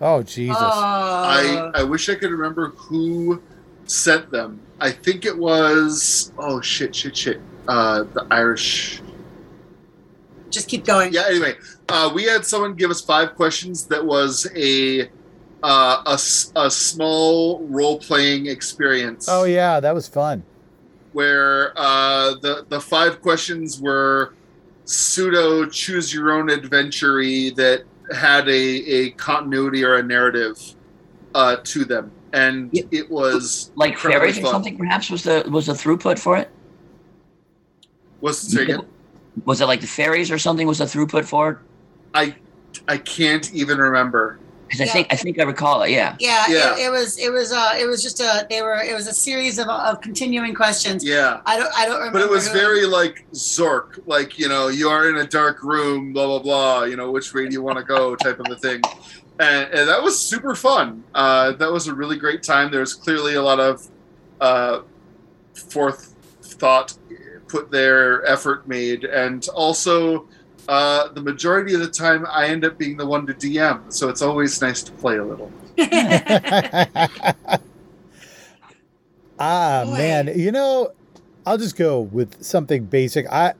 Oh 0.00 0.22
Jesus! 0.24 0.56
Uh, 0.58 0.62
I 0.64 1.70
I 1.76 1.82
wish 1.84 2.08
I 2.08 2.16
could 2.16 2.30
remember 2.32 2.70
who 2.70 3.40
sent 3.86 4.30
them. 4.32 4.60
I 4.80 4.90
think 4.90 5.24
it 5.24 5.36
was 5.36 6.32
oh 6.38 6.60
shit 6.60 6.94
shit 6.94 7.16
shit. 7.16 7.40
Uh, 7.68 8.04
the 8.12 8.26
Irish. 8.30 9.00
just 10.50 10.68
keep 10.68 10.84
going. 10.84 11.12
Yeah. 11.12 11.24
Anyway, 11.28 11.54
uh, 11.88 12.10
we 12.14 12.24
had 12.24 12.44
someone 12.44 12.74
give 12.74 12.90
us 12.90 13.00
five 13.00 13.34
questions. 13.34 13.86
That 13.86 14.04
was 14.04 14.46
a 14.54 15.08
uh, 15.62 16.02
a, 16.06 16.12
s- 16.12 16.52
a 16.54 16.70
small 16.70 17.60
role 17.66 17.98
playing 17.98 18.46
experience. 18.46 19.26
oh 19.28 19.44
yeah, 19.44 19.80
that 19.80 19.94
was 19.94 20.06
fun. 20.06 20.44
where 21.12 21.72
uh, 21.76 22.34
the 22.42 22.66
the 22.68 22.80
five 22.80 23.20
questions 23.22 23.80
were 23.80 24.34
pseudo 24.84 25.66
choose 25.66 26.14
your 26.14 26.30
own 26.32 26.48
adventure 26.50 27.16
that 27.56 27.82
had 28.14 28.48
a, 28.48 28.52
a 28.52 29.10
continuity 29.12 29.82
or 29.82 29.96
a 29.96 30.02
narrative 30.02 30.56
uh, 31.34 31.56
to 31.64 31.84
them, 31.84 32.12
and 32.36 32.70
Yeah. 32.72 32.82
it 32.90 33.10
was 33.10 33.70
Like 33.74 33.92
incredibly 33.92 34.32
fairies 34.32 34.38
or 34.44 34.50
something, 34.50 34.76
perhaps 34.76 35.10
was 35.10 35.22
the 35.24 35.44
was 35.50 35.66
the 35.66 35.72
throughput 35.72 36.18
for 36.18 36.36
it? 36.36 36.50
What's 38.20 38.42
the 38.44 38.50
say 38.56 38.62
again? 38.62 38.80
Was 39.44 39.60
it 39.60 39.66
like 39.66 39.80
the 39.80 39.86
fairies 39.86 40.30
or 40.30 40.38
something? 40.38 40.66
Was 40.66 40.78
the 40.78 40.84
throughput 40.84 41.24
for 41.24 41.50
it? 41.50 41.58
I 42.14 42.34
I 42.88 42.98
can't 42.98 43.52
even 43.52 43.78
remember. 43.78 44.38
Because 44.66 44.80
I 44.80 44.86
think 44.86 45.06
I 45.12 45.16
think 45.16 45.38
I 45.38 45.44
recall 45.44 45.82
it. 45.82 45.90
Yeah. 45.90 46.16
Yeah, 46.18 46.44
Yeah. 46.48 46.74
It, 46.76 46.86
it 46.86 46.90
was 46.90 47.18
it 47.18 47.30
was 47.32 47.52
uh 47.52 47.74
it 47.78 47.86
was 47.86 48.02
just 48.02 48.20
a 48.20 48.46
they 48.50 48.62
were 48.62 48.74
it 48.82 48.94
was 48.94 49.06
a 49.06 49.12
series 49.14 49.58
of, 49.58 49.68
of 49.68 50.00
continuing 50.00 50.54
questions. 50.54 51.04
Yeah. 51.04 51.40
I 51.46 51.56
don't 51.58 51.72
I 51.76 51.86
don't 51.86 51.98
remember. 51.98 52.18
But 52.18 52.24
it 52.24 52.30
was 52.30 52.48
who- 52.48 52.58
very 52.58 52.84
like 52.86 53.26
Zork, 53.32 54.00
like 54.06 54.38
you 54.38 54.48
know, 54.48 54.68
you 54.68 54.88
are 54.88 55.08
in 55.08 55.18
a 55.18 55.26
dark 55.26 55.62
room, 55.62 56.12
blah 56.12 56.26
blah 56.26 56.40
blah. 56.40 56.84
You 56.84 56.96
know, 56.96 57.10
which 57.12 57.32
way 57.34 57.46
do 57.46 57.52
you 57.52 57.62
want 57.62 57.78
to 57.78 57.84
go, 57.84 58.16
type 58.16 58.40
of 58.40 58.46
a 58.50 58.56
thing, 58.56 58.80
and, 59.38 59.72
and 59.72 59.88
that 59.88 60.02
was 60.02 60.18
super 60.20 60.54
fun. 60.54 61.04
Uh, 61.14 61.52
that 61.52 61.70
was 61.70 61.88
a 61.88 61.94
really 61.94 62.16
great 62.16 62.42
time. 62.42 62.70
There's 62.70 62.94
clearly 62.94 63.34
a 63.34 63.42
lot 63.42 63.60
of 63.60 63.86
uh, 64.40 64.80
forethought 65.54 66.96
put 67.48 67.70
there, 67.70 68.26
effort 68.26 68.66
made, 68.66 69.04
and 69.04 69.46
also 69.54 70.26
uh, 70.68 71.08
the 71.12 71.20
majority 71.20 71.74
of 71.74 71.80
the 71.80 71.88
time 71.88 72.26
I 72.30 72.46
end 72.46 72.64
up 72.64 72.78
being 72.78 72.96
the 72.96 73.06
one 73.06 73.26
to 73.26 73.34
DM. 73.34 73.92
So 73.92 74.08
it's 74.08 74.22
always 74.22 74.60
nice 74.60 74.82
to 74.84 74.92
play 74.92 75.18
a 75.18 75.24
little. 75.24 75.52
ah 79.38 79.84
Boy. 79.84 79.92
man, 79.92 80.32
you 80.38 80.50
know, 80.50 80.92
I'll 81.44 81.58
just 81.58 81.76
go 81.76 82.00
with 82.00 82.42
something 82.42 82.84
basic. 82.84 83.26
I 83.30 83.54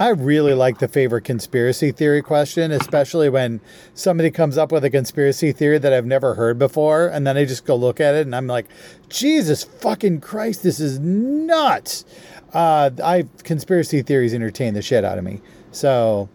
I 0.00 0.08
really 0.08 0.54
like 0.54 0.78
the 0.78 0.88
favorite 0.88 1.24
conspiracy 1.24 1.92
theory 1.92 2.22
question, 2.22 2.72
especially 2.72 3.28
when 3.28 3.60
somebody 3.92 4.30
comes 4.30 4.56
up 4.56 4.72
with 4.72 4.82
a 4.82 4.88
conspiracy 4.88 5.52
theory 5.52 5.76
that 5.76 5.92
I've 5.92 6.06
never 6.06 6.34
heard 6.34 6.58
before, 6.58 7.08
and 7.08 7.26
then 7.26 7.36
I 7.36 7.44
just 7.44 7.66
go 7.66 7.76
look 7.76 8.00
at 8.00 8.14
it 8.14 8.22
and 8.22 8.34
I'm 8.34 8.46
like, 8.46 8.66
Jesus 9.10 9.62
fucking 9.62 10.22
Christ, 10.22 10.62
this 10.62 10.80
is 10.80 10.98
nuts. 10.98 12.06
Uh, 12.54 12.90
I 13.04 13.26
conspiracy 13.44 14.00
theories 14.00 14.32
entertain 14.32 14.72
the 14.72 14.80
shit 14.80 15.04
out 15.04 15.18
of 15.18 15.24
me, 15.24 15.42
so 15.70 16.30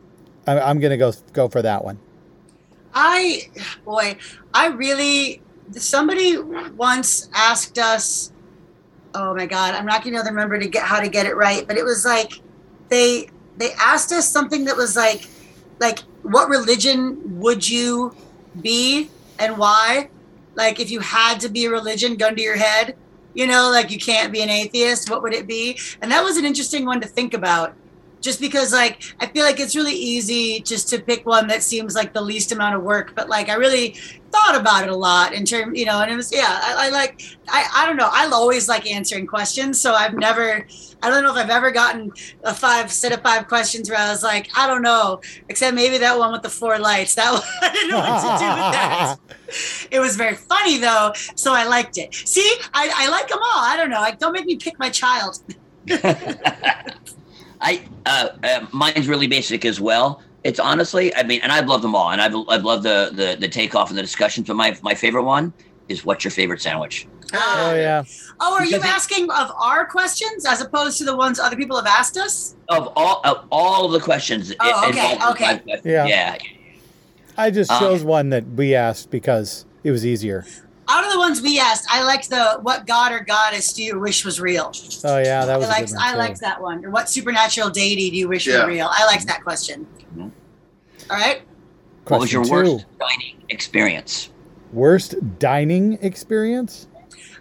I'm, 0.46 0.60
I'm 0.60 0.80
gonna 0.80 0.98
go 0.98 1.12
go 1.34 1.50
for 1.50 1.64
that 1.64 1.84
one. 1.84 1.98
I, 2.94 3.50
boy, 3.84 4.18
I 4.54 4.68
really. 4.68 5.42
Somebody 5.72 6.38
once 6.38 7.30
asked 7.34 7.80
us. 7.80 8.32
Oh 9.16 9.34
my 9.34 9.48
God, 9.48 9.74
I'm 9.74 9.86
not 9.86 10.04
going 10.04 10.14
to 10.14 10.22
remember 10.22 10.60
to 10.60 10.68
get 10.68 10.84
how 10.84 11.00
to 11.00 11.10
get 11.10 11.26
it 11.26 11.36
right, 11.36 11.66
but 11.68 11.78
it 11.78 11.84
was 11.84 12.06
like 12.06 12.34
they 12.90 13.30
they 13.58 13.72
asked 13.74 14.12
us 14.12 14.30
something 14.30 14.66
that 14.66 14.76
was 14.76 14.96
like 14.96 15.28
like 15.80 16.00
what 16.24 16.50
religion 16.50 17.40
would 17.40 17.68
you 17.68 18.16
be 18.62 19.10
and 19.40 19.58
why? 19.58 20.10
Like 20.56 20.80
if 20.80 20.90
you 20.90 21.00
had 21.02 21.40
to 21.42 21.50
be 21.50 21.66
a 21.66 21.70
religion, 21.70 22.16
gun 22.16 22.36
to 22.36 22.42
your 22.42 22.56
head, 22.58 22.96
you 23.34 23.46
know, 23.46 23.70
like 23.70 23.92
you 23.92 24.00
can't 24.00 24.32
be 24.32 24.42
an 24.42 24.50
atheist, 24.50 25.10
what 25.10 25.22
would 25.22 25.34
it 25.34 25.48
be? 25.48 25.78
And 26.02 26.12
that 26.12 26.24
was 26.24 26.38
an 26.38 26.46
interesting 26.46 26.86
one 26.86 27.02
to 27.02 27.08
think 27.08 27.34
about 27.34 27.74
just 28.22 28.40
because 28.40 28.74
like 28.74 29.04
I 29.20 29.28
feel 29.28 29.44
like 29.44 29.60
it's 29.60 29.76
really 29.76 29.94
easy 29.94 30.60
just 30.62 30.90
to 30.90 31.00
pick 31.00 31.26
one 31.26 31.48
that 31.48 31.64
seems 31.64 31.96
like 31.96 32.14
the 32.14 32.22
least 32.22 32.52
amount 32.52 32.76
of 32.76 32.84
work, 32.84 33.14
but 33.16 33.30
like 33.30 33.50
I 33.50 33.56
really 33.56 33.96
thought 34.32 34.60
about 34.60 34.84
it 34.84 34.90
a 34.90 34.96
lot 34.96 35.34
in 35.34 35.46
terms, 35.46 35.80
you 35.80 35.86
know, 35.86 36.02
and 36.02 36.12
it 36.12 36.16
was 36.16 36.32
yeah, 36.32 36.60
I, 36.64 36.88
I 36.88 36.90
like 36.90 37.22
I 37.48 37.68
I 37.76 37.86
don't 37.86 37.98
know, 37.98 38.10
I 38.12 38.28
always 38.32 38.68
like 38.68 38.90
answering 38.90 39.28
questions, 39.28 39.80
so 39.80 39.94
I've 39.94 40.16
never 40.16 40.66
I 41.04 41.10
don't 41.10 41.24
know 41.24 41.32
if 41.32 41.38
I've 41.38 41.50
ever 41.50 41.72
gotten 41.72 42.12
a 42.44 42.54
five 42.54 42.92
set 42.92 43.12
of 43.12 43.22
five 43.22 43.48
questions 43.48 43.90
where 43.90 44.00
I 44.00 44.10
was 44.10 44.24
like 44.24 44.50
I 44.56 44.68
don't 44.68 44.82
know, 44.82 45.22
except 45.50 45.76
maybe 45.76 45.98
that 46.00 46.18
one 46.18 46.32
with 46.32 46.42
the 46.42 46.50
four 46.50 46.80
lights. 46.80 47.16
That 47.16 47.32
one, 47.34 47.44
I 47.62 47.72
didn't 47.72 47.92
know 47.92 47.98
what 48.00 48.22
to 48.22 48.40
do 48.40 48.50
with 48.50 48.72
that. 48.74 49.18
It 49.92 50.00
was 50.00 50.16
very 50.16 50.36
funny 50.36 50.80
though, 50.80 51.14
so 51.36 51.54
I 51.54 51.66
liked 51.66 51.98
it. 51.98 52.14
See, 52.14 52.58
I, 52.74 52.92
I 52.94 53.10
like 53.10 53.28
them 53.28 53.38
all. 53.38 53.64
I 53.64 53.78
don't 53.78 53.90
know. 53.92 54.02
Like, 54.02 54.18
don't 54.18 54.34
make 54.34 54.46
me 54.46 54.56
pick 54.56 54.78
my 54.80 54.90
child. 54.90 55.40
I 57.66 57.82
uh, 58.06 58.30
uh, 58.44 58.66
mine's 58.72 59.08
really 59.08 59.28
basic 59.28 59.66
as 59.66 59.82
well. 59.82 60.22
It's 60.44 60.60
honestly, 60.60 61.14
I 61.16 61.24
mean, 61.24 61.40
and 61.42 61.52
I've 61.52 61.68
loved 61.68 61.84
them 61.84 61.96
all, 61.96 62.12
and 62.12 62.22
I've 62.22 62.36
I've 62.48 62.64
loved 62.64 62.84
the 62.84 63.10
the 63.12 63.36
the 63.40 63.48
takeoff 63.48 63.90
and 63.90 63.98
the 63.98 64.04
discussions. 64.04 64.48
But 64.48 64.56
my 64.56 64.78
my 64.84 64.94
favorite 64.94 65.24
one 65.24 65.52
is 65.90 66.06
what's 66.06 66.24
your 66.24 66.32
favorite 66.32 66.62
sandwich? 66.62 67.08
Oh 67.34 67.74
yeah. 67.76 68.04
Oh, 68.40 68.54
are 68.54 68.64
you 68.66 68.74
Because 68.78 68.86
it- 68.86 68.94
asking 68.94 69.32
of 69.32 69.52
our 69.60 69.86
questions 69.88 70.46
as 70.46 70.62
opposed 70.62 71.00
to 71.00 71.04
the 71.06 71.16
ones 71.16 71.40
other 71.40 71.56
people 71.56 71.76
have 71.76 71.88
asked 71.88 72.18
us? 72.18 72.56
Of 72.70 72.94
all 72.96 73.22
of 73.26 73.48
all 73.52 73.86
of 73.86 73.92
the 73.94 74.00
questions, 74.00 74.52
it 74.52 74.58
Oh, 74.60 74.90
okay, 74.90 75.16
okay. 75.32 75.46
five 75.46 75.64
questions. 75.64 75.86
Yeah. 75.86 76.06
yeah. 76.06 76.38
I 77.38 77.50
just 77.52 77.72
Um, 77.72 77.80
chose 77.80 78.04
one 78.04 78.30
that 78.30 78.46
we 78.48 78.76
asked 78.76 79.10
because 79.10 79.66
it 79.84 79.90
was 79.92 80.06
easier. 80.06 80.46
Out 80.88 81.04
of 81.06 81.12
the 81.12 81.18
ones 81.18 81.42
we 81.42 81.60
asked, 81.60 81.88
I 81.90 82.04
liked 82.04 82.30
the 82.30 82.60
what 82.62 82.86
god 82.86 83.12
or 83.12 83.20
goddess 83.22 83.74
do 83.74 83.84
you 83.84 84.00
wish 84.00 84.24
was 84.24 84.40
real? 84.40 84.72
Oh 85.04 85.18
yeah, 85.18 85.46
that 85.46 85.58
was 85.58 85.66
a 85.68 85.70
liked 85.70 85.92
one. 85.92 86.00
I 86.02 86.12
too. 86.12 86.18
liked 86.18 86.42
that 86.42 86.62
one. 86.62 86.86
Or 86.86 86.92
what 86.92 87.10
supernatural 87.10 87.70
deity 87.72 88.10
do 88.12 88.18
you 88.18 88.28
wish 88.28 88.46
Yeah. 88.46 88.64
were 88.64 88.68
real? 88.68 88.90
I 88.92 89.06
liked 89.06 89.26
that 89.28 89.44
question. 89.44 89.88
Mhm. 90.16 90.32
All 91.10 91.18
right. 91.18 91.42
What 92.08 92.20
was 92.20 92.32
your 92.32 92.44
two. 92.46 92.52
worst 92.52 92.86
dining 93.00 93.36
experience? 93.50 94.30
Worst 94.72 95.16
dining 95.40 95.98
experience? 96.02 96.88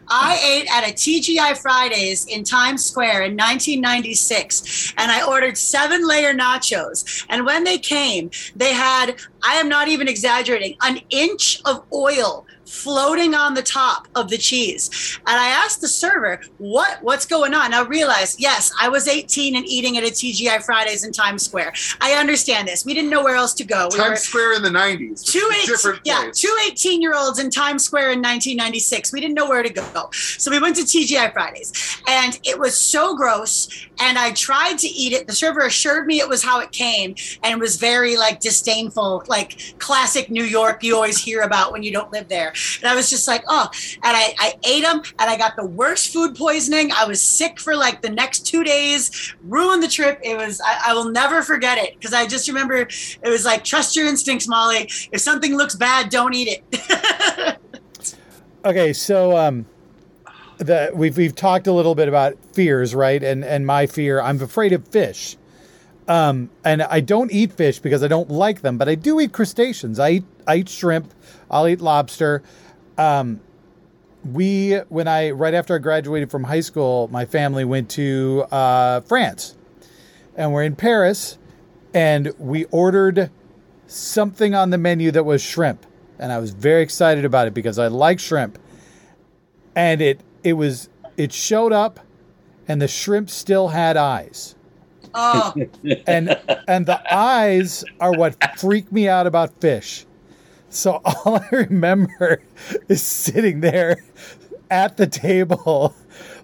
I 0.09 0.38
ate 0.45 0.70
at 0.70 0.86
a 0.88 0.92
TGI 0.92 1.55
Fridays 1.55 2.26
in 2.26 2.45
Times 2.45 2.84
Square 2.84 3.22
in 3.22 3.36
1996, 3.36 4.92
and 4.99 5.11
I 5.11 5.22
ordered 5.26 5.57
seven 5.57 6.07
layer 6.07 6.34
nachos. 6.34 7.24
And 7.30 7.47
when 7.47 7.64
they 7.64 7.78
came, 7.78 8.30
they 8.55 8.74
had, 8.74 9.16
I 9.42 9.55
am 9.55 9.68
not 9.68 9.88
even 9.88 10.07
exaggerating, 10.07 10.76
an 10.82 11.01
inch 11.09 11.61
of 11.64 11.84
oil 11.92 12.47
floating 12.66 13.34
on 13.34 13.54
the 13.54 13.62
top 13.62 14.08
of 14.14 14.28
the 14.28 14.38
cheese. 14.38 15.18
And 15.26 15.38
I 15.38 15.48
asked 15.48 15.80
the 15.80 15.88
server, 15.88 16.40
"What 16.58 16.98
what's 17.02 17.26
going 17.26 17.54
on?" 17.54 17.70
Now 17.70 17.84
realize, 17.84 18.36
yes, 18.38 18.72
I 18.80 18.88
was 18.88 19.08
18 19.08 19.56
and 19.56 19.66
eating 19.66 19.96
at 19.96 20.04
a 20.04 20.10
TGI 20.10 20.62
Fridays 20.64 21.04
in 21.04 21.12
Times 21.12 21.44
Square. 21.44 21.74
I 22.00 22.12
understand 22.12 22.68
this. 22.68 22.84
We 22.84 22.94
didn't 22.94 23.10
know 23.10 23.24
where 23.24 23.36
else 23.36 23.54
to 23.54 23.64
go. 23.64 23.88
We 23.92 23.98
Times 23.98 24.20
Square 24.20 24.54
in 24.54 24.62
the 24.62 24.70
'90s. 24.70 25.24
two 25.24 25.48
eight, 25.54 25.66
different 25.66 26.00
yeah, 26.04 26.30
two 26.32 26.54
18 26.66 27.02
year 27.02 27.14
olds 27.14 27.38
in 27.38 27.50
Times 27.50 27.84
Square 27.84 28.12
in 28.12 28.22
1996. 28.22 29.12
We 29.12 29.20
didn't 29.20 29.34
know 29.34 29.48
where 29.48 29.62
to 29.62 29.70
go. 29.70 30.10
So 30.12 30.50
we 30.50 30.60
went 30.60 30.76
to 30.76 30.82
TGI 30.82 31.32
Fridays 31.32 31.72
and 32.06 32.38
it 32.44 32.58
was 32.58 32.76
so 32.76 33.16
gross. 33.16 33.68
And 34.00 34.18
I 34.18 34.32
tried 34.32 34.78
to 34.78 34.88
eat 34.88 35.12
it. 35.12 35.26
The 35.26 35.32
server 35.32 35.60
assured 35.60 36.06
me 36.06 36.20
it 36.20 36.28
was 36.28 36.42
how 36.42 36.60
it 36.60 36.72
came 36.72 37.14
and 37.42 37.60
was 37.60 37.76
very 37.76 38.16
like 38.16 38.40
disdainful, 38.40 39.24
like 39.28 39.78
classic 39.78 40.30
New 40.30 40.44
York 40.44 40.82
you 40.82 40.94
always 40.94 41.18
hear 41.18 41.42
about 41.42 41.72
when 41.72 41.82
you 41.82 41.92
don't 41.92 42.12
live 42.12 42.28
there. 42.28 42.52
And 42.82 42.90
I 42.90 42.94
was 42.94 43.11
just 43.11 43.26
like, 43.28 43.44
oh, 43.48 43.68
and 43.94 44.16
I, 44.16 44.34
I 44.38 44.55
ate 44.64 44.82
them 44.82 45.02
and 45.18 45.30
I 45.30 45.36
got 45.36 45.57
the 45.57 45.66
worst 45.66 46.12
food 46.12 46.36
poisoning. 46.36 46.90
I 46.92 47.05
was 47.05 47.20
sick 47.20 47.61
for 47.61 47.76
like 47.76 48.02
the 48.02 48.11
next 48.11 48.46
two 48.46 48.64
days, 48.64 49.34
ruined 49.44 49.82
the 49.82 49.88
trip. 49.88 50.20
It 50.22 50.36
was, 50.36 50.61
I, 50.61 50.90
I 50.90 50.94
will 50.94 51.11
never 51.11 51.42
forget 51.42 51.78
it 51.78 51.94
because 51.94 52.12
I 52.12 52.26
just 52.26 52.48
remember 52.48 52.74
it 52.76 53.20
was 53.24 53.44
like, 53.44 53.64
trust 53.64 53.96
your 53.96 54.07
instincts, 54.07 54.48
Molly. 54.48 54.90
If 55.12 55.20
something 55.20 55.57
looks 55.57 55.74
bad, 55.74 56.11
don't 56.11 56.34
eat 56.34 56.62
it. 56.70 57.59
Okay, 58.64 58.94
so 58.94 59.36
um, 59.36 59.66
the 60.57 60.90
we've 60.94 61.16
we've 61.16 61.34
talked 61.34 61.66
a 61.66 61.72
little 61.72 61.94
bit 61.94 62.09
about 62.09 62.38
fears, 62.55 62.94
right? 62.94 63.22
And 63.22 63.44
and 63.44 63.66
my 63.66 63.86
fear, 63.86 64.20
I'm 64.20 64.40
afraid 64.40 64.72
of 64.72 64.88
fish. 64.88 65.36
Um, 66.09 66.50
and 66.64 66.82
I 66.82 67.00
don't 67.00 67.32
eat 67.32 67.52
fish 67.52 67.78
because 67.78 68.02
I 68.02 68.09
don't 68.09 68.30
like 68.30 68.61
them, 68.62 68.76
but 68.78 68.88
I 68.88 68.94
do 68.94 69.20
eat 69.20 69.32
crustaceans. 69.32 69.98
I 69.98 70.11
eat 70.11 70.24
I 70.46 70.57
eat 70.57 70.70
shrimp. 70.70 71.12
I'll 71.55 71.66
eat 71.66 71.80
lobster. 71.80 72.42
Um, 72.98 73.40
we 74.30 74.74
when 74.90 75.09
I 75.09 75.30
right 75.30 75.55
after 75.55 75.74
I 75.74 75.78
graduated 75.78 76.30
from 76.30 76.44
high 76.44 76.61
school, 76.61 77.09
my 77.11 77.24
family 77.24 77.64
went 77.64 77.88
to 77.92 78.44
uh, 78.50 79.00
France, 79.00 79.57
and 80.36 80.52
we're 80.52 80.64
in 80.64 80.76
Paris, 80.76 81.38
and 81.94 82.34
we 82.38 82.64
ordered 82.66 83.30
something 83.86 84.55
on 84.55 84.68
the 84.68 84.78
menu 84.78 85.11
that 85.11 85.24
was 85.24 85.40
shrimp 85.40 85.86
and 86.18 86.32
I 86.32 86.38
was 86.38 86.50
very 86.50 86.82
excited 86.82 87.24
about 87.24 87.46
it 87.46 87.55
because 87.55 87.78
I 87.78 87.88
like 87.88 88.18
shrimp. 88.18 88.59
And 89.74 90.00
it 90.00 90.20
it 90.42 90.55
was 90.55 90.88
it 91.16 91.32
showed 91.32 91.72
up 91.72 92.00
and 92.68 92.80
the 92.80 92.88
shrimp 92.88 93.30
still 93.30 93.68
had 93.68 93.96
eyes. 93.96 94.55
oh, 95.14 95.55
And 96.07 96.38
and 96.68 96.86
the 96.86 97.14
eyes 97.14 97.84
are 98.00 98.12
what 98.12 98.36
freak 98.59 98.90
me 98.92 99.09
out 99.09 99.26
about 99.26 99.61
fish. 99.61 100.07
So 100.74 101.00
all 101.04 101.36
I 101.36 101.48
remember 101.50 102.42
is 102.88 103.02
sitting 103.02 103.60
there 103.60 104.02
at 104.70 104.96
the 104.96 105.06
table 105.06 105.94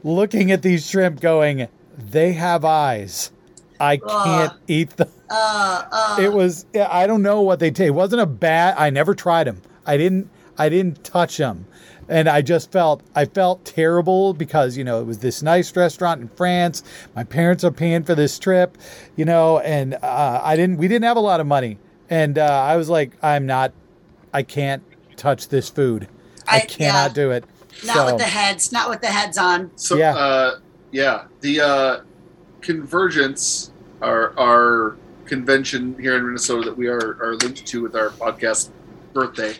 looking 0.05 0.51
at 0.53 0.63
these 0.63 0.89
shrimp 0.89 1.21
going, 1.21 1.69
they 1.99 2.33
have 2.33 2.65
eyes. 2.65 3.31
I 3.79 3.97
can't 3.97 4.53
Ugh. 4.53 4.59
eat 4.69 4.91
them. 4.91 5.09
Uh, 5.31 5.85
uh, 5.91 6.17
it 6.21 6.33
was 6.33 6.67
i 6.75 7.07
don't 7.07 7.23
know 7.23 7.41
what 7.41 7.61
they 7.61 7.71
taste. 7.71 7.87
It 7.87 7.91
wasn't 7.93 8.21
a 8.21 8.27
bad 8.27 8.75
i 8.77 8.91
never 8.91 9.15
tried 9.15 9.45
them 9.47 9.63
i 9.87 9.97
didn't 9.97 10.29
i 10.59 10.69
didn't 10.69 11.05
touch 11.05 11.37
them 11.37 11.67
and 12.09 12.29
i 12.29 12.43
just 12.43 12.73
felt 12.73 13.01
i 13.15 13.25
felt 13.25 13.65
terrible 13.65 14.35
because 14.35 14.77
you 14.77 14.83
know 14.83 15.01
it 15.01 15.05
was 15.05 15.19
this 15.21 15.41
nice 15.41 15.75
restaurant 15.77 16.21
in 16.21 16.29
france. 16.31 16.83
My 17.15 17.23
parents 17.23 17.63
are 17.63 17.71
paying 17.71 18.03
for 18.03 18.17
this 18.17 18.41
trip 18.41 18.77
you 19.15 19.25
know 19.25 19.61
and 19.61 19.95
uh, 19.95 20.41
i 20.43 20.57
didn't 20.57 20.79
we 20.79 20.89
didn't 20.89 21.05
have 21.05 21.17
a 21.17 21.21
lot 21.21 21.39
of 21.39 21.47
money. 21.47 21.79
And 22.11 22.37
uh, 22.37 22.45
i 22.45 22.77
was 22.77 22.89
like 22.89 23.13
i'm 23.23 23.47
not 23.47 23.73
i 24.33 24.43
can't 24.43 24.83
touch 25.17 25.49
this 25.49 25.69
food 25.69 26.09
i, 26.49 26.57
I- 26.57 26.61
cannot 26.61 27.11
yeah. 27.11 27.15
do 27.15 27.31
it 27.31 27.45
not 27.85 27.95
so 27.97 28.05
with 28.07 28.19
the 28.19 28.25
heads, 28.25 28.73
not 28.73 28.91
with 28.91 29.01
the 29.01 29.07
heads 29.07 29.39
on. 29.39 29.71
So 29.77 29.97
Yeah. 29.97 30.15
uh, 30.15 30.59
yeah, 30.91 31.25
the 31.41 31.61
uh, 31.61 32.01
Convergence, 32.61 33.71
our 34.03 34.39
our 34.39 34.97
convention 35.25 35.97
here 35.99 36.17
in 36.17 36.27
Minnesota 36.27 36.67
that 36.71 36.77
we 36.77 36.89
are 36.89 37.17
are 37.23 37.37
linked 37.37 37.65
to 37.67 37.83
with 37.83 37.95
our 37.97 38.11
podcast 38.11 38.71
birthday, 39.15 39.55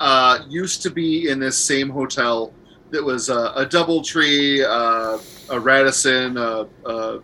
uh, 0.00 0.40
used 0.48 0.82
to 0.82 0.90
be 0.90 1.28
in 1.28 1.38
this 1.40 1.56
same 1.58 1.88
hotel 1.90 2.52
that 2.90 3.02
was 3.02 3.30
uh, 3.30 3.52
a 3.56 3.66
DoubleTree, 3.66 4.62
uh, 4.64 5.18
a 5.50 5.58
Radisson, 5.58 6.36
a, 6.36 6.66
a 6.84 7.20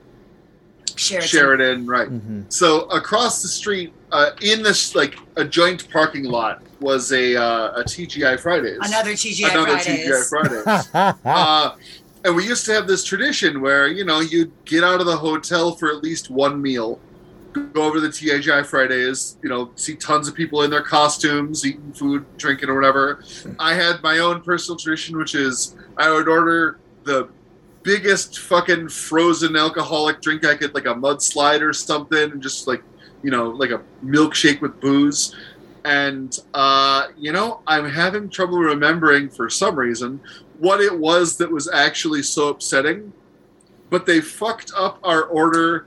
Sheraton. 0.97 1.29
Sheridan, 1.29 1.87
right? 1.87 2.09
mhm. 2.09 2.53
So 2.53 2.83
across 2.87 3.43
the 3.43 3.49
street, 3.49 3.93
uh, 4.11 4.31
in 4.41 4.63
this 4.63 4.95
like 4.95 5.17
a 5.37 5.45
joint 5.45 5.89
parking 5.91 6.25
lot, 6.25 6.63
was 6.83 7.13
a 7.13 7.37
uh, 7.37 7.81
a 7.81 7.85
TGI 7.85 8.39
Fridays. 8.41 8.79
Another 8.83 9.13
TGI 9.13 9.51
Fridays. 9.51 9.87
Another 9.87 10.25
Fridays. 10.29 10.67
TGI 10.67 10.95
Fridays. 10.95 11.17
uh, 11.25 11.77
and 12.25 12.37
we 12.37 12.47
used 12.47 12.65
to 12.67 12.73
have 12.73 12.87
this 12.87 13.05
tradition 13.05 13.61
where 13.61 13.89
you 13.89 14.05
know 14.05 14.21
you'd 14.21 14.53
get 14.65 14.85
out 14.85 15.01
of 15.01 15.07
the 15.07 15.17
hotel 15.17 15.75
for 15.75 15.89
at 15.89 16.03
least 16.03 16.31
one 16.31 16.61
meal, 16.61 17.01
go 17.53 17.83
over 17.83 17.95
to 17.97 18.01
the 18.01 18.09
TGI 18.09 18.65
Fridays, 18.67 19.37
you 19.43 19.49
know, 19.49 19.71
see 19.77 19.95
tons 19.95 20.29
of 20.29 20.35
people 20.35 20.63
in 20.63 20.71
their 20.71 20.83
costumes, 20.83 21.67
eating 21.67 21.93
food, 21.93 22.25
drinking, 22.39 22.69
or 22.69 22.75
whatever. 22.75 23.23
I 23.59 23.75
had 23.75 24.03
my 24.03 24.19
own 24.19 24.43
personal 24.43 24.79
tradition, 24.79 25.17
which 25.19 25.35
is 25.35 25.77
I 25.97 26.11
would 26.11 26.29
order 26.29 26.79
the 27.05 27.29
biggest 27.83 28.39
fucking 28.39 28.89
frozen 28.89 29.57
alcoholic 29.57 30.21
drink 30.21 30.45
I 30.45 30.55
could, 30.55 30.75
like 30.75 30.87
a 30.87 30.95
mudslide 30.95 31.61
or 31.61 31.73
something, 31.73 32.33
and 32.33 32.43
just 32.43 32.67
like 32.67 32.83
you 33.23 33.31
know, 33.31 33.51
like 33.51 33.71
a 33.71 33.81
milkshake 34.05 34.61
with 34.61 34.81
booze. 34.81 35.35
And 35.85 36.39
uh, 36.55 37.09
you 37.19 37.33
know, 37.33 37.61
I'm 37.67 37.89
having 37.89 38.29
trouble 38.31 38.59
remembering 38.59 39.29
for 39.29 39.51
some 39.51 39.77
reason 39.77 40.21
what 40.59 40.81
it 40.81 40.97
was 40.97 41.37
that 41.39 41.51
was 41.51 41.69
actually 41.69 42.23
so 42.23 42.49
upsetting. 42.49 43.13
but 43.91 44.07
they 44.07 44.21
fucked 44.21 44.73
up 44.77 44.99
our 45.05 45.25
order. 45.25 45.87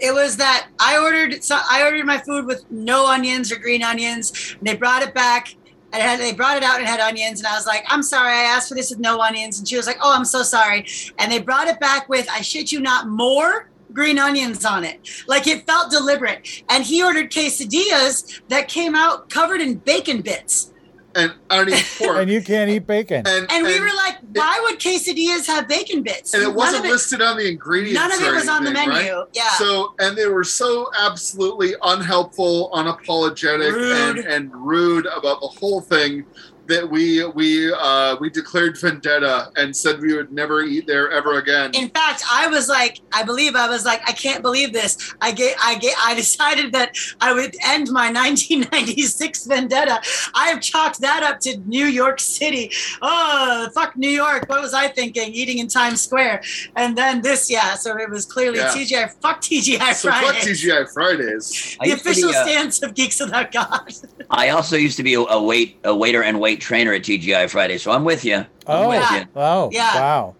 it 0.00 0.12
was 0.14 0.36
that 0.38 0.68
I 0.78 0.96
ordered 0.98 1.42
so 1.44 1.58
I 1.70 1.82
ordered 1.84 2.06
my 2.06 2.18
food 2.18 2.46
with 2.46 2.64
no 2.70 3.06
onions 3.06 3.52
or 3.52 3.56
green 3.56 3.82
onions. 3.82 4.56
And 4.58 4.66
they 4.66 4.76
brought 4.76 5.02
it 5.02 5.12
back 5.12 5.54
and 5.92 6.02
had, 6.02 6.18
they 6.20 6.32
brought 6.32 6.56
it 6.56 6.62
out 6.62 6.78
and 6.78 6.86
had 6.86 7.00
onions. 7.00 7.40
And 7.40 7.46
I 7.46 7.54
was 7.54 7.66
like, 7.66 7.84
I'm 7.88 8.02
sorry, 8.02 8.32
I 8.32 8.42
asked 8.42 8.68
for 8.68 8.74
this 8.74 8.90
with 8.90 9.00
no 9.00 9.20
onions. 9.20 9.58
And 9.58 9.68
she 9.68 9.76
was 9.76 9.86
like, 9.86 9.98
Oh, 10.02 10.14
I'm 10.14 10.24
so 10.24 10.42
sorry. 10.42 10.86
And 11.18 11.30
they 11.30 11.40
brought 11.40 11.68
it 11.68 11.78
back 11.80 12.08
with, 12.08 12.28
I 12.30 12.40
shit 12.42 12.72
you 12.72 12.80
not, 12.80 13.08
more 13.08 13.68
green 13.96 14.18
onions 14.18 14.62
on 14.66 14.84
it. 14.84 15.00
Like 15.26 15.46
it 15.46 15.66
felt 15.66 15.90
deliberate. 15.90 16.62
And 16.68 16.84
he 16.84 17.02
ordered 17.02 17.30
quesadillas 17.30 18.42
that 18.48 18.68
came 18.68 18.94
out 18.94 19.30
covered 19.30 19.62
in 19.62 19.76
bacon 19.76 20.20
bits. 20.20 20.70
And 21.14 21.32
I 21.48 21.56
don't 21.56 21.70
eat 21.70 21.86
pork. 21.98 22.18
And 22.18 22.30
you 22.30 22.42
can't 22.42 22.68
eat 22.70 22.86
bacon. 22.86 23.22
and, 23.26 23.50
And 23.50 23.64
we 23.64 23.80
were 23.80 23.86
like, 23.96 24.16
why 24.34 24.60
would 24.64 24.78
quesadillas 24.78 25.46
have 25.46 25.66
bacon 25.66 26.02
bits? 26.02 26.34
and 26.34 26.42
it 26.42 26.48
None 26.48 26.54
wasn't 26.54 26.84
it- 26.84 26.90
listed 26.90 27.22
on 27.22 27.38
the 27.38 27.48
ingredients. 27.48 27.98
None 27.98 28.12
of 28.12 28.20
it 28.20 28.28
or 28.28 28.34
was 28.34 28.48
on 28.50 28.64
the 28.64 28.70
menu. 28.70 28.90
right? 28.92 29.24
Yeah. 29.32 29.48
So 29.52 29.94
and 29.98 30.14
they 30.14 30.26
were 30.26 30.44
so 30.44 30.90
absolutely 31.00 31.72
unhelpful, 31.82 32.70
unapologetic, 32.74 33.72
Rude. 33.72 34.18
and, 34.18 34.26
and 34.30 34.54
rude 34.54 35.06
about 35.06 35.40
the 35.40 35.48
whole 35.48 35.80
thing 35.80 36.26
that 36.68 36.88
we 36.88 37.24
we 37.26 37.72
uh, 37.72 38.16
we 38.20 38.30
declared 38.30 38.78
vendetta 38.78 39.50
and 39.56 39.74
said 39.76 40.00
we 40.00 40.14
would 40.14 40.32
never 40.32 40.62
eat 40.62 40.86
there 40.86 41.10
ever 41.10 41.38
again. 41.38 41.70
in 41.74 41.88
fact, 41.90 42.22
I 42.30 42.46
was 42.48 42.68
like, 42.68 43.00
I 43.12 43.22
believe 43.22 43.54
I 43.54 43.68
was 43.68 43.84
like, 43.84 44.00
I 44.08 44.12
can't 44.12 44.42
believe 44.42 44.72
this. 44.72 45.14
I 45.20 45.32
get, 45.32 45.56
I 45.62 45.76
get, 45.78 45.96
I 46.02 46.14
decided 46.24 46.72
that 46.72 46.96
I 47.20 47.32
would 47.32 47.56
end 47.64 47.90
my 47.90 48.10
1996 48.12 49.46
vendetta. 49.46 50.00
I 50.34 50.48
have 50.48 50.60
chalked 50.60 51.00
that 51.00 51.22
up 51.22 51.40
to 51.40 51.56
New 51.66 51.86
York 51.86 52.20
City. 52.20 52.70
Oh, 53.02 53.68
fuck 53.74 53.96
New 53.96 54.10
York. 54.10 54.48
What 54.48 54.60
was 54.62 54.74
I 54.74 54.88
thinking? 54.88 55.32
Eating 55.32 55.58
in 55.58 55.68
Times 55.68 56.02
Square, 56.02 56.42
and 56.76 56.96
then 56.96 57.22
this, 57.22 57.50
yeah. 57.50 57.74
So 57.74 57.96
it 57.98 58.10
was 58.10 58.26
clearly 58.26 58.58
Yeah. 58.58 58.72
TGI. 58.74 59.12
Fuck 59.20 59.40
TGI 59.42 59.94
so 59.94 60.10
fuck 60.10 60.34
TGI 60.36 60.92
Fridays. 60.92 61.76
The 61.80 61.88
used 61.88 61.98
to 61.98 62.04
be, 62.04 62.10
official 62.10 62.30
uh, 62.30 62.44
stance 62.44 62.82
of 62.82 62.94
Geeks 62.94 63.20
Without 63.20 63.52
God. 63.52 63.92
I 64.30 64.50
also 64.50 64.76
used 64.76 64.96
to 64.96 65.02
be 65.02 65.14
a, 65.14 65.20
a 65.20 65.42
wait 65.42 65.78
a 65.84 65.94
waiter 65.94 66.22
and 66.22 66.40
wait 66.40 66.55
trainer 66.60 66.92
at 66.92 67.02
TGI 67.02 67.48
Friday, 67.50 67.78
so 67.78 67.90
I'm 67.90 68.04
with 68.04 68.24
you. 68.24 68.36
I'm 68.36 68.46
Oh. 68.66 68.88
with 68.88 68.98
Yeah. 69.10 69.18
you. 69.20 69.26
Oh, 69.36 69.70
Yeah. 69.72 69.94
wow. 69.94 70.34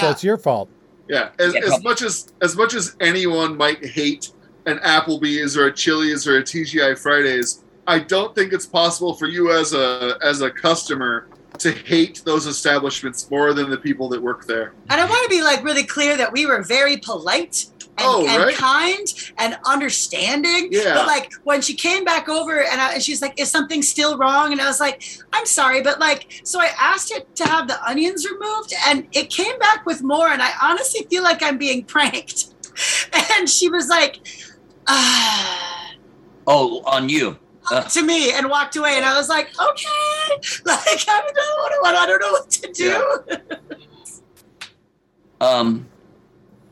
So 0.00 0.10
it's 0.10 0.22
your 0.22 0.36
fault. 0.38 0.68
Yeah, 1.08 1.30
as, 1.40 1.52
Yeah, 1.54 1.60
as 1.64 1.82
much 1.82 2.02
as 2.02 2.28
as 2.40 2.56
much 2.56 2.74
as 2.74 2.94
anyone 3.00 3.56
might 3.56 3.84
hate 3.84 4.30
an 4.66 4.78
Applebee's 4.78 5.56
or 5.56 5.66
a 5.66 5.72
Chili's 5.72 6.26
or 6.28 6.38
a 6.38 6.42
TGI 6.42 6.94
Fridays, 6.96 7.64
I 7.88 7.98
don't 7.98 8.32
think 8.34 8.52
it's 8.52 8.66
possible 8.66 9.14
for 9.14 9.26
you 9.26 9.50
as 9.50 9.72
a 9.72 10.16
as 10.22 10.40
a 10.42 10.50
customer 10.50 11.26
to 11.58 11.72
hate 11.72 12.22
those 12.24 12.46
establishments 12.46 13.28
more 13.30 13.52
than 13.52 13.68
the 13.70 13.76
people 13.76 14.08
that 14.10 14.22
work 14.22 14.46
there. 14.46 14.72
And 14.88 15.00
I 15.00 15.04
want 15.04 15.24
to 15.24 15.28
be 15.28 15.42
like 15.42 15.64
really 15.64 15.82
clear 15.82 16.16
that 16.16 16.32
we 16.32 16.46
were 16.46 16.62
very 16.62 16.96
polite 16.98 17.66
and, 17.74 17.79
Oh, 18.02 18.26
and 18.26 18.42
right. 18.42 18.54
kind 18.54 19.06
and 19.38 19.56
understanding. 19.66 20.68
Yeah. 20.70 20.94
But 20.94 21.06
like 21.06 21.32
when 21.44 21.60
she 21.60 21.74
came 21.74 22.04
back 22.04 22.28
over 22.28 22.62
and, 22.62 22.80
I, 22.80 22.94
and 22.94 23.02
she's 23.02 23.22
like, 23.22 23.38
"Is 23.38 23.50
something 23.50 23.82
still 23.82 24.16
wrong?" 24.18 24.52
And 24.52 24.60
I 24.60 24.66
was 24.66 24.80
like, 24.80 25.02
"I'm 25.32 25.46
sorry, 25.46 25.82
but 25.82 26.00
like," 26.00 26.40
so 26.44 26.60
I 26.60 26.70
asked 26.78 27.12
her 27.12 27.20
to 27.20 27.44
have 27.44 27.68
the 27.68 27.82
onions 27.84 28.26
removed, 28.30 28.72
and 28.86 29.06
it 29.12 29.30
came 29.30 29.58
back 29.58 29.86
with 29.86 30.02
more. 30.02 30.28
And 30.28 30.42
I 30.42 30.50
honestly 30.62 31.06
feel 31.10 31.22
like 31.22 31.42
I'm 31.42 31.58
being 31.58 31.84
pranked. 31.94 32.46
And 33.38 33.48
she 33.48 33.68
was 33.68 33.88
like, 33.88 34.20
ah. 34.86 35.92
Oh, 36.46 36.82
on 36.86 37.08
you. 37.08 37.38
Uh, 37.70 37.82
To 37.82 38.02
me, 38.02 38.32
and 38.32 38.48
walked 38.48 38.74
away, 38.76 38.94
and 38.96 39.04
I 39.04 39.16
was 39.16 39.28
like, 39.28 39.48
"Okay, 39.48 40.36
like 40.64 41.04
I 41.06 41.20
don't 41.22 41.36
know 41.36 41.80
what 41.82 41.94
I 41.94 42.06
don't 42.06 42.20
know 42.20 42.32
what 42.32 42.50
to 42.50 42.72
do." 42.72 43.46
um, 45.40 45.86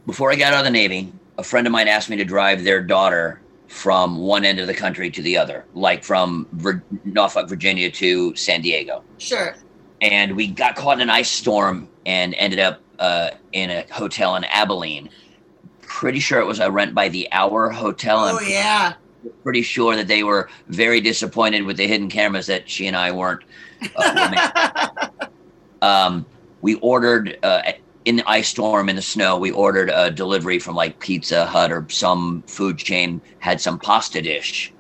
before 0.06 0.32
I 0.32 0.36
got 0.36 0.54
out 0.54 0.60
of 0.60 0.64
the 0.64 0.70
Navy, 0.70 1.12
a 1.38 1.42
friend 1.42 1.66
of 1.66 1.72
mine 1.72 1.88
asked 1.88 2.10
me 2.10 2.16
to 2.16 2.24
drive 2.24 2.64
their 2.64 2.82
daughter 2.82 3.40
from 3.68 4.18
one 4.18 4.44
end 4.44 4.58
of 4.58 4.66
the 4.66 4.74
country 4.74 5.10
to 5.10 5.22
the 5.22 5.36
other, 5.36 5.64
like 5.74 6.02
from 6.02 6.46
Vir- 6.52 6.82
Norfolk, 7.04 7.48
Virginia 7.48 7.90
to 7.92 8.34
San 8.34 8.60
Diego. 8.60 9.04
Sure. 9.18 9.54
and 10.00 10.36
we 10.36 10.46
got 10.48 10.76
caught 10.76 10.96
in 10.98 11.02
an 11.02 11.10
ice 11.10 11.30
storm 11.30 11.88
and 12.06 12.34
ended 12.34 12.58
up 12.58 12.80
uh, 12.98 13.30
in 13.52 13.70
a 13.70 13.84
hotel 13.90 14.36
in 14.36 14.44
Abilene. 14.44 15.08
Pretty 15.82 16.20
sure 16.20 16.40
it 16.40 16.46
was 16.46 16.60
a 16.60 16.70
rent 16.70 16.94
by 16.94 17.08
the 17.08 17.28
hour 17.32 17.70
hotel. 17.70 18.18
Oh 18.24 18.40
yeah. 18.40 18.94
pretty 19.42 19.62
sure 19.62 19.96
that 19.96 20.06
they 20.06 20.22
were 20.22 20.48
very 20.68 21.00
disappointed 21.00 21.62
with 21.62 21.76
the 21.76 21.86
hidden 21.86 22.08
cameras 22.08 22.46
that 22.46 22.68
she 22.68 22.86
and 22.86 22.96
I 22.96 23.10
weren't. 23.10 23.42
Uh, 23.96 25.08
um, 25.82 26.26
we 26.60 26.74
ordered 26.76 27.38
uh, 27.42 27.62
in 28.04 28.16
the 28.16 28.28
ice 28.28 28.48
storm 28.48 28.88
in 28.88 28.96
the 28.96 29.02
snow. 29.02 29.36
We 29.36 29.50
ordered 29.50 29.90
a 29.92 30.10
delivery 30.10 30.58
from 30.58 30.74
like 30.74 30.98
Pizza 31.00 31.46
Hut 31.46 31.70
or 31.72 31.86
some 31.90 32.42
food 32.46 32.78
chain. 32.78 33.20
Had 33.40 33.60
some 33.60 33.78
pasta 33.78 34.22
dish 34.22 34.72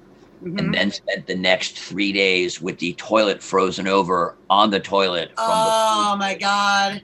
Mhm. 0.44 0.58
and 0.58 0.74
then 0.74 0.90
spent 0.92 1.26
the 1.26 1.34
next 1.34 1.76
three 1.78 2.12
days 2.12 2.62
with 2.62 2.78
the 2.78 2.92
toilet 2.94 3.42
frozen 3.42 3.88
over 3.88 4.36
on 4.48 4.70
the 4.70 4.78
toilet 4.78 5.30
from 5.30 5.46
Oh 5.48 6.16
my 6.16 6.34
god. 6.36 7.02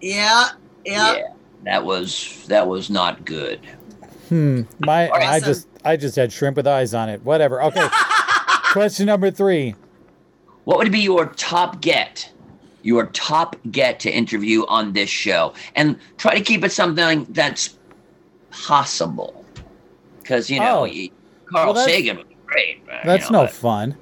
Yeah. 0.00 0.50
Yeah. 0.84 1.16
yeah 1.16 1.22
that 1.64 1.84
was 1.84 2.44
that 2.46 2.66
was 2.68 2.88
not 2.88 3.24
good 3.24 3.58
Hmm. 4.28 4.62
My 4.78 5.08
I 5.08 5.38
Awesome. 5.38 5.46
just 5.48 5.68
I 5.84 5.96
just 5.96 6.14
had 6.14 6.32
shrimp 6.32 6.56
with 6.56 6.68
eyes 6.68 6.94
on 6.94 7.08
it. 7.08 7.24
Whatever. 7.24 7.60
Okay. 7.64 7.88
Question 8.72 9.06
number 9.06 9.32
three. 9.32 9.74
what 10.62 10.78
would 10.78 10.92
be 10.92 11.00
your 11.00 11.26
top 11.26 11.80
get 11.80 12.30
your 12.82 13.06
top 13.06 13.56
get 13.70 14.00
to 14.00 14.10
interview 14.10 14.64
on 14.66 14.92
this 14.92 15.10
show 15.10 15.52
and 15.76 15.98
try 16.18 16.34
to 16.34 16.40
keep 16.40 16.64
it 16.64 16.72
something 16.72 17.26
that's 17.30 17.76
possible 18.50 19.44
because 20.20 20.48
you 20.50 20.58
know 20.60 20.80
Oh. 20.80 20.84
you- 20.84 21.10
carl 21.46 21.66
Well, 21.66 21.74
that's- 21.74 21.94
sagan 21.96 22.16
would 22.18 22.28
be 22.28 22.36
great 22.46 22.84
but, 22.86 22.94
you 22.94 23.00
That's 23.04 23.30
know, 23.30 23.40
no 23.40 23.44
but- 23.46 23.52
fun. 23.54 23.96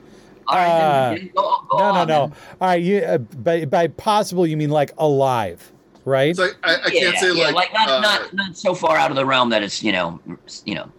all 0.46 0.56
right, 0.56 0.66
uh, 0.66 1.08
then, 1.10 1.14
then 1.18 1.30
go, 1.34 1.56
go 1.70 1.78
No, 1.78 1.84
no, 1.92 2.00
on 2.00 2.08
no. 2.08 2.26
then. 2.28 2.36
All 2.60 2.68
right. 2.68 2.82
You 2.82 2.98
uh, 3.00 3.18
by 3.18 3.64
by 3.66 3.88
possible 3.88 4.46
you 4.46 4.56
mean 4.56 4.70
like 4.70 4.92
alive, 4.98 5.70
right? 6.06 6.30
It's 6.30 6.38
like 6.38 6.56
I, 6.64 6.74
I 6.74 6.78
yeah, 6.92 7.00
can't 7.02 7.18
say 7.18 7.32
yeah, 7.34 7.48
like, 7.50 7.72
not, 7.74 7.88
uh, 7.88 8.00
not 8.00 8.32
not 8.34 8.56
so 8.56 8.74
far 8.74 8.96
out 8.96 9.10
of 9.10 9.16
the 9.16 9.26
realm 9.26 9.50
that 9.50 9.62
it's 9.62 9.82
you 9.82 9.92
know 9.92 10.18
you 10.64 10.74
know 10.74 10.90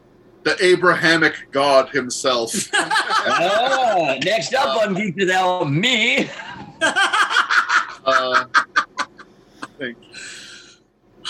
the 0.44 0.56
Abrahamic 0.64 1.34
God 1.52 1.90
himself. 1.90 2.54
Ah, 3.32 4.16
next 4.24 4.54
up 4.54 4.82
on 4.82 4.94
Geek 4.96 5.16
Without 5.16 5.70
Me. 5.72 6.30
uh. 8.10 8.46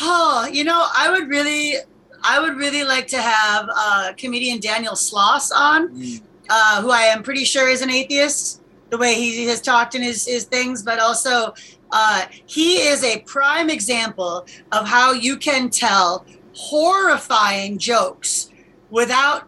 Oh, 0.01 0.47
you 0.51 0.63
know, 0.63 0.87
I 0.95 1.11
would 1.11 1.27
really, 1.27 1.75
I 2.23 2.39
would 2.39 2.55
really 2.55 2.83
like 2.83 3.07
to 3.07 3.21
have 3.21 3.69
uh, 3.73 4.13
comedian 4.17 4.59
Daniel 4.59 4.93
Sloss 4.93 5.51
on, 5.51 5.91
uh, 6.49 6.81
who 6.81 6.89
I 6.91 7.01
am 7.03 7.21
pretty 7.21 7.43
sure 7.43 7.67
is 7.67 7.81
an 7.81 7.89
atheist, 7.89 8.61
the 8.89 8.97
way 8.97 9.13
he 9.15 9.45
has 9.47 9.61
talked 9.61 9.95
in 9.95 10.01
his, 10.01 10.25
his 10.25 10.45
things, 10.45 10.83
but 10.83 10.99
also 10.99 11.53
uh, 11.91 12.25
he 12.45 12.77
is 12.77 13.03
a 13.03 13.19
prime 13.21 13.69
example 13.69 14.45
of 14.71 14.87
how 14.87 15.11
you 15.11 15.37
can 15.37 15.69
tell 15.69 16.25
horrifying 16.53 17.77
jokes 17.77 18.49
without. 18.89 19.43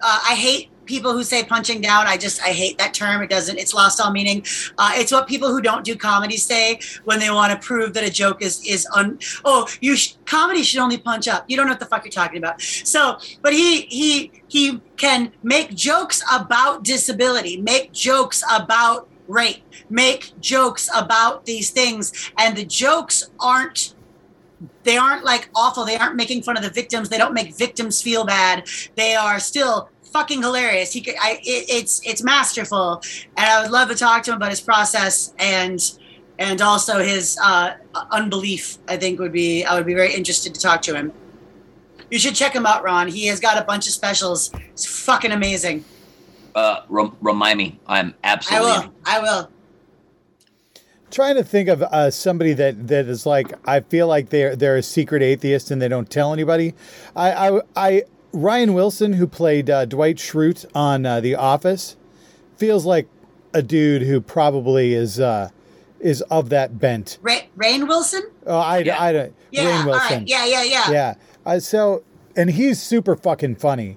Uh, 0.00 0.20
I 0.28 0.34
hate 0.34 0.70
people 0.88 1.12
who 1.12 1.22
say 1.22 1.44
punching 1.44 1.80
down. 1.80 2.06
I 2.08 2.16
just 2.16 2.42
I 2.42 2.48
hate 2.48 2.78
that 2.78 2.94
term. 2.94 3.22
It 3.22 3.30
doesn't. 3.30 3.58
It's 3.58 3.74
lost 3.74 4.00
all 4.00 4.10
meaning. 4.10 4.44
Uh, 4.76 4.92
it's 4.94 5.12
what 5.12 5.28
people 5.28 5.50
who 5.50 5.60
don't 5.60 5.84
do 5.84 5.94
comedy 5.94 6.36
say 6.36 6.80
when 7.04 7.20
they 7.20 7.30
want 7.30 7.52
to 7.52 7.64
prove 7.64 7.94
that 7.94 8.02
a 8.02 8.10
joke 8.10 8.42
is 8.42 8.64
is 8.66 8.86
un. 8.96 9.18
Oh, 9.44 9.68
you 9.80 9.96
sh- 9.96 10.14
comedy 10.24 10.62
should 10.62 10.80
only 10.80 10.98
punch 10.98 11.28
up. 11.28 11.44
You 11.48 11.56
don't 11.56 11.66
know 11.66 11.72
what 11.72 11.80
the 11.80 11.86
fuck 11.86 12.04
you're 12.04 12.10
talking 12.10 12.38
about. 12.38 12.60
So, 12.60 13.18
but 13.42 13.52
he 13.52 13.82
he 13.82 14.32
he 14.48 14.80
can 14.96 15.32
make 15.42 15.74
jokes 15.74 16.24
about 16.32 16.82
disability, 16.82 17.60
make 17.60 17.92
jokes 17.92 18.42
about 18.50 19.08
rape, 19.28 19.62
make 19.90 20.32
jokes 20.40 20.88
about 20.96 21.44
these 21.44 21.70
things, 21.70 22.32
and 22.38 22.56
the 22.56 22.64
jokes 22.64 23.30
aren't 23.38 23.94
they 24.82 24.96
aren't 24.96 25.24
like 25.24 25.50
awful. 25.54 25.84
They 25.84 25.96
aren't 25.96 26.16
making 26.16 26.42
fun 26.42 26.56
of 26.56 26.62
the 26.62 26.70
victims. 26.70 27.08
They 27.08 27.18
don't 27.18 27.34
make 27.34 27.54
victims 27.54 28.02
feel 28.02 28.24
bad. 28.24 28.66
They 28.96 29.14
are 29.14 29.38
still 29.38 29.90
fucking 30.12 30.42
hilarious. 30.42 30.92
He, 30.92 31.00
could, 31.00 31.14
I, 31.20 31.40
it, 31.42 31.66
it's 31.68 32.00
it's 32.04 32.22
masterful, 32.22 33.02
and 33.36 33.46
I 33.46 33.62
would 33.62 33.70
love 33.70 33.88
to 33.88 33.94
talk 33.94 34.22
to 34.24 34.32
him 34.32 34.36
about 34.36 34.50
his 34.50 34.60
process 34.60 35.32
and 35.38 35.80
and 36.38 36.60
also 36.62 36.98
his 36.98 37.38
uh, 37.42 37.74
unbelief. 38.10 38.78
I 38.88 38.96
think 38.96 39.18
would 39.20 39.32
be 39.32 39.64
I 39.64 39.74
would 39.74 39.86
be 39.86 39.94
very 39.94 40.14
interested 40.14 40.54
to 40.54 40.60
talk 40.60 40.82
to 40.82 40.94
him. 40.94 41.12
You 42.10 42.18
should 42.18 42.34
check 42.34 42.54
him 42.54 42.64
out, 42.64 42.82
Ron. 42.82 43.08
He 43.08 43.26
has 43.26 43.38
got 43.38 43.60
a 43.60 43.64
bunch 43.64 43.86
of 43.86 43.92
specials. 43.92 44.50
It's 44.70 44.86
fucking 44.86 45.32
amazing. 45.32 45.84
Uh, 46.54 46.82
rem- 46.88 47.16
remind 47.20 47.58
me. 47.58 47.78
I'm 47.86 48.14
absolutely. 48.24 48.68
I 48.68 48.72
absolutely. 48.72 48.88
will. 48.88 49.02
I 49.06 49.20
will. 49.20 49.50
trying 51.10 51.36
to 51.36 51.44
think 51.44 51.68
of 51.68 51.82
uh, 51.82 52.10
somebody 52.10 52.52
that 52.54 52.88
that 52.88 53.06
is 53.06 53.26
like 53.26 53.52
I 53.66 53.80
feel 53.80 54.06
like 54.06 54.30
they're 54.30 54.56
they're 54.56 54.76
a 54.76 54.82
secret 54.82 55.22
atheist 55.22 55.70
and 55.70 55.80
they 55.82 55.88
don't 55.88 56.08
tell 56.10 56.32
anybody. 56.32 56.74
I 57.14 57.48
I, 57.48 57.60
I 57.76 58.02
Ryan 58.32 58.74
Wilson 58.74 59.14
who 59.14 59.26
played 59.26 59.70
uh, 59.70 59.84
Dwight 59.86 60.16
Schrute 60.16 60.66
on 60.74 61.06
uh, 61.06 61.20
The 61.20 61.34
Office 61.34 61.96
feels 62.56 62.84
like 62.84 63.08
a 63.54 63.62
dude 63.62 64.02
who 64.02 64.20
probably 64.20 64.92
is 64.94 65.18
uh, 65.18 65.48
is 66.00 66.20
of 66.22 66.50
that 66.50 66.78
bent. 66.78 67.18
Ra- 67.22 67.40
Rainn 67.56 67.88
Wilson. 67.88 68.22
Oh, 68.46 68.58
I, 68.58 68.78
Yeah. 68.78 69.02
I 69.02 69.12
don't. 69.12 69.34
Yeah. 69.50 69.64
Rainn 69.64 69.80
all 69.80 69.86
Wilson. 69.86 70.18
right. 70.18 70.28
Yeah. 70.28 70.44
Yeah. 70.44 70.62
Yeah. 70.62 70.90
Yeah. 70.90 71.14
Uh, 71.46 71.58
so, 71.58 72.04
and 72.36 72.50
he's 72.50 72.80
super 72.80 73.16
fucking 73.16 73.56
funny. 73.56 73.96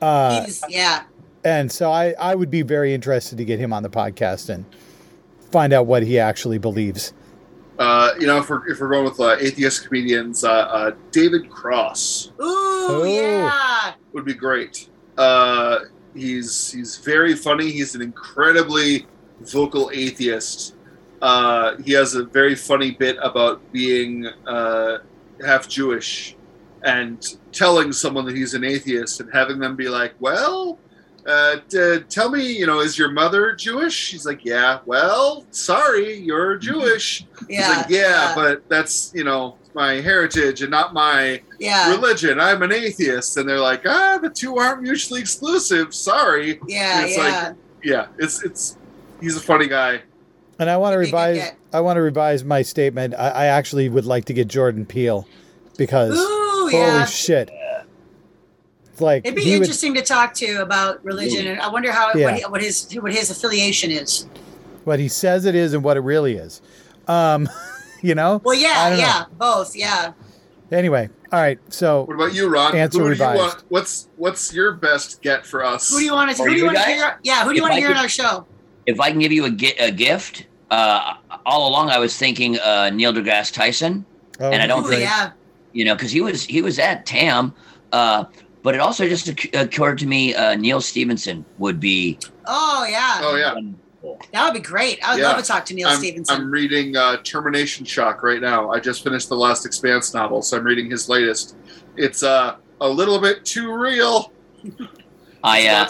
Uh, 0.00 0.44
He's, 0.44 0.62
yeah. 0.68 1.02
and 1.44 1.70
so 1.70 1.90
I, 1.90 2.14
I 2.18 2.34
would 2.34 2.50
be 2.50 2.62
very 2.62 2.94
interested 2.94 3.36
to 3.38 3.44
get 3.44 3.58
him 3.58 3.72
on 3.72 3.82
the 3.82 3.90
podcast 3.90 4.48
and 4.48 4.64
find 5.50 5.72
out 5.72 5.86
what 5.86 6.02
he 6.04 6.18
actually 6.18 6.58
believes. 6.58 7.12
Uh, 7.82 8.14
you 8.20 8.28
know, 8.28 8.38
if 8.38 8.48
we're 8.48 8.64
if 8.68 8.78
we're 8.80 8.88
going 8.88 9.02
with 9.02 9.18
uh, 9.18 9.34
atheist 9.40 9.84
comedians, 9.88 10.44
uh, 10.44 10.52
uh, 10.52 10.90
David 11.10 11.50
Cross 11.50 12.30
Ooh. 12.40 12.62
Oh. 12.84 13.04
Yeah. 13.04 13.94
would 14.12 14.24
be 14.24 14.34
great. 14.34 14.88
Uh, 15.18 15.80
he's 16.14 16.70
he's 16.70 16.98
very 16.98 17.34
funny. 17.34 17.72
He's 17.72 17.96
an 17.96 18.02
incredibly 18.02 19.06
vocal 19.40 19.90
atheist. 19.92 20.76
Uh, 21.20 21.76
he 21.84 21.90
has 21.92 22.14
a 22.14 22.24
very 22.24 22.54
funny 22.54 22.92
bit 22.92 23.16
about 23.20 23.60
being 23.72 24.26
uh, 24.46 24.98
half 25.44 25.68
Jewish 25.68 26.36
and 26.84 27.36
telling 27.50 27.92
someone 27.92 28.24
that 28.26 28.36
he's 28.36 28.54
an 28.54 28.62
atheist 28.62 29.18
and 29.18 29.28
having 29.32 29.58
them 29.58 29.74
be 29.74 29.88
like, 29.88 30.14
"Well, 30.20 30.78
uh, 31.26 31.56
t- 31.68 32.00
tell 32.08 32.30
me, 32.30 32.50
you 32.52 32.66
know, 32.66 32.80
is 32.80 32.98
your 32.98 33.10
mother 33.10 33.52
Jewish?" 33.54 33.94
She's 33.94 34.26
like, 34.26 34.44
"Yeah." 34.44 34.80
Well, 34.86 35.44
sorry, 35.50 36.18
you're 36.18 36.56
Jewish. 36.56 37.24
Yeah. 37.48 37.66
He's 37.68 37.76
like, 37.76 37.86
yeah, 37.90 38.32
but 38.34 38.68
that's 38.68 39.12
you 39.14 39.24
know 39.24 39.56
my 39.74 39.94
heritage 39.94 40.62
and 40.62 40.70
not 40.70 40.92
my 40.94 41.40
yeah. 41.58 41.90
religion. 41.90 42.38
I'm 42.40 42.62
an 42.62 42.72
atheist, 42.72 43.36
and 43.36 43.48
they're 43.48 43.58
like, 43.60 43.82
ah, 43.86 44.18
the 44.20 44.28
two 44.30 44.56
aren't 44.58 44.82
mutually 44.82 45.20
exclusive. 45.20 45.94
Sorry. 45.94 46.60
Yeah. 46.68 47.04
It's 47.04 47.16
Yeah. 47.16 47.22
like- 47.48 47.56
Yeah, 47.84 48.06
it's 48.18 48.42
it's 48.44 48.76
he's 49.20 49.36
a 49.36 49.40
funny 49.40 49.66
guy. 49.68 50.02
And 50.58 50.68
I 50.70 50.76
want 50.76 50.92
to 50.94 50.98
revise. 50.98 51.36
get- 51.38 51.56
I 51.72 51.80
want 51.80 51.96
to 51.96 52.02
revise 52.02 52.44
my 52.44 52.62
statement. 52.62 53.14
I, 53.14 53.28
I 53.30 53.46
actually 53.46 53.88
would 53.88 54.04
like 54.04 54.26
to 54.26 54.32
get 54.34 54.46
Jordan 54.48 54.84
Peele 54.86 55.26
because 55.78 56.16
Ooh. 56.18 56.68
holy 56.68 56.74
Yeah. 56.74 57.04
shit, 57.06 57.48
It's 57.50 57.61
like 59.02 59.24
It'd 59.26 59.36
be 59.36 59.42
he 59.42 59.50
would, 59.52 59.62
interesting 59.62 59.94
to 59.94 60.02
talk 60.02 60.32
to 60.34 60.62
about 60.62 61.04
religion, 61.04 61.46
and 61.48 61.60
I 61.60 61.68
wonder 61.68 61.92
how 61.92 62.10
Yeah. 62.14 62.26
what, 62.26 62.34
he, 62.38 62.44
what 62.46 62.60
his 62.62 62.92
what 63.00 63.12
his 63.12 63.30
affiliation 63.30 63.90
is. 63.90 64.26
what 64.84 64.98
he 64.98 65.08
says 65.08 65.44
it 65.44 65.54
is 65.54 65.74
and 65.74 65.82
what 65.84 65.96
it 65.96 66.00
really 66.00 66.34
is. 66.36 66.62
Um, 67.08 67.48
you 68.02 68.14
know. 68.14 68.40
Well, 68.44 68.56
I 68.56 68.60
yeah, 68.60 68.88
know. 68.90 68.96
yeah, 68.96 69.24
both, 69.38 69.76
yeah. 69.76 70.12
Anyway, 70.70 71.10
all 71.30 71.38
right. 71.40 71.58
So 71.68 72.04
What 72.04 72.14
about 72.14 72.32
you, 72.34 72.48
Ron? 72.48 72.74
Answer 72.74 72.98
who 72.98 73.04
do 73.04 73.08
you 73.08 73.10
revised. 73.10 73.38
want? 73.38 73.64
What's 73.68 74.08
what's 74.16 74.54
your 74.54 74.72
best 74.72 75.20
get 75.20 75.44
for 75.44 75.62
us? 75.64 75.90
Who 75.90 75.98
do 75.98 76.04
you 76.04 76.12
want 76.12 76.34
to? 76.34 76.42
Are 76.42 76.46
Who 76.46 76.52
do 76.52 76.56
you 76.56 76.62
you 76.62 76.66
want 76.66 76.78
to 76.78 76.84
hear? 76.84 77.18
Yeah, 77.22 77.44
who 77.44 77.50
do 77.50 77.56
you 77.56 77.58
If 77.58 77.62
want 77.62 77.72
to 77.72 77.76
I 77.76 77.78
hear 77.80 77.88
could- 77.88 77.96
on 77.98 78.02
our 78.04 78.08
show? 78.08 78.46
If 78.86 78.98
I 78.98 79.10
can 79.10 79.20
give 79.20 79.30
you 79.32 79.44
a, 79.44 79.50
gi- 79.50 79.76
a 79.78 79.92
gift, 79.92 80.46
uh, 80.70 81.14
all 81.46 81.68
along 81.68 81.90
I 81.90 81.98
was 81.98 82.16
thinking 82.16 82.58
uh, 82.58 82.90
Neil 82.90 83.12
deGrasse 83.12 83.52
Tyson. 83.52 84.04
oh, 84.40 84.50
And 84.50 84.60
I 84.62 84.66
don't 84.66 84.84
Ooh, 84.84 84.88
think- 84.88 85.02
yeah, 85.02 85.30
you 85.72 85.84
know, 85.84 85.94
because 85.94 86.10
he 86.10 86.20
was 86.20 86.42
he 86.44 86.62
was 86.62 86.78
at 86.78 87.04
TAM, 87.06 87.54
uh, 87.92 88.24
but 88.62 88.74
it 88.74 88.80
also 88.80 89.08
just 89.08 89.28
occurred 89.54 89.98
to 89.98 90.06
me 90.06 90.34
uh, 90.34 90.54
Neal 90.54 90.80
Stephenson 90.80 91.44
would 91.58 91.80
be 91.80 92.18
oh 92.46 92.86
yeah, 92.88 93.20
Oh 93.22 93.36
yeah, 93.36 93.54
that 94.32 94.44
would 94.44 94.54
be 94.54 94.60
great. 94.66 94.98
I 95.04 95.14
would 95.14 95.20
Yeah. 95.20 95.28
love 95.28 95.40
to 95.40 95.46
talk 95.46 95.64
to 95.66 95.74
Neal 95.74 95.88
I'm, 95.88 95.98
Stephenson. 95.98 96.36
I'm 96.36 96.50
reading 96.50 96.96
uh, 96.96 97.18
Termination 97.22 97.84
Shock 97.84 98.22
right 98.22 98.40
now. 98.40 98.70
I 98.70 98.80
just 98.80 99.02
finished 99.04 99.28
the 99.28 99.36
last 99.36 99.64
Expanse 99.66 100.12
novel, 100.14 100.42
so 100.42 100.56
I'm 100.56 100.64
reading 100.64 100.90
his 100.90 101.08
latest. 101.08 101.56
It's 101.96 102.22
uh, 102.22 102.56
a 102.80 102.88
little 102.88 103.20
bit 103.20 103.44
too 103.44 103.72
real. 103.74 104.32
I 105.44 105.66
uh, 105.68 105.88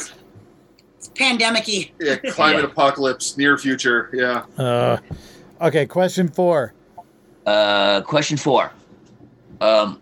it's 0.97 1.09
pandemic-y. 1.14 1.91
Yeah, 2.01 2.16
climate 2.33 2.64
Yeah. 2.64 2.70
apocalypse, 2.70 3.37
near 3.37 3.57
future. 3.59 4.11
Yeah. 4.12 4.45
Uh, 4.62 4.99
okay, 5.61 5.87
question 5.87 6.29
four. 6.29 6.75
uh, 7.47 8.01
question 8.03 8.37
four: 8.37 8.73
um, 9.61 10.01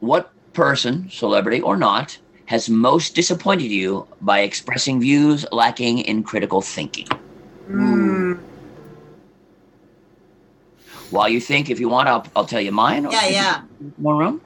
What 0.00 0.30
person, 0.52 1.08
celebrity 1.10 1.60
or 1.60 1.76
not, 1.76 2.18
has 2.46 2.68
most 2.68 3.14
disappointed 3.14 3.70
you 3.70 4.06
by 4.20 4.40
expressing 4.40 5.00
views 5.00 5.46
lacking 5.52 5.98
in 6.00 6.22
critical 6.22 6.60
thinking? 6.60 7.06
Mm. 7.68 8.40
While 11.10 11.28
you 11.28 11.40
think, 11.40 11.70
if 11.70 11.78
you 11.80 11.88
want, 11.88 12.08
I'll, 12.08 12.26
I'll 12.34 12.44
tell 12.44 12.60
you 12.60 12.72
mine. 12.72 13.06
or 13.06 13.12
Yeah, 13.12 13.28
yeah. 13.28 13.62
More 13.98 14.16
room. 14.16 14.40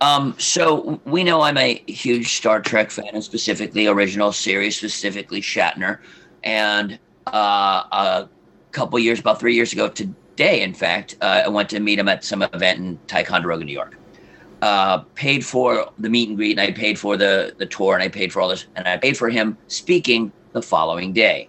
Um, 0.00 0.34
so 0.38 1.00
we 1.04 1.24
know 1.24 1.40
I'm 1.40 1.56
a 1.56 1.82
huge 1.86 2.34
Star 2.34 2.60
Trek 2.60 2.90
fan, 2.90 3.10
and 3.12 3.24
specifically 3.24 3.86
original 3.86 4.32
series, 4.32 4.76
specifically 4.76 5.40
Shatner. 5.40 5.98
And 6.44 6.98
uh, 7.26 7.84
a 7.92 8.28
couple 8.72 8.98
years, 8.98 9.20
about 9.20 9.40
three 9.40 9.54
years 9.54 9.72
ago 9.72 9.88
today, 9.88 10.62
in 10.62 10.74
fact, 10.74 11.16
uh, 11.20 11.42
I 11.46 11.48
went 11.48 11.70
to 11.70 11.80
meet 11.80 11.98
him 11.98 12.08
at 12.08 12.24
some 12.24 12.42
event 12.42 12.78
in 12.78 12.98
Ticonderoga, 13.06 13.64
New 13.64 13.72
York. 13.72 13.96
Uh, 14.66 14.98
paid 15.14 15.44
for 15.44 15.68
the 15.98 16.08
meet 16.08 16.28
and 16.28 16.36
greet, 16.36 16.58
and 16.58 16.60
I 16.68 16.72
paid 16.72 16.98
for 16.98 17.16
the 17.16 17.54
the 17.60 17.66
tour, 17.66 17.94
and 17.94 18.02
I 18.02 18.08
paid 18.08 18.32
for 18.32 18.40
all 18.40 18.48
this, 18.48 18.66
and 18.76 18.88
I 18.88 18.96
paid 18.96 19.16
for 19.16 19.28
him 19.28 19.56
speaking 19.68 20.32
the 20.52 20.62
following 20.62 21.12
day 21.12 21.48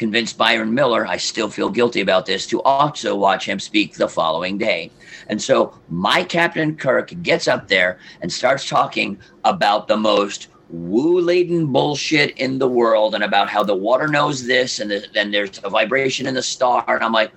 convinced 0.00 0.38
Byron 0.38 0.72
Miller, 0.72 1.06
I 1.06 1.18
still 1.18 1.50
feel 1.50 1.68
guilty 1.68 2.00
about 2.00 2.24
this, 2.24 2.46
to 2.46 2.62
also 2.62 3.14
watch 3.14 3.44
him 3.44 3.60
speak 3.60 3.94
the 3.94 4.08
following 4.08 4.56
day. 4.56 4.90
And 5.28 5.40
so 5.40 5.78
my 5.90 6.24
Captain 6.24 6.74
Kirk 6.74 7.12
gets 7.22 7.46
up 7.46 7.68
there 7.68 7.98
and 8.22 8.32
starts 8.32 8.66
talking 8.66 9.18
about 9.44 9.88
the 9.88 9.98
most 9.98 10.48
woo 10.70 11.20
laden 11.20 11.66
bullshit 11.66 12.30
in 12.38 12.58
the 12.58 12.66
world 12.66 13.14
and 13.14 13.22
about 13.22 13.50
how 13.50 13.62
the 13.62 13.74
water 13.74 14.08
knows 14.08 14.46
this 14.46 14.80
and 14.80 14.90
then 15.12 15.30
there's 15.30 15.60
a 15.64 15.68
vibration 15.68 16.26
in 16.26 16.32
the 16.32 16.42
star. 16.42 16.82
And 16.88 17.04
I'm 17.04 17.12
like, 17.12 17.32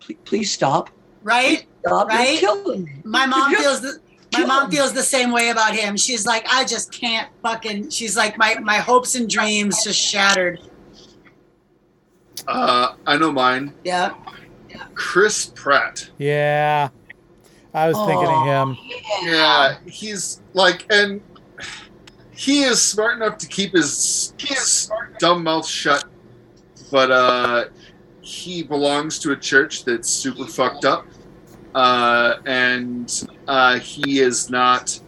please, 0.00 0.18
please 0.26 0.50
stop. 0.52 0.90
Right? 1.22 1.64
Stop. 1.80 2.08
Right? 2.08 2.42
You're 2.42 2.62
killing 2.62 2.84
me. 2.84 2.92
My 3.04 3.24
mom 3.24 3.54
feels 3.54 3.80
the, 3.80 3.98
my 4.32 4.44
mom 4.44 4.70
feels 4.70 4.92
the 4.92 5.02
same 5.02 5.32
way 5.32 5.50
about 5.50 5.74
him. 5.74 5.96
She's 5.96 6.26
like, 6.26 6.46
I 6.48 6.64
just 6.64 6.92
can't 6.92 7.28
fucking. 7.42 7.90
She's 7.90 8.16
like, 8.16 8.38
my 8.38 8.58
my 8.60 8.76
hopes 8.76 9.14
and 9.14 9.28
dreams 9.28 9.82
just 9.84 9.98
shattered. 9.98 10.60
Uh, 12.46 12.94
I 13.06 13.16
know 13.16 13.32
mine. 13.32 13.74
Yeah. 13.84 14.14
Chris 14.94 15.46
Pratt. 15.54 16.10
Yeah, 16.18 16.90
I 17.74 17.88
was 17.88 17.96
thinking 17.96 18.28
of 18.28 18.46
him. 18.46 18.76
Yeah, 19.22 19.78
he's 19.86 20.42
like, 20.52 20.86
and 20.92 21.20
he 22.32 22.62
is 22.62 22.80
smart 22.82 23.16
enough 23.16 23.38
to 23.38 23.46
keep 23.46 23.72
his, 23.72 24.34
his 24.38 24.90
dumb 25.18 25.42
mouth 25.44 25.66
shut, 25.66 26.04
but 26.90 27.10
uh, 27.10 27.64
he 28.20 28.62
belongs 28.62 29.18
to 29.20 29.32
a 29.32 29.36
church 29.36 29.84
that's 29.84 30.08
super 30.08 30.46
fucked 30.46 30.84
up, 30.84 31.06
uh, 31.74 32.36
and 32.46 33.28
uh, 33.48 33.78
he 33.78 34.20
is 34.20 34.50
not 34.50 34.98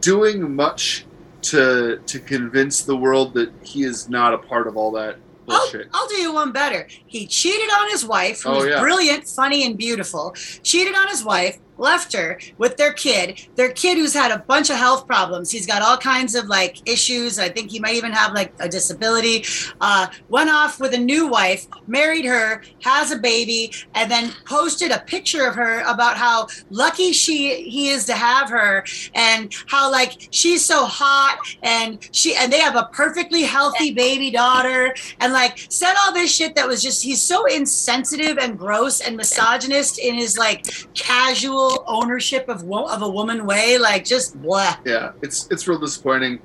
doing 0.00 0.54
much 0.54 1.06
to 1.42 1.98
to 2.06 2.20
convince 2.20 2.82
the 2.82 2.96
world 2.96 3.34
that 3.34 3.52
he 3.62 3.82
is 3.82 4.08
not 4.08 4.32
a 4.34 4.38
part 4.38 4.66
of 4.68 4.76
all 4.76 4.92
that 4.92 5.16
I'll, 5.48 5.58
bullshit. 5.60 5.88
I'll 5.92 6.06
do 6.08 6.16
you 6.16 6.32
one 6.32 6.52
better. 6.52 6.86
He 7.06 7.26
cheated 7.26 7.68
on 7.70 7.90
his 7.90 8.04
wife, 8.04 8.42
who 8.42 8.50
Oh, 8.50 8.56
was 8.58 8.66
yeah. 8.66 8.80
brilliant, 8.80 9.26
funny, 9.26 9.66
and 9.66 9.76
beautiful. 9.76 10.32
Cheated 10.62 10.94
on 10.94 11.08
his 11.08 11.24
wife, 11.24 11.58
left 11.78 12.12
her 12.12 12.38
with 12.58 12.76
their 12.76 12.92
kid. 12.92 13.46
Their 13.56 13.72
kid, 13.72 13.98
who's 13.98 14.14
had 14.14 14.30
a 14.30 14.38
bunch 14.38 14.70
of 14.70 14.76
health 14.76 15.06
problems. 15.06 15.50
He's 15.50 15.66
got 15.66 15.82
all 15.82 15.96
kinds 15.96 16.34
of 16.34 16.46
like 16.46 16.88
issues. 16.88 17.38
I 17.38 17.48
think 17.48 17.70
he 17.70 17.80
might 17.80 17.94
even 17.94 18.12
have 18.12 18.32
like 18.32 18.52
a 18.60 18.68
disability. 18.68 19.44
Uh, 19.80 20.06
went 20.28 20.50
off 20.50 20.80
with 20.80 20.94
a 20.94 20.98
new 20.98 21.28
wife, 21.28 21.66
married 21.86 22.24
her, 22.24 22.62
has 22.82 23.10
a 23.10 23.18
baby, 23.18 23.72
and 23.94 24.10
then 24.10 24.32
posted 24.44 24.90
a 24.90 25.00
picture 25.00 25.46
of 25.46 25.54
her 25.54 25.80
about 25.80 26.16
how 26.16 26.46
lucky 26.70 27.12
she 27.12 27.68
he 27.68 27.88
is 27.88 28.04
to 28.06 28.14
have 28.14 28.48
her, 28.50 28.84
and 29.14 29.52
how 29.66 29.90
like 29.90 30.28
she's 30.30 30.64
so 30.64 30.84
hot, 30.84 31.38
and 31.62 32.08
she 32.12 32.34
and 32.36 32.52
they 32.52 32.60
have 32.60 32.76
a 32.76 32.88
perfectly 32.92 33.42
healthy 33.42 33.92
baby 33.92 34.30
daughter 34.30 34.94
and 35.20 35.32
like 35.32 35.58
said 35.68 35.94
all 36.04 36.12
this 36.12 36.34
shit 36.34 36.54
that 36.54 36.66
was 36.66 36.82
just 36.82 37.02
he's 37.02 37.20
so 37.20 37.44
insensitive 37.46 38.38
and 38.38 38.58
gross 38.58 39.00
and 39.00 39.16
misogynist 39.16 39.98
in 39.98 40.14
his 40.14 40.36
like 40.36 40.64
casual 40.94 41.61
ownership 41.86 42.48
of 42.48 42.62
wo- 42.64 42.86
of 42.94 43.02
a 43.02 43.08
woman 43.18 43.46
way 43.46 43.78
like 43.78 44.04
just 44.04 44.40
blah 44.42 44.76
Yeah, 44.84 45.12
it's 45.22 45.48
it's 45.50 45.66
real 45.68 45.78
disappointing. 45.78 46.40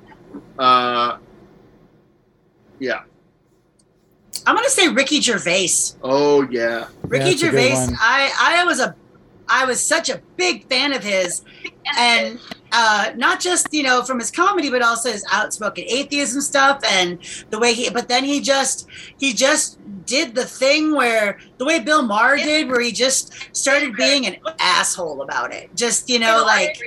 Uh, 0.60 1.18
yeah. 2.80 3.02
i'm 4.46 4.56
gonna 4.56 4.70
say 4.70 4.88
ricky 4.88 5.20
gervais 5.22 5.96
Oh 6.04 6.42
yeah. 6.50 6.88
ricky 7.04 7.32
that's 7.32 7.42
a 7.44 7.46
good 7.46 7.52
gervais 7.52 7.96
i 8.00 8.32
i 8.62 8.64
was 8.66 8.80
a 8.80 8.96
i 9.50 9.66
was 9.66 9.80
such 9.86 10.10
a 10.10 10.22
big 10.36 10.68
fan 10.70 10.94
of 10.94 11.04
his 11.04 11.44
and 11.98 12.40
uh 12.72 13.12
not 13.16 13.40
just 13.40 13.68
you 13.74 13.84
know 13.84 14.04
from 14.04 14.20
his 14.20 14.30
comedy 14.32 14.70
but 14.70 14.82
also 14.82 15.12
his 15.12 15.26
outspoken 15.32 15.84
atheism 15.88 16.42
stuff 16.42 16.82
and 16.90 17.20
the 17.50 17.60
way 17.60 17.74
he 17.74 17.90
but 17.90 18.08
then 18.08 18.24
he 18.24 18.42
just 18.42 18.88
he 19.18 19.34
just 19.34 19.80
did 20.06 20.36
the 20.36 20.46
thing 20.46 20.94
where 20.96 21.38
the 21.58 21.66
way 21.66 21.80
bill 21.80 22.02
maher 22.04 22.38
did 22.38 22.68
where 22.70 22.82
he 22.82 22.92
just 22.92 23.34
started 23.56 23.96
being 23.96 24.26
an 24.26 24.36
asshole 24.60 25.22
about 25.22 25.54
it 25.54 25.70
just 25.76 26.10
you 26.10 26.20
know 26.20 26.44
like 26.46 26.78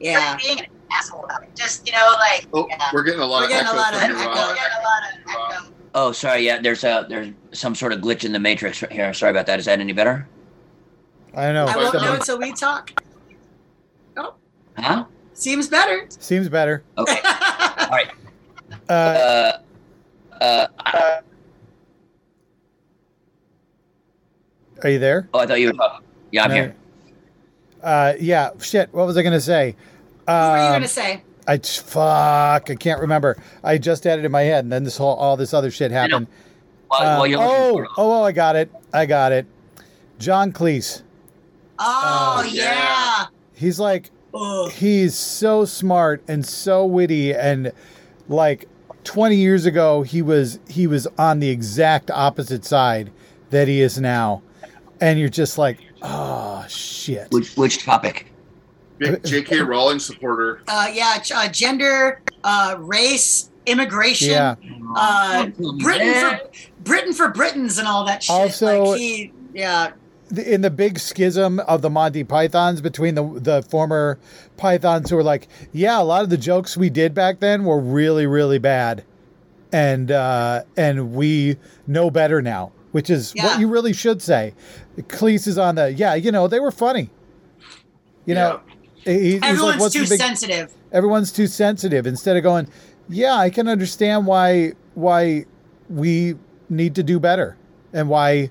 yeah 0.00 0.36
being 0.36 0.60
an 0.60 0.66
asshole 0.92 1.22
about 1.24 1.42
it. 1.44 1.50
Just, 1.54 1.86
you 1.86 1.92
know, 1.92 2.14
like, 2.18 2.46
Oh, 2.52 2.66
Yeah. 2.68 2.90
we're 2.92 3.04
getting 3.04 3.20
a 3.20 3.24
lot 3.24 3.40
we're 3.42 3.44
of 3.44 3.50
getting 3.52 3.68
a 3.68 3.76
lot 3.76 3.94
of 3.94 4.00
from 4.00 4.10
you, 4.10 4.16
echo 4.18 4.28
Ron. 4.28 4.34
a 4.34 4.82
lot 4.82 5.54
of 5.54 5.62
echo. 5.62 5.72
Oh, 5.94 6.10
sorry. 6.10 6.40
Yeah, 6.44 6.60
there's 6.60 6.82
a 6.82 7.06
there's 7.08 7.28
some 7.52 7.76
sort 7.76 7.92
of 7.92 8.00
glitch 8.00 8.24
in 8.24 8.32
the 8.32 8.40
matrix 8.40 8.82
right 8.82 8.90
here. 8.90 9.14
Sorry 9.14 9.30
about 9.30 9.46
that. 9.46 9.60
Is 9.60 9.66
that 9.66 9.78
any 9.78 9.92
better? 9.92 10.26
I 11.34 11.46
don't 11.46 11.54
know. 11.54 11.66
I 11.66 11.76
won't 11.76 11.94
know 11.94 12.14
until 12.14 12.38
we 12.38 12.52
talk. 12.52 13.02
Oh. 14.16 14.34
Huh? 14.76 15.04
Seems 15.34 15.68
better. 15.68 16.06
Seems 16.08 16.48
better. 16.48 16.82
Okay. 16.98 17.18
All 17.24 17.88
right. 17.90 18.10
Uh, 18.88 19.52
Uh, 20.40 20.66
uh, 20.86 21.20
are 24.82 24.88
you 24.90 24.98
there? 24.98 25.28
oh, 25.34 25.40
I 25.40 25.46
thought 25.46 25.60
you 25.60 25.66
were 25.68 25.72
talking. 25.74 26.06
Yeah, 26.32 26.44
I'm 26.44 26.48
No. 26.50 26.54
here. 26.54 26.74
Uh, 27.82 28.12
yeah. 28.18 28.50
Shit. 28.60 28.92
What 28.92 29.06
was 29.06 29.16
I 29.16 29.22
gonna 29.22 29.40
say? 29.40 29.76
what 30.24 30.34
were 30.34 30.56
you 30.58 30.62
Um, 30.64 30.72
gonna 30.72 30.88
say? 30.88 31.22
I 31.46 31.58
fuck. 31.58 32.70
I 32.70 32.74
can't 32.76 33.00
remember. 33.00 33.36
I 33.64 33.78
just 33.78 34.04
had 34.04 34.18
it 34.18 34.24
in 34.24 34.32
my 34.32 34.42
head, 34.42 34.64
and 34.64 34.72
then 34.72 34.84
this 34.84 34.96
whole 34.96 35.14
all 35.16 35.36
this 35.36 35.52
other 35.52 35.70
shit 35.70 35.90
happened. 35.90 36.26
While, 36.88 37.18
while 37.18 37.26
you're 37.26 37.40
oh, 37.40 37.86
oh, 37.96 38.20
oh, 38.20 38.22
I 38.22 38.32
got 38.32 38.56
it. 38.56 38.70
I 38.92 39.06
got 39.06 39.32
it. 39.32 39.46
John 40.18 40.52
Cleese. 40.52 41.02
Oh, 41.80 42.36
Oh, 42.38 42.42
yeah. 42.44 42.62
yeah. 42.62 43.26
He's 43.54 43.80
like 43.80 44.10
Ugh. 44.34 44.70
he's 44.70 45.14
so 45.14 45.64
smart 45.64 46.22
and 46.28 46.46
so 46.46 46.84
witty 46.86 47.34
and 47.34 47.72
like 48.28 48.68
20 49.04 49.34
years 49.36 49.66
ago 49.66 50.02
he 50.02 50.22
was 50.22 50.60
he 50.68 50.86
was 50.86 51.06
on 51.18 51.40
the 51.40 51.48
exact 51.48 52.10
opposite 52.10 52.64
side 52.64 53.10
that 53.50 53.66
he 53.66 53.80
is 53.80 53.98
now 53.98 54.40
and 55.00 55.18
you're 55.18 55.28
just 55.28 55.58
like 55.58 55.78
oh 56.02 56.64
shit 56.68 57.28
which 57.32 57.56
which 57.56 57.82
topic? 57.84 58.26
Big 58.98 59.24
J.K. 59.24 59.60
Rowling 59.62 59.98
supporter. 59.98 60.60
Uh, 60.68 60.88
yeah, 60.92 61.22
uh, 61.34 61.48
gender, 61.48 62.20
uh, 62.44 62.76
race, 62.78 63.50
immigration, 63.64 64.28
yeah 64.30 64.54
uh, 64.94 65.42
Don't 65.44 65.56
tell 65.56 65.72
me 65.72 65.82
Britain 65.82 66.14
for 66.14 66.40
Britain 66.84 67.12
for 67.14 67.28
Britons 67.30 67.78
and 67.78 67.88
all 67.88 68.04
that 68.04 68.22
shit. 68.22 68.36
Also- 68.36 68.84
like 68.84 68.98
he, 69.00 69.32
yeah, 69.54 69.88
The- 69.88 69.94
in 70.38 70.60
the 70.60 70.70
big 70.70 70.98
schism 70.98 71.58
of 71.60 71.82
the 71.82 71.90
Monty 71.90 72.24
Pythons 72.24 72.80
between 72.80 73.14
the 73.14 73.22
the 73.40 73.62
former 73.62 74.18
Pythons 74.56 75.10
who 75.10 75.16
were 75.16 75.22
like, 75.22 75.48
yeah, 75.72 76.00
a 76.00 76.04
lot 76.04 76.22
of 76.24 76.30
the 76.30 76.36
jokes 76.38 76.76
we 76.76 76.90
did 76.90 77.14
back 77.14 77.40
then 77.40 77.64
were 77.64 77.80
really 77.80 78.26
really 78.26 78.58
bad, 78.58 79.04
and 79.72 80.10
uh, 80.10 80.62
and 80.76 81.12
we 81.14 81.56
know 81.86 82.10
better 82.10 82.40
now, 82.42 82.72
which 82.92 83.10
is 83.10 83.32
Yeah. 83.34 83.46
what 83.46 83.60
you 83.60 83.68
really 83.68 83.92
should 83.92 84.22
say. 84.22 84.54
Cleese 85.02 85.46
is 85.48 85.58
on 85.58 85.74
the 85.76 85.92
yeah, 85.92 86.14
you 86.14 86.30
know 86.32 86.46
they 86.48 86.60
were 86.60 86.70
funny. 86.72 87.10
You 88.26 88.34
know, 88.34 88.60
he- 89.04 89.32
he's 89.32 89.40
like, 89.40 89.50
everyone's 89.50 89.80
what's 89.80 89.94
too 89.94 90.06
big 90.06 90.20
sensitive. 90.20 90.72
everyone's 90.92 91.32
too 91.32 91.46
sensitive 91.46 92.06
instead 92.06 92.36
of 92.36 92.42
going 92.42 92.68
yeah 93.08 93.34
i 93.34 93.48
can 93.48 93.66
understand 93.66 94.26
why 94.26 94.72
why 94.94 95.44
we 95.88 96.34
need 96.68 96.94
to 96.94 97.02
do 97.02 97.18
better 97.18 97.56
and 97.94 98.08
why 98.08 98.50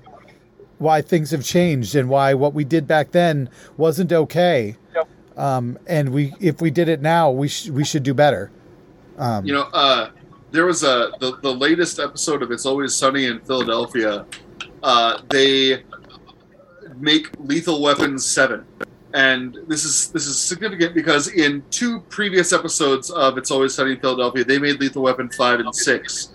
why 0.80 1.02
things 1.02 1.30
have 1.30 1.44
changed 1.44 1.94
and 1.94 2.08
why 2.08 2.34
what 2.34 2.54
we 2.54 2.64
did 2.64 2.86
back 2.86 3.12
then 3.12 3.48
wasn't 3.76 4.12
okay. 4.12 4.76
Um, 5.36 5.78
and 5.86 6.08
we 6.10 6.34
if 6.40 6.60
we 6.60 6.70
did 6.70 6.88
it 6.88 7.00
now 7.00 7.30
we 7.30 7.48
sh- 7.48 7.68
we 7.68 7.84
should 7.84 8.02
do 8.02 8.12
better. 8.12 8.50
Um, 9.16 9.44
You 9.46 9.54
know, 9.54 9.68
uh, 9.72 10.10
there 10.50 10.66
was 10.66 10.82
a 10.82 11.12
the, 11.20 11.38
the 11.42 11.54
latest 11.54 11.98
episode 11.98 12.42
of 12.42 12.50
It's 12.50 12.66
Always 12.66 12.94
Sunny 12.94 13.26
in 13.26 13.40
Philadelphia. 13.40 14.26
Uh, 14.82 15.18
they 15.30 15.84
make 16.98 17.28
Lethal 17.38 17.80
Weapons 17.80 18.26
seven, 18.26 18.64
and 19.14 19.56
this 19.68 19.84
is 19.84 20.10
this 20.10 20.26
is 20.26 20.38
significant 20.38 20.94
because 20.94 21.28
in 21.28 21.62
two 21.70 22.00
previous 22.08 22.52
episodes 22.52 23.10
of 23.10 23.38
It's 23.38 23.50
Always 23.50 23.74
Sunny 23.74 23.92
in 23.92 24.00
Philadelphia, 24.00 24.44
they 24.44 24.58
made 24.58 24.80
Lethal 24.80 25.02
Weapon 25.02 25.30
five 25.30 25.60
and 25.60 25.74
six, 25.74 26.32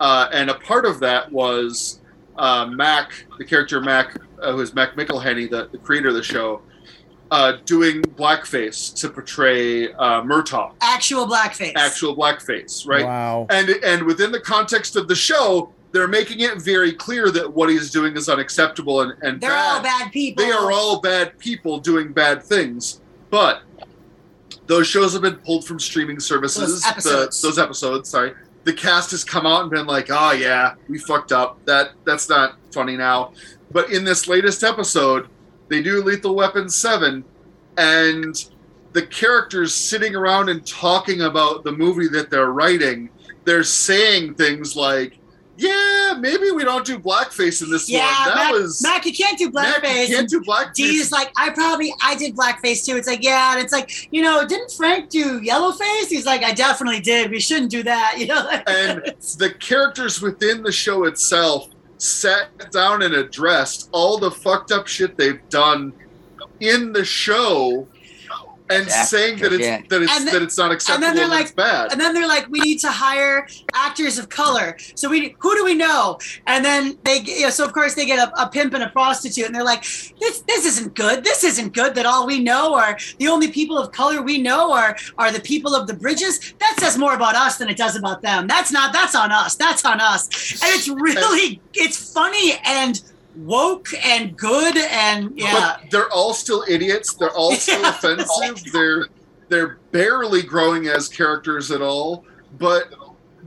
uh, 0.00 0.28
and 0.32 0.50
a 0.50 0.54
part 0.54 0.84
of 0.84 0.98
that 1.00 1.30
was 1.30 1.97
uh, 2.38 2.66
Mac, 2.66 3.12
the 3.36 3.44
character 3.44 3.80
Mac, 3.80 4.16
uh, 4.40 4.52
who 4.52 4.60
is 4.60 4.72
Mac 4.74 4.94
McElhenney, 4.94 5.50
the, 5.50 5.68
the 5.70 5.78
creator 5.78 6.08
of 6.08 6.14
the 6.14 6.22
show. 6.22 6.62
Uh, 7.30 7.58
doing 7.66 8.00
blackface 8.00 8.94
to 8.98 9.10
portray 9.10 9.92
uh, 9.92 10.22
Murtaugh, 10.22 10.72
Actual 10.80 11.26
blackface. 11.26 11.74
actual 11.76 12.16
blackface, 12.16 12.86
right? 12.86 13.04
wow 13.04 13.46
and 13.50 13.68
and 13.84 14.02
within 14.04 14.32
the 14.32 14.40
context 14.40 14.96
of 14.96 15.08
the 15.08 15.14
show 15.14 15.70
they're 15.92 16.08
making 16.08 16.40
it 16.40 16.56
very 16.62 16.90
clear 16.90 17.30
that 17.30 17.52
what 17.52 17.68
he's 17.68 17.90
doing 17.90 18.16
is 18.16 18.30
unacceptable 18.30 19.02
and, 19.02 19.12
and 19.22 19.42
They're 19.42 19.50
bad. 19.50 19.76
all 19.76 19.82
bad 19.82 20.10
people. 20.10 20.42
they 20.42 20.50
are 20.50 20.72
all 20.72 21.00
bad 21.02 21.38
people 21.38 21.78
doing 21.78 22.14
bad 22.14 22.42
things 22.42 23.02
but 23.28 23.60
those 24.66 24.86
shows 24.86 25.12
have 25.12 25.20
been 25.20 25.36
pulled 25.36 25.66
from 25.66 25.78
streaming 25.78 26.20
services 26.20 26.82
Those 26.82 27.04
The- 27.04 27.46
those 27.46 27.58
episodes 27.58 28.08
sorry 28.08 28.32
the 28.68 28.74
cast 28.74 29.12
has 29.12 29.24
come 29.24 29.46
out 29.46 29.62
and 29.62 29.70
been 29.70 29.86
like 29.86 30.08
oh 30.10 30.32
yeah 30.32 30.74
we 30.88 30.98
fucked 30.98 31.32
up. 31.32 31.64
That 31.64 31.92
that's 32.04 32.28
not 32.28 32.56
funny 32.70 32.98
now. 32.98 33.32
But 33.72 33.90
in 33.90 34.04
this 34.04 34.28
latest 34.28 34.62
episode 34.62 35.28
they 35.68 35.82
do 35.82 36.02
lethal 36.02 36.34
weapon 36.34 36.68
7 36.68 37.24
and 37.78 38.50
the 38.92 39.06
characters 39.06 39.74
sitting 39.74 40.14
around 40.14 40.50
and 40.50 40.66
talking 40.66 41.22
about 41.22 41.64
the 41.64 41.72
movie 41.72 42.08
that 42.08 42.28
they're 42.30 42.52
writing, 42.52 43.08
they're 43.44 43.62
saying 43.62 44.34
things 44.34 44.76
like, 44.76 45.17
"Yeah, 45.58 46.16
maybe 46.18 46.50
we 46.52 46.64
don't 46.64 46.86
do 46.86 46.98
blackface 46.98 47.62
in 47.62 47.70
this 47.70 47.90
Yeah, 47.90 48.06
one." 48.06 48.28
That 48.28 48.34
Mac, 48.36 48.52
was 48.52 48.82
Mac, 48.82 49.04
you 49.04 49.12
can't 49.12 49.36
do 49.36 49.50
blackface. 49.50 49.82
Mac, 49.82 50.08
you 50.08 50.16
can't 50.16 50.28
do 50.28 50.40
blackface. 50.40 50.74
Dee's 50.74 51.12
like, 51.12 51.30
I 51.36 51.50
probably, 51.50 51.92
I 52.02 52.14
did 52.14 52.36
blackface 52.36 52.86
too. 52.86 52.96
It's 52.96 53.08
like, 53.08 53.22
yeah, 53.22 53.52
and 53.52 53.60
it's 53.62 53.72
like, 53.72 54.12
you 54.12 54.22
know, 54.22 54.46
didn't 54.46 54.70
Frank 54.72 55.10
do 55.10 55.40
yellowface? 55.40 56.06
He's 56.08 56.24
like, 56.24 56.42
I 56.42 56.52
definitely 56.52 57.00
did. 57.00 57.30
We 57.30 57.40
shouldn't 57.40 57.70
do 57.70 57.82
that, 57.82 58.14
you 58.18 58.26
know. 58.28 58.48
and 58.66 59.02
the 59.38 59.52
characters 59.58 60.22
within 60.22 60.62
the 60.62 60.72
show 60.72 61.04
itself 61.04 61.68
sat 61.98 62.70
down 62.70 63.02
and 63.02 63.14
addressed 63.14 63.88
all 63.92 64.18
the 64.18 64.30
fucked 64.30 64.70
up 64.70 64.86
shit 64.86 65.16
they've 65.16 65.46
done 65.48 65.92
in 66.60 66.92
the 66.92 67.04
show. 67.04 67.86
And 68.70 68.82
Exactly, 68.84 69.18
saying 69.18 69.38
that 69.38 69.52
it's 69.52 69.64
yeah. 69.64 69.80
that 69.88 70.02
it's 70.02 70.12
And 70.16 70.26
then- 70.26 70.34
that 70.34 70.42
it's 70.42 70.58
not 70.58 70.70
acceptable 70.72 71.14
they're 71.14 71.26
like- 71.26 71.42
it's 71.46 71.52
bad. 71.52 71.90
And 71.92 72.00
then 72.00 72.12
they're 72.14 72.28
like, 72.28 72.48
we 72.48 72.60
need 72.60 72.78
to 72.80 72.88
hire 72.90 73.46
actors 73.72 74.18
of 74.18 74.28
color. 74.28 74.76
So 74.94 75.08
we, 75.08 75.34
who 75.38 75.54
do 75.56 75.64
we 75.64 75.74
know? 75.74 76.18
And 76.46 76.64
then 76.64 76.98
they, 77.04 77.20
you 77.20 77.42
know, 77.42 77.50
so 77.50 77.64
of 77.64 77.72
course 77.72 77.94
they 77.94 78.04
get 78.06 78.18
a, 78.18 78.42
a 78.42 78.48
pimp 78.48 78.74
and 78.74 78.82
a 78.82 78.90
prostitute, 78.90 79.46
and 79.46 79.54
they're 79.54 79.64
like, 79.64 79.82
this, 80.20 80.40
this 80.46 80.66
isn't 80.66 80.94
good. 80.94 81.24
This 81.24 81.44
isn't 81.44 81.72
good. 81.72 81.94
That 81.94 82.04
all 82.06 82.26
we 82.26 82.40
know 82.40 82.74
are 82.74 82.98
the 83.18 83.28
only 83.28 83.48
people 83.50 83.78
of 83.78 83.90
color 83.92 84.20
we 84.22 84.38
know 84.38 84.72
are 84.72 84.96
are 85.16 85.32
the 85.32 85.40
people 85.40 85.74
of 85.74 85.86
the 85.86 85.94
bridges. 85.94 86.52
That 86.60 86.76
says 86.78 86.98
more 86.98 87.14
about 87.14 87.34
us 87.34 87.56
than 87.56 87.68
it 87.68 87.76
does 87.76 87.96
about 87.96 88.20
them. 88.22 88.46
That's 88.46 88.70
not. 88.70 88.92
That's 88.92 89.14
on 89.14 89.32
us. 89.32 89.54
That's 89.56 89.84
on 89.84 90.00
us. 90.00 90.28
And 90.62 90.70
it's 90.74 90.88
really, 90.88 91.60
it's 91.74 92.12
funny 92.12 92.52
and 92.64 93.00
woke 93.38 93.88
and 94.04 94.36
good 94.36 94.76
and 94.76 95.32
yeah. 95.38 95.76
But 95.82 95.90
they're 95.90 96.10
all 96.10 96.34
still 96.34 96.64
idiots. 96.68 97.14
They're 97.14 97.30
all 97.30 97.52
still 97.54 97.80
Yeah. 97.80 97.90
offensive. 97.90 98.72
They're 98.72 99.06
they're 99.48 99.78
barely 99.92 100.42
growing 100.42 100.88
as 100.88 101.08
characters 101.08 101.70
at 101.70 101.80
all, 101.80 102.24
but 102.58 102.92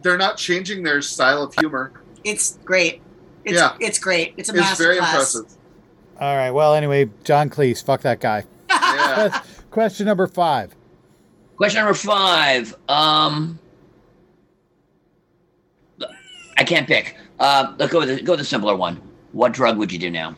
they're 0.02 0.18
not 0.18 0.38
changing 0.38 0.82
their 0.84 1.02
style 1.02 1.44
of 1.44 1.54
humor. 1.56 1.92
It's 2.24 2.58
great. 2.66 3.02
It's, 3.46 3.56
Yeah. 3.60 3.76
it's 3.80 4.00
great. 4.00 4.34
It's 4.38 4.50
a 4.50 4.56
It's 4.58 4.78
very 4.80 4.98
masterclass. 4.98 5.10
impressive. 5.10 5.46
all 6.20 6.36
right 6.38 6.52
well 6.52 6.76
anyway 6.76 7.10
john 7.24 7.50
cleese 7.50 7.84
fuck 7.84 8.02
that 8.02 8.20
guy 8.20 8.44
Yeah. 8.70 9.42
question 9.72 10.06
number 10.06 10.28
five 10.28 10.76
Question 11.58 11.80
number 11.82 11.94
five. 11.96 12.76
Um, 12.90 13.60
I 16.58 16.64
can't 16.64 16.88
pick. 16.88 17.16
Uh, 17.40 17.74
let's 17.78 17.92
go 17.92 18.00
with 18.00 18.10
the, 18.10 18.22
go 18.24 18.34
with 18.34 18.40
the 18.40 18.46
simpler 18.46 18.76
one. 18.76 19.00
What 19.32 19.54
drug 19.54 19.78
would 19.78 19.92
you 19.92 20.00
do 20.00 20.10
now? 20.10 20.36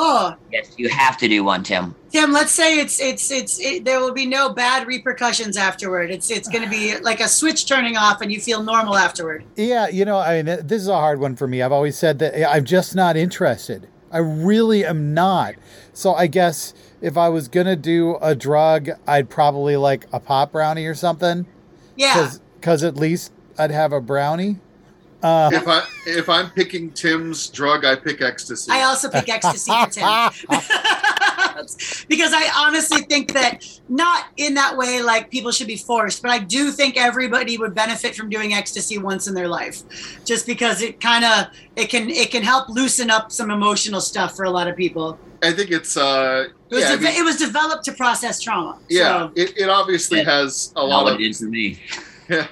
Oh, 0.00 0.34
Yes, 0.52 0.72
you 0.76 0.88
have 0.88 1.16
to 1.18 1.28
do 1.28 1.42
one, 1.42 1.64
Tim. 1.64 1.94
Tim, 2.10 2.32
let's 2.32 2.52
say 2.52 2.78
it's 2.78 3.00
it's 3.00 3.30
it's 3.32 3.58
it, 3.60 3.84
there 3.84 4.00
will 4.00 4.12
be 4.12 4.26
no 4.26 4.48
bad 4.48 4.86
repercussions 4.86 5.56
afterward. 5.56 6.10
It's 6.10 6.30
it's 6.30 6.48
going 6.48 6.62
to 6.62 6.70
be 6.70 6.96
like 6.98 7.20
a 7.20 7.26
switch 7.28 7.66
turning 7.66 7.96
off, 7.96 8.20
and 8.20 8.30
you 8.32 8.40
feel 8.40 8.62
normal 8.62 8.96
afterward. 8.96 9.44
Yeah, 9.56 9.88
you 9.88 10.04
know, 10.04 10.18
I 10.18 10.42
mean, 10.42 10.66
this 10.66 10.80
is 10.82 10.88
a 10.88 10.94
hard 10.94 11.18
one 11.20 11.34
for 11.34 11.48
me. 11.48 11.62
I've 11.62 11.72
always 11.72 11.98
said 11.98 12.20
that 12.20 12.48
I'm 12.48 12.64
just 12.64 12.94
not 12.94 13.16
interested. 13.16 13.88
I 14.12 14.18
really 14.18 14.84
am 14.84 15.12
not. 15.14 15.56
So 15.92 16.14
I 16.14 16.28
guess 16.28 16.72
if 17.02 17.18
I 17.18 17.28
was 17.28 17.48
gonna 17.48 17.76
do 17.76 18.18
a 18.22 18.34
drug, 18.36 18.88
I'd 19.06 19.28
probably 19.28 19.76
like 19.76 20.06
a 20.12 20.20
pop 20.20 20.52
brownie 20.52 20.86
or 20.86 20.94
something. 20.94 21.44
Yeah, 21.96 22.30
Because 22.60 22.84
at 22.84 22.94
least 22.94 23.32
I'd 23.58 23.72
have 23.72 23.92
a 23.92 24.00
brownie. 24.00 24.58
Uh, 25.22 25.50
if 25.52 25.66
I 25.66 25.82
if 26.06 26.28
I'm 26.28 26.48
picking 26.50 26.90
Tim's 26.92 27.48
drug, 27.48 27.84
I 27.84 27.96
pick 27.96 28.20
ecstasy. 28.22 28.70
I 28.70 28.82
also 28.82 29.10
pick 29.10 29.28
ecstasy 29.28 29.70
for 29.72 29.90
Tim 29.90 30.04
because 32.08 32.32
I 32.32 32.48
honestly 32.56 33.02
think 33.02 33.32
that 33.34 33.64
not 33.88 34.26
in 34.36 34.54
that 34.54 34.76
way 34.76 35.02
like 35.02 35.28
people 35.30 35.50
should 35.50 35.66
be 35.66 35.76
forced, 35.76 36.22
but 36.22 36.30
I 36.30 36.38
do 36.38 36.70
think 36.70 36.96
everybody 36.96 37.58
would 37.58 37.74
benefit 37.74 38.14
from 38.14 38.30
doing 38.30 38.54
ecstasy 38.54 38.98
once 38.98 39.26
in 39.26 39.34
their 39.34 39.48
life, 39.48 39.82
just 40.24 40.46
because 40.46 40.82
it 40.82 41.00
kind 41.00 41.24
of 41.24 41.46
it 41.74 41.86
can 41.90 42.08
it 42.10 42.30
can 42.30 42.42
help 42.44 42.68
loosen 42.68 43.10
up 43.10 43.32
some 43.32 43.50
emotional 43.50 44.00
stuff 44.00 44.36
for 44.36 44.44
a 44.44 44.50
lot 44.50 44.68
of 44.68 44.76
people. 44.76 45.18
I 45.42 45.52
think 45.52 45.70
it's 45.70 45.96
uh 45.96 46.46
It 46.70 46.74
was, 46.74 46.84
yeah, 46.84 46.90
I 46.92 46.96
mean, 46.96 47.16
it 47.20 47.24
was 47.24 47.36
developed 47.38 47.84
to 47.86 47.92
process 47.92 48.40
trauma. 48.40 48.78
yeah. 48.88 49.28
so- 49.28 49.32
It, 49.36 49.56
it 49.56 49.68
obviously 49.68 50.18
Yeah. 50.18 50.24
has 50.42 50.72
a 50.76 50.80
Not 50.80 50.88
lot 50.88 51.04
what 51.04 51.14
of 51.14 51.20
it 51.20 51.24
is 51.26 51.38
for 51.40 51.46
me. 51.46 51.78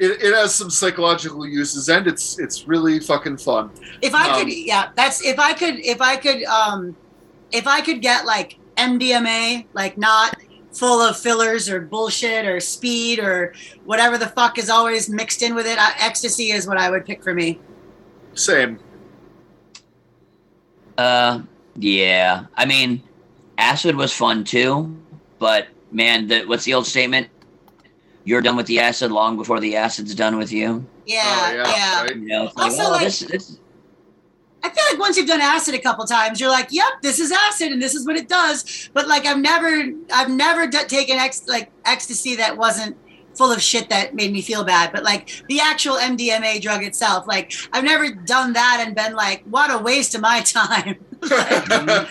it, 0.00 0.22
it 0.22 0.34
has 0.34 0.54
some 0.54 0.70
psychological 0.70 1.46
uses, 1.46 1.88
and 1.90 2.06
it's 2.06 2.38
it's 2.38 2.66
really 2.66 2.98
fucking 2.98 3.36
fun. 3.36 3.70
If 4.00 4.14
I 4.14 4.30
Um, 4.30 4.40
could, 4.40 4.52
yeah, 4.52 4.88
that's 4.96 5.22
if 5.22 5.38
I 5.38 5.52
could, 5.52 5.78
if 5.78 6.00
I 6.00 6.16
could, 6.16 6.42
um, 6.44 6.96
if 7.52 7.66
I 7.66 7.82
could 7.82 8.00
get 8.00 8.24
like 8.24 8.58
MDMA, 8.78 9.66
like 9.74 9.98
not 9.98 10.36
full 10.72 11.00
of 11.02 11.18
fillers 11.18 11.68
or 11.68 11.80
bullshit 11.82 12.46
or 12.46 12.60
speed 12.60 13.18
or 13.18 13.52
whatever 13.84 14.16
the 14.16 14.28
fuck 14.28 14.56
is 14.56 14.70
always 14.70 15.10
mixed 15.10 15.42
in 15.42 15.54
with 15.54 15.66
it. 15.66 15.78
I, 15.78 15.92
ecstasy 15.98 16.52
is 16.52 16.66
what 16.66 16.78
I 16.78 16.90
would 16.90 17.04
pick 17.04 17.22
for 17.22 17.34
me. 17.34 17.60
Same. 18.34 18.78
Uh, 20.96 21.42
yeah. 21.74 22.46
I 22.56 22.64
mean, 22.64 23.02
acid 23.58 23.96
was 23.96 24.12
fun 24.14 24.44
too, 24.44 24.96
but 25.38 25.66
man, 25.90 26.28
the, 26.28 26.44
what's 26.44 26.64
the 26.64 26.72
old 26.72 26.86
statement? 26.86 27.28
You're 28.24 28.42
done 28.42 28.56
with 28.56 28.66
the 28.66 28.80
acid 28.80 29.10
long 29.10 29.36
before 29.36 29.60
the 29.60 29.76
acid's 29.76 30.14
done 30.14 30.36
with 30.36 30.52
you. 30.52 30.86
Yeah, 31.06 31.22
Oh, 31.24 31.52
yeah, 31.54 31.72
yeah. 31.76 32.02
right. 32.02 32.16
You 32.16 32.26
know, 32.28 32.44
like, 32.44 32.58
Also, 32.58 32.82
oh, 32.84 32.90
like- 32.90 33.04
this, 33.04 33.20
this, 33.20 33.58
I 34.62 34.68
feel 34.68 34.84
like 34.90 34.98
once 35.00 35.16
you've 35.16 35.26
done 35.26 35.40
acid 35.40 35.74
a 35.74 35.78
couple 35.78 36.04
times, 36.04 36.38
you're 36.38 36.50
like, 36.50 36.68
"Yep, 36.70 37.00
this 37.00 37.18
is 37.18 37.32
acid, 37.32 37.72
and 37.72 37.80
this 37.80 37.94
is 37.94 38.06
what 38.06 38.16
it 38.16 38.28
does." 38.28 38.90
But 38.92 39.08
like, 39.08 39.24
I've 39.24 39.38
never, 39.38 39.84
I've 40.12 40.28
never 40.28 40.66
d- 40.66 40.84
taken 40.86 41.16
ex- 41.18 41.46
like 41.48 41.70
ecstasy 41.86 42.36
that 42.36 42.58
wasn't 42.58 42.94
full 43.34 43.50
of 43.50 43.62
shit 43.62 43.88
that 43.88 44.14
made 44.14 44.30
me 44.32 44.42
feel 44.42 44.62
bad. 44.62 44.92
But 44.92 45.02
like 45.02 45.42
the 45.48 45.60
actual 45.60 45.94
MDMA 45.96 46.60
drug 46.60 46.84
itself, 46.84 47.26
like 47.26 47.54
I've 47.72 47.84
never 47.84 48.10
done 48.12 48.52
that 48.52 48.84
and 48.86 48.94
been 48.94 49.14
like, 49.14 49.42
"What 49.44 49.70
a 49.70 49.78
waste 49.78 50.14
of 50.14 50.20
my 50.20 50.40
time." 50.42 50.96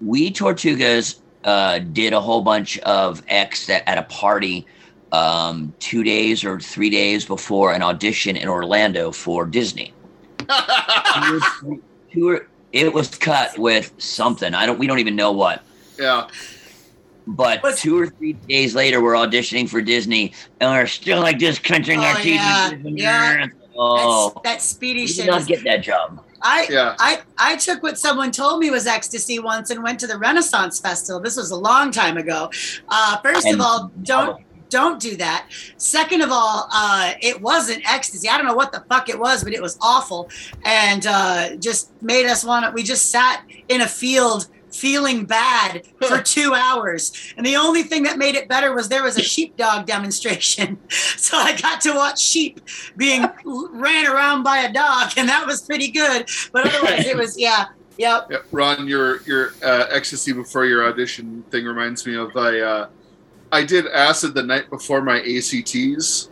we 0.00 0.30
Tortugas 0.32 1.20
uh, 1.44 1.78
did 1.80 2.14
a 2.14 2.20
whole 2.20 2.40
bunch 2.42 2.78
of 2.78 3.22
X 3.28 3.66
that 3.66 3.86
at 3.86 3.98
a 3.98 4.02
party 4.04 4.66
um, 5.12 5.72
two 5.78 6.02
days 6.04 6.44
or 6.44 6.58
three 6.60 6.90
days 6.90 7.24
before 7.24 7.72
an 7.72 7.82
audition 7.82 8.36
in 8.36 8.48
Orlando 8.48 9.10
for 9.12 9.46
Disney. 9.46 9.92
Two 10.38 10.46
or 10.48 11.40
three- 11.60 11.80
two 12.12 12.28
or- 12.28 12.46
it 12.72 12.92
was 12.92 13.08
cut 13.14 13.56
with 13.58 13.92
something. 13.98 14.54
I 14.54 14.66
don't. 14.66 14.78
We 14.78 14.86
don't 14.86 14.98
even 14.98 15.16
know 15.16 15.32
what. 15.32 15.62
yeah. 15.98 16.26
But 17.28 17.60
What's- 17.62 17.82
two 17.82 17.98
or 17.98 18.06
three 18.08 18.34
days 18.34 18.74
later, 18.74 19.02
we're 19.02 19.14
auditioning 19.14 19.68
for 19.68 19.80
Disney, 19.82 20.32
and 20.60 20.70
we're 20.70 20.86
still 20.86 21.20
like 21.20 21.38
just 21.38 21.64
clenching 21.64 21.98
our 22.00 22.14
Oh, 22.16 22.22
teeth. 22.22 22.34
yeah, 22.36 22.70
yeah. 22.84 23.46
Oh, 23.78 24.30
That's, 24.44 24.44
that 24.44 24.62
speedy 24.62 25.00
we 25.02 25.06
shit. 25.08 25.24
did 25.24 25.30
not 25.32 25.46
get 25.46 25.64
that 25.64 25.78
job. 25.82 26.22
I, 26.42 26.66
Yeah. 26.70 26.94
I, 27.00 27.20
I 27.38 27.56
took 27.56 27.82
what 27.82 27.98
someone 27.98 28.30
told 28.30 28.60
me 28.60 28.70
was 28.70 28.86
ecstasy 28.86 29.38
once 29.40 29.70
and 29.70 29.82
went 29.82 29.98
to 30.00 30.06
the 30.06 30.16
Renaissance 30.16 30.78
Festival. 30.78 31.20
This 31.20 31.36
was 31.36 31.50
a 31.50 31.56
long 31.56 31.90
time 31.90 32.16
ago. 32.16 32.50
Uh, 32.88 33.16
first 33.18 33.46
of 33.48 33.60
all, 33.60 33.90
don't 34.02 34.40
don't 34.68 35.00
do 35.00 35.16
that. 35.16 35.48
Second 35.76 36.22
of 36.22 36.30
all, 36.30 36.68
uh, 36.72 37.14
it 37.20 37.40
wasn't 37.40 37.88
ecstasy. 37.88 38.28
I 38.28 38.36
don't 38.36 38.46
know 38.46 38.54
what 38.54 38.72
the 38.72 38.84
fuck 38.88 39.08
it 39.08 39.18
was, 39.18 39.44
but 39.44 39.52
it 39.52 39.62
was 39.62 39.78
awful, 39.80 40.30
and 40.64 41.06
uh, 41.06 41.56
just 41.56 41.90
made 42.02 42.26
us 42.26 42.44
want 42.44 42.64
to. 42.64 42.70
We 42.72 42.82
just 42.82 43.10
sat 43.10 43.44
in 43.68 43.80
a 43.80 43.88
field 43.88 44.48
feeling 44.70 45.24
bad 45.24 45.86
for 46.06 46.20
two 46.22 46.54
hours, 46.54 47.34
and 47.36 47.46
the 47.46 47.56
only 47.56 47.82
thing 47.82 48.02
that 48.04 48.18
made 48.18 48.34
it 48.34 48.48
better 48.48 48.74
was 48.74 48.88
there 48.88 49.02
was 49.02 49.16
a 49.16 49.22
sheepdog 49.22 49.86
demonstration, 49.86 50.78
so 50.88 51.36
I 51.36 51.56
got 51.56 51.80
to 51.82 51.94
watch 51.94 52.20
sheep 52.20 52.60
being 52.96 53.24
ran 53.44 54.06
around 54.06 54.42
by 54.42 54.58
a 54.58 54.72
dog, 54.72 55.12
and 55.16 55.28
that 55.28 55.46
was 55.46 55.62
pretty 55.62 55.88
good. 55.88 56.28
But 56.52 56.66
otherwise, 56.66 57.06
it 57.06 57.16
was 57.16 57.38
yeah. 57.38 57.66
Yep. 57.98 58.26
Yeah, 58.30 58.38
Ron, 58.52 58.86
your 58.86 59.22
your 59.22 59.54
uh, 59.62 59.86
ecstasy 59.90 60.32
before 60.34 60.66
your 60.66 60.86
audition 60.86 61.42
thing 61.50 61.64
reminds 61.64 62.06
me 62.06 62.14
of 62.14 62.36
a 62.36 62.68
uh, 62.68 62.88
I 63.52 63.62
did 63.64 63.86
acid 63.86 64.34
the 64.34 64.42
night 64.42 64.68
before 64.70 65.00
my 65.02 65.20
ACTs. 65.20 66.30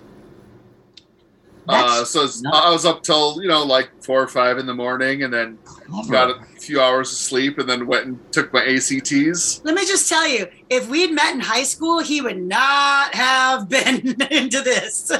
Uh, 1.66 2.04
so 2.04 2.24
it's. 2.24 2.44
I 2.44 2.68
was 2.70 2.84
up 2.84 3.02
till 3.02 3.40
you 3.42 3.48
know 3.48 3.64
like 3.64 3.88
four 4.02 4.22
or 4.22 4.28
five 4.28 4.58
in 4.58 4.66
the 4.66 4.74
morning, 4.74 5.22
and 5.22 5.32
then 5.32 5.56
Clever. 5.64 6.12
got 6.12 6.28
a 6.30 6.44
few 6.60 6.78
hours 6.78 7.10
of 7.10 7.16
sleep, 7.16 7.56
and 7.58 7.66
then 7.66 7.86
went 7.86 8.04
and 8.06 8.18
took 8.32 8.52
my 8.52 8.62
ACTs. 8.62 9.62
Let 9.64 9.74
me 9.74 9.86
just 9.86 10.06
tell 10.06 10.28
you, 10.28 10.46
if 10.68 10.90
we'd 10.90 11.12
met 11.12 11.32
in 11.34 11.40
high 11.40 11.62
school, 11.62 12.00
he 12.00 12.20
would 12.20 12.42
not 12.42 13.14
have 13.14 13.66
been 13.70 14.14
into 14.30 14.60
this. 14.60 15.10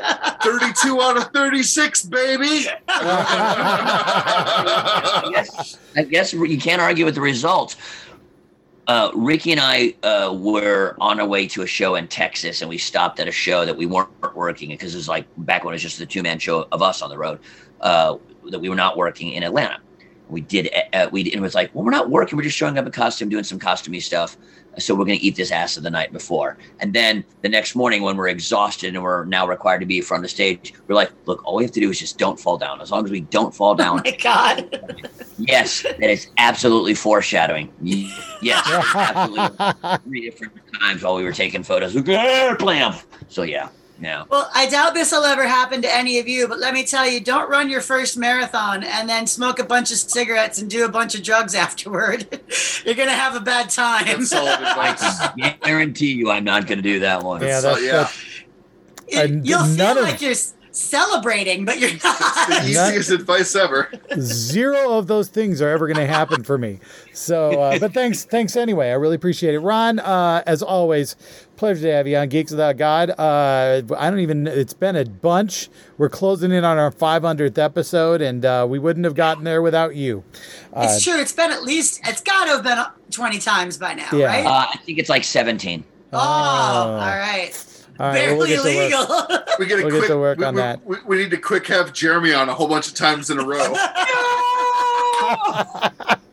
Thirty-two 0.42 1.00
out 1.00 1.16
of 1.16 1.30
thirty-six, 1.32 2.02
baby. 2.04 2.66
I 2.88 3.10
guess, 5.32 5.78
I 5.96 6.02
guess 6.02 6.34
you 6.34 6.58
can't 6.58 6.82
argue 6.82 7.06
with 7.06 7.14
the 7.14 7.22
results. 7.22 7.76
Uh, 8.86 9.10
Ricky 9.14 9.50
and 9.50 9.60
I 9.60 9.94
uh, 10.02 10.34
were 10.38 10.94
on 11.00 11.18
our 11.18 11.26
way 11.26 11.46
to 11.48 11.62
a 11.62 11.66
show 11.66 11.94
in 11.94 12.06
Texas, 12.06 12.60
and 12.60 12.68
we 12.68 12.76
stopped 12.76 13.18
at 13.18 13.26
a 13.26 13.32
show 13.32 13.64
that 13.64 13.76
we 13.76 13.86
weren't 13.86 14.10
working 14.34 14.68
because 14.68 14.94
it 14.94 14.98
was 14.98 15.08
like 15.08 15.26
back 15.38 15.64
when 15.64 15.72
it 15.72 15.76
was 15.76 15.82
just 15.82 15.98
the 15.98 16.04
two 16.04 16.22
man 16.22 16.38
show 16.38 16.68
of 16.70 16.82
us 16.82 17.00
on 17.00 17.08
the 17.08 17.16
road 17.16 17.38
uh, 17.80 18.16
that 18.50 18.58
we 18.58 18.68
were 18.68 18.76
not 18.76 18.96
working 18.96 19.32
in 19.32 19.42
Atlanta. 19.42 19.78
We 20.28 20.42
did. 20.42 20.70
Uh, 20.92 21.08
we 21.10 21.22
it 21.22 21.40
was 21.40 21.54
like, 21.54 21.74
well, 21.74 21.84
we're 21.84 21.90
not 21.92 22.10
working. 22.10 22.36
We're 22.36 22.44
just 22.44 22.56
showing 22.56 22.76
up 22.76 22.84
in 22.84 22.92
costume, 22.92 23.30
doing 23.30 23.44
some 23.44 23.58
costumey 23.58 24.02
stuff. 24.02 24.36
So 24.78 24.94
we're 24.94 25.04
going 25.04 25.18
to 25.18 25.24
eat 25.24 25.36
this 25.36 25.50
acid 25.50 25.82
the 25.82 25.90
night 25.90 26.12
before, 26.12 26.56
and 26.80 26.92
then 26.92 27.24
the 27.42 27.48
next 27.48 27.74
morning 27.74 28.02
when 28.02 28.16
we're 28.16 28.28
exhausted 28.28 28.94
and 28.94 29.02
we're 29.02 29.24
now 29.24 29.46
required 29.46 29.80
to 29.80 29.86
be 29.86 30.00
from 30.00 30.22
the 30.22 30.28
stage, 30.28 30.74
we're 30.88 30.94
like, 30.94 31.10
look, 31.26 31.44
all 31.44 31.56
we 31.56 31.64
have 31.64 31.72
to 31.72 31.80
do 31.80 31.90
is 31.90 31.98
just 31.98 32.18
don't 32.18 32.38
fall 32.38 32.58
down. 32.58 32.80
As 32.80 32.90
long 32.90 33.04
as 33.04 33.10
we 33.10 33.20
don't 33.20 33.54
fall 33.54 33.72
oh 33.72 33.76
down, 33.76 34.02
my 34.04 34.16
God. 34.22 34.80
Yes, 35.38 35.82
that 35.82 36.10
is 36.10 36.28
absolutely 36.38 36.94
foreshadowing. 36.94 37.72
Yes, 37.80 38.62
absolutely. 38.94 39.98
Three 40.04 40.30
different 40.30 40.52
times 40.80 41.02
while 41.02 41.16
we 41.16 41.24
were 41.24 41.32
taking 41.32 41.62
photos. 41.62 41.94
We 41.94 42.02
go, 42.02 42.16
"Ah, 42.16 42.56
blam. 42.58 42.94
So 43.28 43.42
yeah, 43.42 43.68
yeah. 44.00 44.24
Well, 44.28 44.50
I 44.54 44.66
doubt 44.68 44.94
this 44.94 45.12
will 45.12 45.24
ever 45.24 45.46
happen 45.46 45.80
to 45.82 45.94
any 45.96 46.18
of 46.18 46.26
you, 46.28 46.48
but 46.48 46.58
let 46.58 46.74
me 46.74 46.84
tell 46.84 47.08
you, 47.08 47.20
don't 47.20 47.48
run 47.48 47.70
your 47.70 47.80
first 47.80 48.16
marathon 48.16 48.82
and 48.84 49.08
then 49.08 49.26
smoke 49.26 49.58
a 49.58 49.64
bunch 49.64 49.90
of 49.92 49.98
cigarettes 49.98 50.58
and 50.60 50.68
do 50.68 50.84
a 50.84 50.88
bunch 50.88 51.14
of 51.14 51.22
drugs 51.22 51.54
afterward. 51.66 52.26
You're 52.84 52.94
going 52.96 53.08
to 53.08 53.14
have 53.14 53.34
a 53.36 53.40
bad 53.40 53.70
time. 53.70 54.04
I 54.08 55.56
guarantee 55.62 56.12
you, 56.12 56.30
I'm 56.30 56.44
not 56.44 56.66
going 56.66 56.78
to 56.78 56.82
do 56.82 57.00
that 57.00 57.22
one. 57.22 57.42
Yeah, 57.42 57.60
So, 57.60 57.70
that's, 57.74 57.82
yeah. 57.84 57.92
that's 57.92 59.30
It- 59.30 59.44
You'll 59.46 59.64
feel 59.64 59.98
of- 59.98 60.04
like 60.04 60.20
you're 60.20 60.34
celebrating, 60.70 61.64
but 61.64 61.78
you're 61.78 61.90
It's 61.94 62.02
the 62.02 62.54
not. 62.54 62.64
easiest 62.90 63.10
advice 63.10 63.54
ever. 63.54 63.92
zero 64.18 64.98
of 64.98 65.06
those 65.06 65.28
things 65.28 65.62
are 65.62 65.68
ever 65.68 65.86
going 65.86 65.98
to 66.04 66.06
happen 66.12 66.42
for 66.42 66.58
me. 66.58 66.80
So, 67.12 67.52
uh, 67.60 67.78
but 67.78 67.94
thanks, 67.94 68.24
thanks 68.24 68.56
anyway. 68.56 68.90
I 68.90 68.94
really 68.94 69.14
appreciate 69.14 69.54
it, 69.54 69.60
Ron. 69.60 70.00
Uh, 70.00 70.42
as 70.46 70.62
always, 70.62 71.14
pleasure 71.56 71.82
to 71.82 71.92
have 71.92 72.06
you 72.06 72.16
on 72.16 72.28
Geeks 72.28 72.50
Without 72.50 72.76
God. 72.76 73.10
Uh, 73.10 73.82
I 73.96 74.10
don't 74.10 74.20
even. 74.20 74.46
It's 74.46 74.72
been 74.74 74.96
a 74.96 75.04
bunch. 75.04 75.68
We're 75.98 76.08
closing 76.08 76.52
in 76.52 76.64
on 76.64 76.78
our 76.78 76.90
500th 76.90 77.58
episode, 77.58 78.20
and 78.22 78.44
uh, 78.44 78.66
we 78.68 78.78
wouldn't 78.78 79.04
have 79.04 79.14
gotten 79.14 79.44
there 79.44 79.62
without 79.62 79.94
you. 79.96 80.24
Uh, 80.72 80.86
it's 80.90 81.02
true. 81.04 81.18
It's 81.18 81.32
been 81.32 81.50
at 81.52 81.62
least, 81.62 82.00
it's 82.04 82.20
got 82.20 82.44
to 82.46 82.50
have 82.52 82.62
been 82.64 82.78
20 83.10 83.38
times 83.38 83.78
by 83.78 83.94
now, 83.94 84.08
Yeah. 84.12 84.26
right? 84.26 84.44
Uh, 84.46 84.66
I 84.72 84.76
think 84.84 84.98
it's 84.98 85.08
like 85.08 85.24
17. 85.24 85.84
oh, 86.12 86.18
all 86.18 86.96
right. 86.98 87.50
all 87.98 88.06
right, 88.08 88.28
well, 88.28 88.38
we'll 88.38 88.46
Barely 88.46 88.72
get 88.74 88.90
to 88.90 89.06
work. 89.08 89.28
legal. 89.28 89.38
We 89.58 89.66
get 89.66 89.78
a 89.78 89.82
We'll 89.84 89.90
get 89.92 89.98
quick. 89.98 90.10
to 90.10 90.18
work 90.18 90.38
we, 90.38 90.44
on 90.44 90.54
we- 90.54 90.60
that. 90.60 90.84
We, 90.84 90.96
we 91.06 91.16
need 91.16 91.30
to 91.30 91.36
quick 91.38 91.66
have 91.68 91.92
Jeremy 91.92 92.32
on 92.32 92.48
a 92.48 92.54
whole 92.54 92.66
bunch 92.68 92.88
of 92.88 92.94
times 92.94 93.30
in 93.30 93.38
a 93.38 93.44
row. 93.44 93.74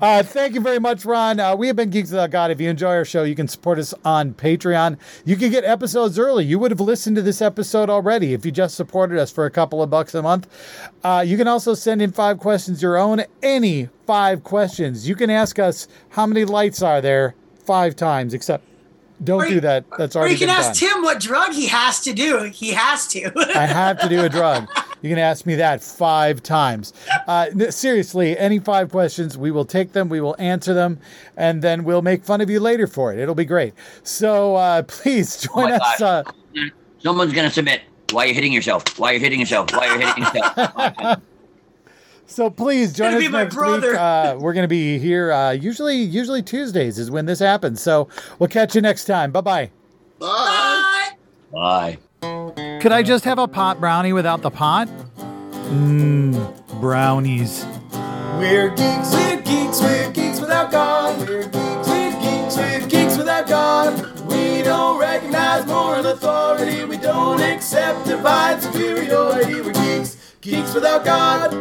Uh, 0.00 0.22
thank 0.22 0.54
you 0.54 0.60
very 0.60 0.78
much, 0.78 1.04
Ron. 1.04 1.40
Uh, 1.40 1.56
we 1.56 1.66
have 1.66 1.74
been 1.74 1.90
Geeks 1.90 2.10
Without 2.10 2.30
God. 2.30 2.52
If 2.52 2.60
you 2.60 2.70
enjoy 2.70 2.90
our 2.94 3.04
show, 3.04 3.24
you 3.24 3.34
can 3.34 3.48
support 3.48 3.80
us 3.80 3.92
on 4.04 4.32
Patreon. 4.32 4.96
You 5.24 5.34
can 5.36 5.50
get 5.50 5.64
episodes 5.64 6.18
early. 6.20 6.44
You 6.44 6.58
would 6.60 6.70
have 6.70 6.78
listened 6.80 7.16
to 7.16 7.22
this 7.22 7.42
episode 7.42 7.90
already 7.90 8.32
if 8.32 8.46
you 8.46 8.52
just 8.52 8.76
supported 8.76 9.18
us 9.18 9.32
for 9.32 9.44
a 9.44 9.50
couple 9.50 9.82
of 9.82 9.90
bucks 9.90 10.14
a 10.14 10.22
month. 10.22 10.46
Uh, 11.02 11.24
you 11.26 11.36
can 11.36 11.48
also 11.48 11.74
send 11.74 12.00
in 12.00 12.12
five 12.12 12.38
questions 12.38 12.80
your 12.80 12.96
own, 12.96 13.24
any 13.42 13.88
five 14.06 14.44
questions. 14.44 15.08
You 15.08 15.16
can 15.16 15.30
ask 15.30 15.58
us 15.58 15.88
how 16.10 16.26
many 16.26 16.44
lights 16.44 16.80
are 16.80 17.00
there 17.00 17.34
five 17.66 17.96
times, 17.96 18.34
except 18.34 18.64
don't 19.24 19.42
Or 19.42 19.46
you- 19.46 19.54
do 19.54 19.60
that. 19.62 19.84
That's 19.98 20.14
or 20.14 20.20
already 20.20 20.34
you 20.34 20.38
can 20.38 20.48
ask 20.50 20.80
done. 20.80 20.90
Tim 20.90 21.02
what 21.02 21.18
drug 21.18 21.52
he 21.52 21.66
has 21.66 21.98
to 22.02 22.12
do. 22.12 22.44
He 22.44 22.70
has 22.70 23.08
to. 23.08 23.32
I 23.56 23.66
have 23.66 23.98
to 24.02 24.08
do 24.08 24.22
a 24.24 24.28
drug. 24.28 24.68
You 25.02 25.10
can 25.10 25.18
ask 25.18 25.46
me 25.46 25.54
that 25.56 25.82
five 25.82 26.42
times. 26.42 26.92
Uh, 27.26 27.70
seriously, 27.70 28.36
any 28.36 28.58
five 28.58 28.90
questions, 28.90 29.38
we 29.38 29.50
will 29.50 29.64
take 29.64 29.92
them, 29.92 30.08
we 30.08 30.20
will 30.20 30.36
answer 30.38 30.74
them, 30.74 30.98
and 31.36 31.62
then 31.62 31.84
we'll 31.84 32.02
make 32.02 32.24
fun 32.24 32.40
of 32.40 32.50
you 32.50 32.60
later 32.60 32.86
for 32.86 33.12
it. 33.12 33.18
It'll 33.18 33.34
be 33.34 33.44
great. 33.44 33.74
So 34.02 34.56
uh, 34.56 34.82
please 34.86 35.40
join 35.40 35.70
my 35.70 35.76
us. 35.76 36.00
Uh. 36.00 36.24
Someone's 37.00 37.32
going 37.32 37.48
to 37.48 37.54
submit. 37.54 37.82
Why 38.10 38.24
are 38.24 38.26
you're 38.26 38.34
hitting 38.34 38.52
yourself? 38.52 38.98
Why 38.98 39.12
you're 39.12 39.20
hitting 39.20 39.40
yourself? 39.40 39.70
Why 39.72 39.86
you're 39.86 40.00
hitting 40.00 40.24
yourself? 40.24 41.20
so 42.26 42.50
please 42.50 42.92
join 42.94 43.14
us 43.14 43.20
be 43.20 43.28
my 43.28 43.42
next 43.42 43.54
brother. 43.54 43.90
week. 43.90 43.98
Uh, 43.98 44.36
we're 44.38 44.54
going 44.54 44.64
to 44.64 44.68
be 44.68 44.98
here. 44.98 45.30
Uh, 45.30 45.52
usually, 45.52 45.96
usually 45.96 46.42
Tuesdays 46.42 46.98
is 46.98 47.10
when 47.10 47.26
this 47.26 47.38
happens. 47.38 47.82
So 47.82 48.08
we'll 48.38 48.48
catch 48.48 48.74
you 48.74 48.80
next 48.80 49.04
time. 49.04 49.30
Bye 49.30 49.42
bye. 49.42 49.70
Bye. 50.18 51.10
Bye. 51.52 51.98
Bye. 52.20 52.64
Could 52.80 52.92
I 52.92 53.02
just 53.02 53.24
have 53.24 53.38
a 53.38 53.48
pot 53.48 53.80
brownie 53.80 54.12
without 54.12 54.42
the 54.42 54.50
pot? 54.50 54.88
Mmm, 55.16 56.80
brownies. 56.80 57.64
We're 58.38 58.70
geeks, 58.70 59.12
we're 59.12 59.40
geeks, 59.42 59.80
we're 59.80 60.10
geeks 60.12 60.40
without 60.40 60.70
God. 60.70 61.18
We're 61.28 61.42
geeks, 61.42 61.88
we're 61.88 62.12
geeks, 62.20 62.56
we're 62.56 62.86
geeks 62.86 63.16
without 63.18 63.48
God. 63.48 64.20
We 64.26 64.62
don't 64.62 64.98
recognize 64.98 65.66
moral 65.66 66.06
authority. 66.06 66.84
We 66.84 66.98
don't 66.98 67.40
accept. 67.40 67.58
accept 67.98 68.06
divine 68.06 68.60
superiority. 68.60 69.60
We're 69.60 69.72
geeks, 69.72 70.34
geeks 70.40 70.74
without 70.74 71.04
God. 71.04 71.52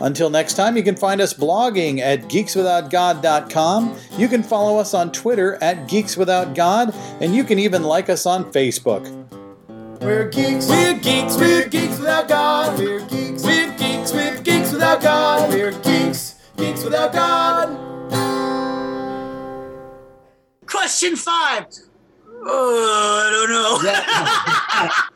Until 0.00 0.30
next 0.30 0.54
time, 0.54 0.76
you 0.76 0.82
can 0.82 0.96
find 0.96 1.20
us 1.20 1.34
blogging 1.34 1.98
at 2.00 2.22
geekswithoutgod.com. 2.24 3.96
You 4.18 4.28
can 4.28 4.42
follow 4.42 4.78
us 4.78 4.94
on 4.94 5.12
Twitter 5.12 5.56
at 5.62 5.88
geekswithoutgod, 5.88 6.94
and 7.20 7.34
you 7.34 7.44
can 7.44 7.58
even 7.58 7.82
like 7.82 8.08
us 8.08 8.26
on 8.26 8.52
Facebook. 8.52 9.04
We're 10.04 10.28
geeks, 10.28 10.68
we're 10.68 10.98
geeks, 10.98 11.38
we're 11.38 11.66
geeks 11.66 11.98
without 11.98 12.28
God. 12.28 12.78
We're 12.78 13.00
geeks, 13.06 13.42
we're 13.42 13.74
geeks, 13.78 14.12
we're 14.12 14.38
geeks 14.42 14.70
without 14.70 15.00
God. 15.00 15.48
We're 15.48 15.72
geeks, 15.80 16.34
geeks 16.58 16.84
without 16.84 17.14
God. 17.14 17.70
Question 20.66 21.16
five. 21.16 21.68
Oh, 22.44 23.24
I 23.24 23.30
don't 23.32 23.50
know. 23.50 25.00